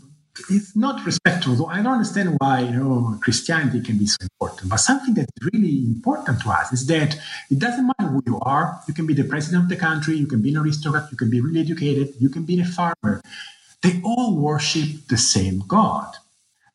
it's 0.50 0.76
not 0.76 1.06
respectful. 1.06 1.56
Though 1.56 1.68
I 1.68 1.82
don't 1.82 1.94
understand 1.94 2.38
why 2.40 2.62
you 2.62 2.72
know 2.72 3.18
Christianity 3.22 3.82
can 3.82 3.98
be 3.98 4.08
so 4.08 4.18
important. 4.22 4.70
But 4.70 4.78
something 4.78 5.14
that's 5.14 5.32
really 5.54 5.86
important 5.86 6.42
to 6.42 6.50
us 6.50 6.72
is 6.72 6.88
that 6.88 7.20
it 7.50 7.60
doesn't 7.60 7.86
matter 7.86 8.10
who 8.12 8.24
you 8.26 8.40
are. 8.40 8.80
You 8.88 8.94
can 8.94 9.06
be 9.06 9.14
the 9.14 9.24
president 9.24 9.64
of 9.64 9.70
the 9.70 9.76
country. 9.76 10.16
You 10.16 10.28
can 10.28 10.42
be 10.42 10.50
an 10.50 10.58
aristocrat. 10.58 11.12
You 11.12 11.18
can 11.18 11.30
be 11.30 11.42
really 11.42 11.62
educated. 11.62 12.14
You 12.20 12.30
can 12.30 12.44
be 12.44 12.60
a 12.62 12.66
farmer. 12.66 13.22
They 13.82 14.00
all 14.04 14.38
worship 14.38 15.08
the 15.10 15.18
same 15.18 15.64
God. 15.68 16.16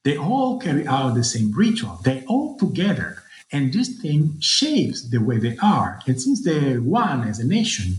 They 0.04 0.16
all 0.16 0.58
carry 0.60 0.86
out 0.86 1.14
the 1.14 1.24
same 1.24 1.52
ritual. 1.52 2.00
They 2.04 2.24
all 2.26 2.56
together. 2.58 3.22
And 3.52 3.72
this 3.72 3.88
thing 4.00 4.36
shapes 4.40 5.08
the 5.08 5.18
way 5.18 5.38
they 5.38 5.56
are. 5.58 6.00
And 6.06 6.20
since 6.20 6.44
they're 6.44 6.80
one 6.80 7.26
as 7.26 7.38
a 7.38 7.46
nation, 7.46 7.98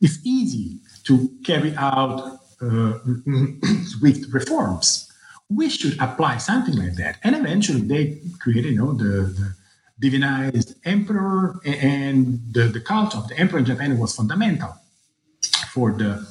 it's 0.00 0.18
easy 0.24 0.80
to 1.04 1.30
carry 1.44 1.74
out 1.76 2.39
uh, 2.62 2.98
swift 3.84 4.32
reforms. 4.32 5.12
We 5.48 5.68
should 5.68 6.00
apply 6.00 6.38
something 6.38 6.76
like 6.76 6.94
that. 6.94 7.18
And 7.24 7.34
eventually 7.34 7.80
they 7.80 8.20
created, 8.38 8.72
you 8.72 8.78
know, 8.78 8.92
the, 8.92 9.34
the 9.38 9.54
divinized 10.00 10.76
emperor 10.84 11.60
and 11.64 12.40
the, 12.52 12.64
the 12.64 12.80
cult 12.80 13.16
of 13.16 13.28
the 13.28 13.38
emperor 13.38 13.58
in 13.58 13.64
Japan 13.64 13.98
was 13.98 14.14
fundamental 14.14 14.76
for 15.72 15.92
the 15.92 16.26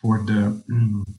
for 0.00 0.18
the 0.18 0.62
um, 0.70 1.18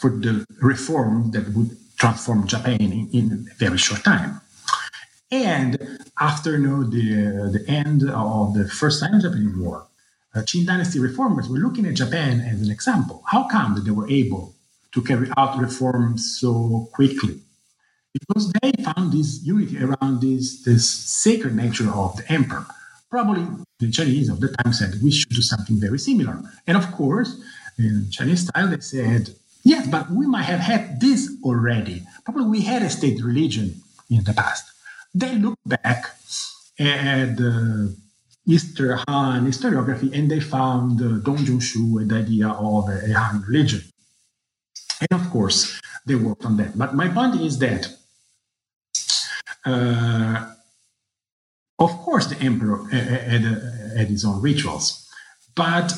for 0.00 0.10
the 0.10 0.44
reform 0.60 1.30
that 1.30 1.48
would 1.54 1.76
transform 1.96 2.46
Japan 2.46 2.80
in, 2.80 3.08
in 3.12 3.48
a 3.50 3.54
very 3.54 3.78
short 3.78 4.04
time. 4.04 4.40
And 5.30 6.00
after 6.20 6.52
you 6.52 6.66
know, 6.66 6.84
the, 6.84 7.50
the 7.58 7.64
end 7.68 8.08
of 8.08 8.54
the 8.54 8.68
First 8.68 9.00
Sino-Japanese 9.00 9.56
War, 9.56 9.86
uh, 10.36 10.42
Qing 10.42 10.66
dynasty 10.66 11.00
reformers 11.00 11.48
were 11.48 11.58
looking 11.58 11.86
at 11.86 11.94
Japan 11.94 12.40
as 12.40 12.60
an 12.60 12.70
example. 12.70 13.22
How 13.26 13.48
come 13.48 13.74
that 13.74 13.84
they 13.84 13.90
were 13.90 14.08
able 14.08 14.54
to 14.92 15.02
carry 15.02 15.28
out 15.36 15.58
reforms 15.58 16.38
so 16.38 16.88
quickly? 16.92 17.40
Because 18.12 18.52
they 18.60 18.72
found 18.82 19.12
this 19.12 19.42
unity 19.44 19.82
around 19.82 20.20
this, 20.20 20.62
this 20.62 20.88
sacred 20.88 21.54
nature 21.54 21.90
of 21.90 22.16
the 22.16 22.30
emperor. 22.30 22.66
Probably 23.10 23.46
the 23.78 23.90
Chinese 23.90 24.28
of 24.28 24.40
the 24.40 24.48
time 24.48 24.72
said 24.72 24.94
we 25.02 25.10
should 25.10 25.30
do 25.30 25.42
something 25.42 25.80
very 25.80 25.98
similar. 25.98 26.40
And 26.66 26.76
of 26.76 26.92
course, 26.92 27.40
in 27.78 28.08
Chinese 28.10 28.48
style, 28.48 28.68
they 28.68 28.80
said, 28.80 29.34
yes, 29.64 29.86
but 29.86 30.10
we 30.10 30.26
might 30.26 30.44
have 30.44 30.60
had 30.60 31.00
this 31.00 31.30
already. 31.44 32.02
Probably 32.24 32.46
we 32.46 32.62
had 32.62 32.82
a 32.82 32.90
state 32.90 33.22
religion 33.22 33.82
in 34.10 34.24
the 34.24 34.32
past. 34.32 34.70
They 35.14 35.34
look 35.36 35.58
back 35.64 36.06
at 36.78 37.36
the 37.36 37.94
uh, 37.94 38.05
Eastern 38.46 38.98
Han 39.08 39.46
historiography, 39.46 40.12
and 40.16 40.30
they 40.30 40.40
found 40.40 41.00
uh, 41.00 41.18
Dong 41.24 41.38
Zhongshu 41.38 42.00
and 42.00 42.10
the 42.10 42.16
idea 42.16 42.48
of 42.48 42.88
a 42.88 43.12
Han 43.12 43.44
religion. 43.48 43.82
And 45.00 45.20
of 45.20 45.30
course, 45.30 45.80
they 46.06 46.14
worked 46.14 46.44
on 46.44 46.56
that. 46.58 46.78
But 46.78 46.94
my 46.94 47.08
point 47.08 47.40
is 47.40 47.58
that, 47.58 47.88
uh, 49.64 50.52
of 51.78 51.90
course, 51.98 52.26
the 52.26 52.38
emperor 52.40 52.86
had, 52.88 53.42
had 53.96 54.08
his 54.08 54.24
own 54.24 54.40
rituals, 54.40 55.08
but 55.54 55.92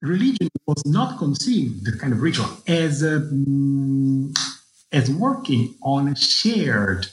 religion 0.00 0.48
was 0.66 0.84
not 0.86 1.18
conceived, 1.18 1.84
the 1.84 1.92
kind 1.92 2.12
of 2.12 2.22
ritual, 2.22 2.48
as, 2.66 3.04
um, 3.04 4.32
as 4.90 5.10
working 5.10 5.74
on 5.82 6.08
a 6.08 6.16
shared 6.16 7.08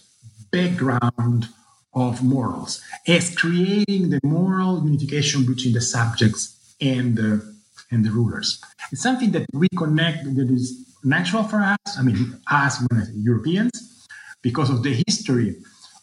background 0.52 1.50
of 1.96 2.22
morals 2.22 2.82
as 3.08 3.34
creating 3.36 4.10
the 4.10 4.20
moral 4.24 4.84
unification 4.84 5.46
between 5.46 5.74
the 5.74 5.82
subjects 5.82 6.76
and 6.82 7.16
the 7.16 7.56
and 7.92 8.04
the 8.04 8.12
rulers. 8.12 8.60
It's 8.92 9.02
something 9.02 9.32
that 9.32 9.46
we 9.54 9.68
connect 9.78 10.24
that 10.36 10.50
is 10.50 10.86
natural 11.04 11.44
for 11.44 11.62
us. 11.62 11.78
I 11.98 12.02
mean, 12.02 12.40
us 12.52 12.84
Europeans, 13.14 14.06
because 14.42 14.70
of 14.70 14.84
the 14.84 15.04
history 15.08 15.56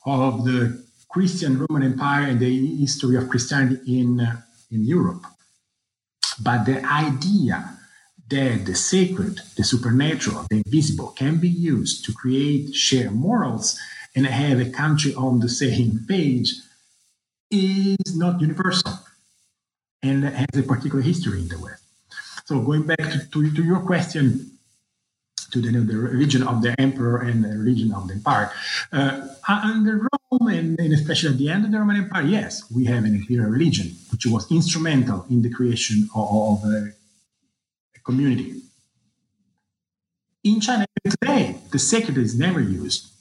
of 0.06 0.44
the 0.44 0.82
Christian 1.10 1.58
Roman 1.58 1.82
Empire 1.92 2.28
and 2.28 2.40
the 2.40 2.76
history 2.78 3.16
of 3.16 3.28
Christianity 3.28 4.00
in 4.00 4.20
uh, 4.20 4.40
in 4.70 4.84
Europe. 4.84 5.26
But 6.42 6.64
the 6.64 6.82
idea 6.84 7.78
that 8.30 8.64
the 8.64 8.74
sacred, 8.74 9.40
the 9.56 9.64
supernatural, 9.64 10.46
the 10.48 10.62
invisible 10.64 11.08
can 11.08 11.36
be 11.38 11.50
used 11.50 12.04
to 12.06 12.12
create 12.14 12.74
shared 12.74 13.12
morals 13.12 13.78
and 14.14 14.26
have 14.26 14.60
a 14.60 14.70
country 14.70 15.14
on 15.14 15.40
the 15.40 15.48
same 15.48 16.04
page 16.06 16.54
is 17.50 18.16
not 18.16 18.40
universal 18.40 18.92
and 20.02 20.24
has 20.24 20.48
a 20.56 20.62
particular 20.62 21.02
history 21.02 21.40
in 21.40 21.48
the 21.48 21.58
West. 21.58 21.82
So 22.44 22.60
going 22.60 22.84
back 22.84 22.98
to, 22.98 23.18
to, 23.30 23.54
to 23.54 23.62
your 23.62 23.80
question, 23.80 24.52
to 25.52 25.60
the, 25.60 25.70
the, 25.70 25.96
religion 25.96 26.42
of 26.42 26.62
the 26.62 26.74
emperor 26.80 27.18
and 27.18 27.44
the 27.44 27.48
religion 27.48 27.92
of 27.92 28.08
the 28.08 28.14
empire. 28.14 28.50
Uh, 28.90 29.28
under 29.46 30.08
Rome, 30.30 30.48
and, 30.48 30.80
and, 30.80 30.92
especially 30.92 31.30
at 31.30 31.38
the 31.38 31.50
end 31.50 31.64
of 31.66 31.70
the 31.70 31.78
Roman 31.78 31.96
Empire, 31.96 32.22
yes, 32.22 32.70
we 32.70 32.86
have 32.86 33.04
an 33.04 33.14
imperial 33.14 33.50
religion, 33.50 33.94
which 34.10 34.26
was 34.26 34.50
instrumental 34.50 35.26
in 35.30 35.42
the 35.42 35.50
creation 35.50 36.08
of, 36.14 36.62
of 36.64 36.64
a, 36.64 36.92
a, 37.96 38.00
community. 38.02 38.62
In 40.42 40.60
China 40.60 40.86
today, 41.04 41.56
the 41.70 41.78
sacred 41.78 42.16
is 42.16 42.36
never 42.36 42.60
used. 42.60 43.11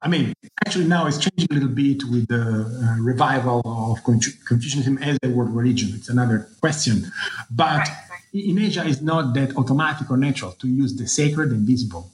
I 0.00 0.08
mean, 0.08 0.32
actually 0.64 0.86
now 0.86 1.06
it's 1.06 1.18
changing 1.18 1.48
a 1.50 1.54
little 1.54 1.68
bit 1.68 2.04
with 2.04 2.28
the 2.28 2.42
uh, 2.42 3.02
revival 3.02 3.62
of 3.64 4.04
Confucianism 4.04 4.98
as 4.98 5.18
a 5.24 5.28
world 5.28 5.54
religion. 5.54 5.90
It's 5.94 6.08
another 6.08 6.48
question. 6.60 7.10
But 7.50 7.88
in 8.32 8.58
Asia, 8.58 8.84
it's 8.86 9.00
not 9.00 9.34
that 9.34 9.56
automatic 9.56 10.10
or 10.10 10.16
natural 10.16 10.52
to 10.52 10.68
use 10.68 10.94
the 10.94 11.08
sacred 11.08 11.50
and 11.50 11.66
visible 11.66 12.12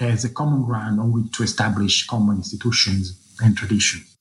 as 0.00 0.24
a 0.24 0.30
common 0.30 0.64
ground 0.64 1.00
on 1.00 1.12
which 1.12 1.32
to 1.36 1.42
establish 1.42 2.06
common 2.06 2.38
institutions 2.38 3.18
and 3.42 3.56
traditions. 3.56 4.16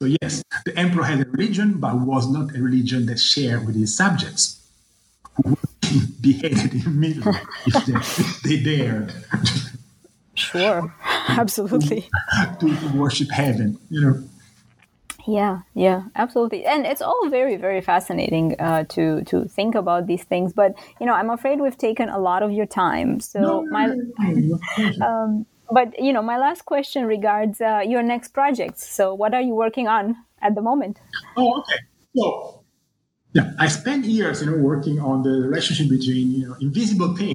So 0.00 0.06
yes, 0.22 0.44
the 0.64 0.78
emperor 0.78 1.02
had 1.02 1.26
a 1.26 1.30
religion, 1.30 1.80
but 1.80 1.98
was 1.98 2.30
not 2.30 2.54
a 2.54 2.62
religion 2.62 3.06
that 3.06 3.18
shared 3.18 3.66
with 3.66 3.74
his 3.74 3.96
subjects, 3.96 4.64
who 5.34 5.50
would 5.50 5.58
beheaded 6.20 6.86
immediately 6.86 7.40
if 7.66 7.86
they, 7.86 7.94
if 7.94 8.42
they 8.42 8.60
dared 8.62 9.12
Sure, 10.38 10.94
absolutely. 11.36 12.08
to, 12.60 12.76
to 12.76 12.96
worship 12.96 13.30
heaven, 13.30 13.78
you 13.90 14.00
know. 14.00 14.22
Yeah, 15.26 15.60
yeah, 15.74 16.04
absolutely, 16.16 16.64
and 16.64 16.86
it's 16.86 17.02
all 17.02 17.28
very, 17.28 17.56
very 17.56 17.82
fascinating 17.82 18.58
uh, 18.58 18.84
to 18.84 19.22
to 19.24 19.44
think 19.44 19.74
about 19.74 20.06
these 20.06 20.24
things. 20.24 20.54
But 20.54 20.74
you 21.00 21.06
know, 21.06 21.12
I'm 21.12 21.28
afraid 21.28 21.60
we've 21.60 21.76
taken 21.76 22.08
a 22.08 22.18
lot 22.18 22.42
of 22.42 22.50
your 22.50 22.64
time. 22.64 23.20
So 23.20 23.40
no, 23.40 23.62
my, 23.66 23.86
no, 23.86 24.58
no, 24.78 25.06
um, 25.06 25.46
but 25.70 26.00
you 26.00 26.14
know, 26.14 26.22
my 26.22 26.38
last 26.38 26.64
question 26.64 27.04
regards 27.04 27.60
uh, 27.60 27.82
your 27.86 28.02
next 28.02 28.28
projects. 28.28 28.90
So, 28.90 29.12
what 29.12 29.34
are 29.34 29.42
you 29.42 29.54
working 29.54 29.86
on 29.86 30.16
at 30.40 30.54
the 30.54 30.62
moment? 30.62 30.98
Oh, 31.36 31.60
okay. 31.60 31.78
So, 32.16 32.64
yeah, 33.34 33.52
I 33.58 33.68
spent 33.68 34.06
years, 34.06 34.40
you 34.40 34.50
know, 34.50 34.56
working 34.56 34.98
on 34.98 35.22
the 35.22 35.46
relationship 35.46 35.90
between 35.90 36.30
you 36.30 36.48
know 36.48 36.56
invisible 36.60 37.14
things 37.14 37.34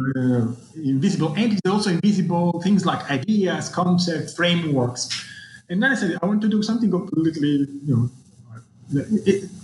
uh, 0.00 0.46
invisible 0.76 1.34
entities, 1.36 1.60
also 1.68 1.90
invisible 1.90 2.60
things 2.62 2.84
like 2.84 3.10
ideas, 3.10 3.68
concepts, 3.68 4.34
frameworks. 4.34 5.08
And 5.68 5.82
then 5.82 5.92
I 5.92 5.94
said, 5.94 6.18
I 6.20 6.26
want 6.26 6.42
to 6.42 6.48
do 6.48 6.62
something 6.62 6.90
completely, 6.90 7.66
you 7.84 7.94
know, 7.96 8.10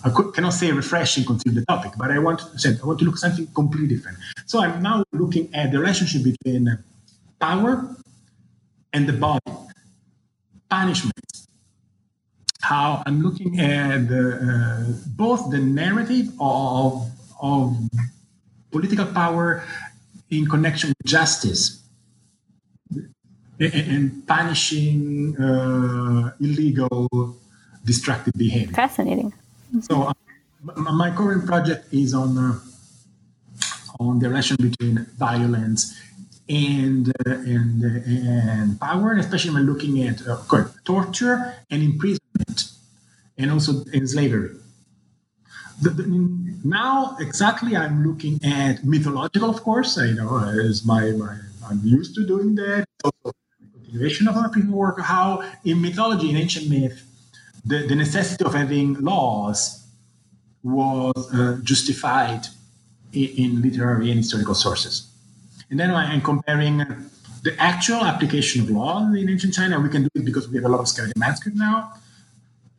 I 0.04 0.10
could, 0.10 0.32
cannot 0.32 0.54
say 0.54 0.72
refreshing 0.72 1.24
considering 1.24 1.56
the 1.60 1.66
topic, 1.66 1.92
but 1.98 2.10
I 2.10 2.18
want 2.18 2.40
said 2.56 2.80
I 2.82 2.86
want 2.86 2.98
to 3.00 3.04
look 3.04 3.18
something 3.18 3.46
completely 3.48 3.94
different. 3.94 4.18
So 4.46 4.62
I'm 4.62 4.82
now 4.82 5.04
looking 5.12 5.54
at 5.54 5.72
the 5.72 5.78
relationship 5.78 6.24
between 6.24 6.78
power 7.38 7.94
and 8.92 9.06
the 9.06 9.12
body, 9.12 9.44
punishment. 10.70 11.14
How 12.62 13.02
I'm 13.04 13.20
looking 13.22 13.60
at 13.60 14.08
the, 14.08 14.36
uh, 14.36 14.92
both 15.16 15.50
the 15.50 15.58
narrative 15.58 16.28
of 16.40 17.10
of 17.42 17.76
political 18.70 19.06
power 19.06 19.62
in 20.30 20.46
connection 20.46 20.90
with 20.90 21.06
justice 21.06 21.82
and 23.58 24.26
punishing 24.26 25.36
uh, 25.36 26.32
illegal 26.40 27.36
destructive 27.84 28.32
behavior. 28.36 28.74
Fascinating. 28.74 29.32
So 29.80 30.02
uh, 30.02 30.12
my 30.76 31.10
current 31.10 31.46
project 31.46 31.92
is 31.92 32.14
on 32.14 32.38
uh, 32.38 32.58
on 33.98 34.18
the 34.18 34.28
relation 34.28 34.56
between 34.56 35.06
violence 35.18 35.94
and 36.48 37.12
uh, 37.26 37.30
and 37.30 37.84
and 37.84 38.80
power, 38.80 39.14
especially 39.16 39.54
when 39.54 39.66
looking 39.66 40.02
at 40.02 40.26
uh, 40.26 40.38
torture 40.84 41.54
and 41.70 41.82
imprisonment, 41.82 42.72
and 43.36 43.50
also 43.50 43.84
in 43.92 44.06
slavery 44.06 44.56
the, 45.80 45.90
the, 45.90 46.49
now 46.64 47.16
exactly 47.18 47.76
I'm 47.76 48.06
looking 48.06 48.40
at 48.44 48.84
mythological, 48.84 49.50
of 49.50 49.62
course. 49.62 49.98
I 49.98 50.10
know 50.10 50.38
as 50.38 50.84
my, 50.84 51.10
my 51.12 51.38
I'm 51.68 51.80
used 51.84 52.14
to 52.16 52.26
doing 52.26 52.54
that. 52.56 52.84
Also, 53.04 53.32
continuation 53.72 54.28
of 54.28 54.36
our 54.36 54.48
previous 54.48 54.72
work, 54.72 55.00
how 55.00 55.42
in 55.64 55.80
mythology, 55.80 56.30
in 56.30 56.36
ancient 56.36 56.68
myth, 56.68 57.06
the, 57.64 57.86
the 57.86 57.94
necessity 57.94 58.44
of 58.44 58.54
having 58.54 58.94
laws 58.94 59.86
was 60.62 61.34
uh, 61.34 61.58
justified 61.62 62.46
in, 63.12 63.28
in, 63.36 63.62
literary 63.62 64.10
and 64.10 64.18
historical 64.18 64.54
sources. 64.54 65.10
And 65.70 65.78
then 65.78 65.90
I'm 65.90 66.20
comparing 66.20 66.78
the 67.42 67.54
actual 67.58 68.04
application 68.04 68.62
of 68.62 68.70
law 68.70 69.06
in 69.12 69.28
ancient 69.28 69.54
China. 69.54 69.80
We 69.80 69.88
can 69.88 70.02
do 70.02 70.08
it 70.14 70.24
because 70.24 70.48
we 70.48 70.56
have 70.56 70.64
a 70.64 70.68
lot 70.68 70.80
of 70.80 70.88
skeleton 70.88 71.18
manuscript 71.18 71.56
now, 71.56 71.94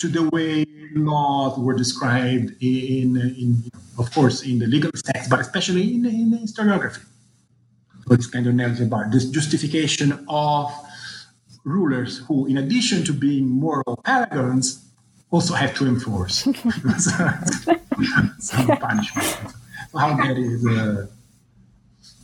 to 0.02 0.08
the 0.08 0.28
way 0.30 0.66
laws 0.96 1.58
were 1.60 1.76
described 1.76 2.52
in, 2.60 3.16
in 3.18 3.64
of 4.00 4.12
course, 4.14 4.44
in 4.44 4.58
the 4.58 4.66
legal 4.66 4.92
text, 4.92 5.30
but 5.30 5.40
especially 5.40 5.94
in, 5.94 6.06
in 6.06 6.40
historiography. 6.40 7.06
So 8.08 8.14
it's 8.16 8.26
kind 8.26 8.48
of 8.48 8.56
narrative 8.56 8.88
about 8.88 9.12
this 9.12 9.26
justification 9.26 10.26
of 10.28 10.74
rulers 11.64 12.18
who, 12.18 12.48
in 12.48 12.58
addition 12.58 13.04
to 13.06 13.14
being 13.14 13.48
moral 13.48 14.02
paragons, 14.04 14.84
also 15.30 15.54
have 15.54 15.76
to 15.76 15.86
enforce 15.86 16.44
some 18.40 18.68
punishment. 18.78 19.38
So 19.92 19.98
how 19.98 20.18
that 20.18 20.38
is. 20.38 20.66
Uh, 20.66 21.06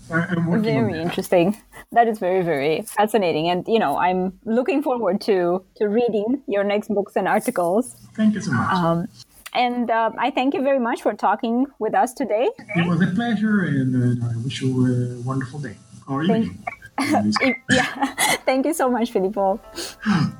very 0.09 0.99
interesting. 0.99 1.57
That 1.91 2.07
is 2.07 2.19
very, 2.19 2.43
very 2.43 2.81
fascinating. 2.81 3.49
And, 3.49 3.65
you 3.67 3.79
know, 3.79 3.97
I'm 3.97 4.39
looking 4.43 4.83
forward 4.83 5.21
to, 5.21 5.63
to 5.77 5.87
reading 5.87 6.43
your 6.47 6.63
next 6.63 6.89
books 6.89 7.15
and 7.15 7.27
articles. 7.27 7.95
Thank 8.13 8.33
you 8.35 8.41
so 8.41 8.51
much. 8.51 8.73
Um, 8.73 9.07
and 9.53 9.89
uh, 9.89 10.11
I 10.17 10.29
thank 10.31 10.53
you 10.53 10.61
very 10.61 10.79
much 10.79 11.01
for 11.01 11.13
talking 11.13 11.65
with 11.79 11.95
us 11.95 12.13
today. 12.13 12.49
It 12.75 12.87
was 12.87 13.01
a 13.01 13.07
pleasure, 13.07 13.61
and 13.61 14.21
uh, 14.21 14.27
I 14.27 14.35
wish 14.43 14.61
you 14.61 14.69
a 14.85 15.21
wonderful 15.21 15.59
day 15.59 15.77
or 16.07 16.23
evening. 16.23 16.63
yeah. 16.99 18.15
Thank 18.45 18.65
you 18.65 18.73
so 18.73 18.89
much, 18.89 19.11
Filippo. 19.11 19.59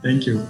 Thank 0.04 0.28
you. 0.28 0.46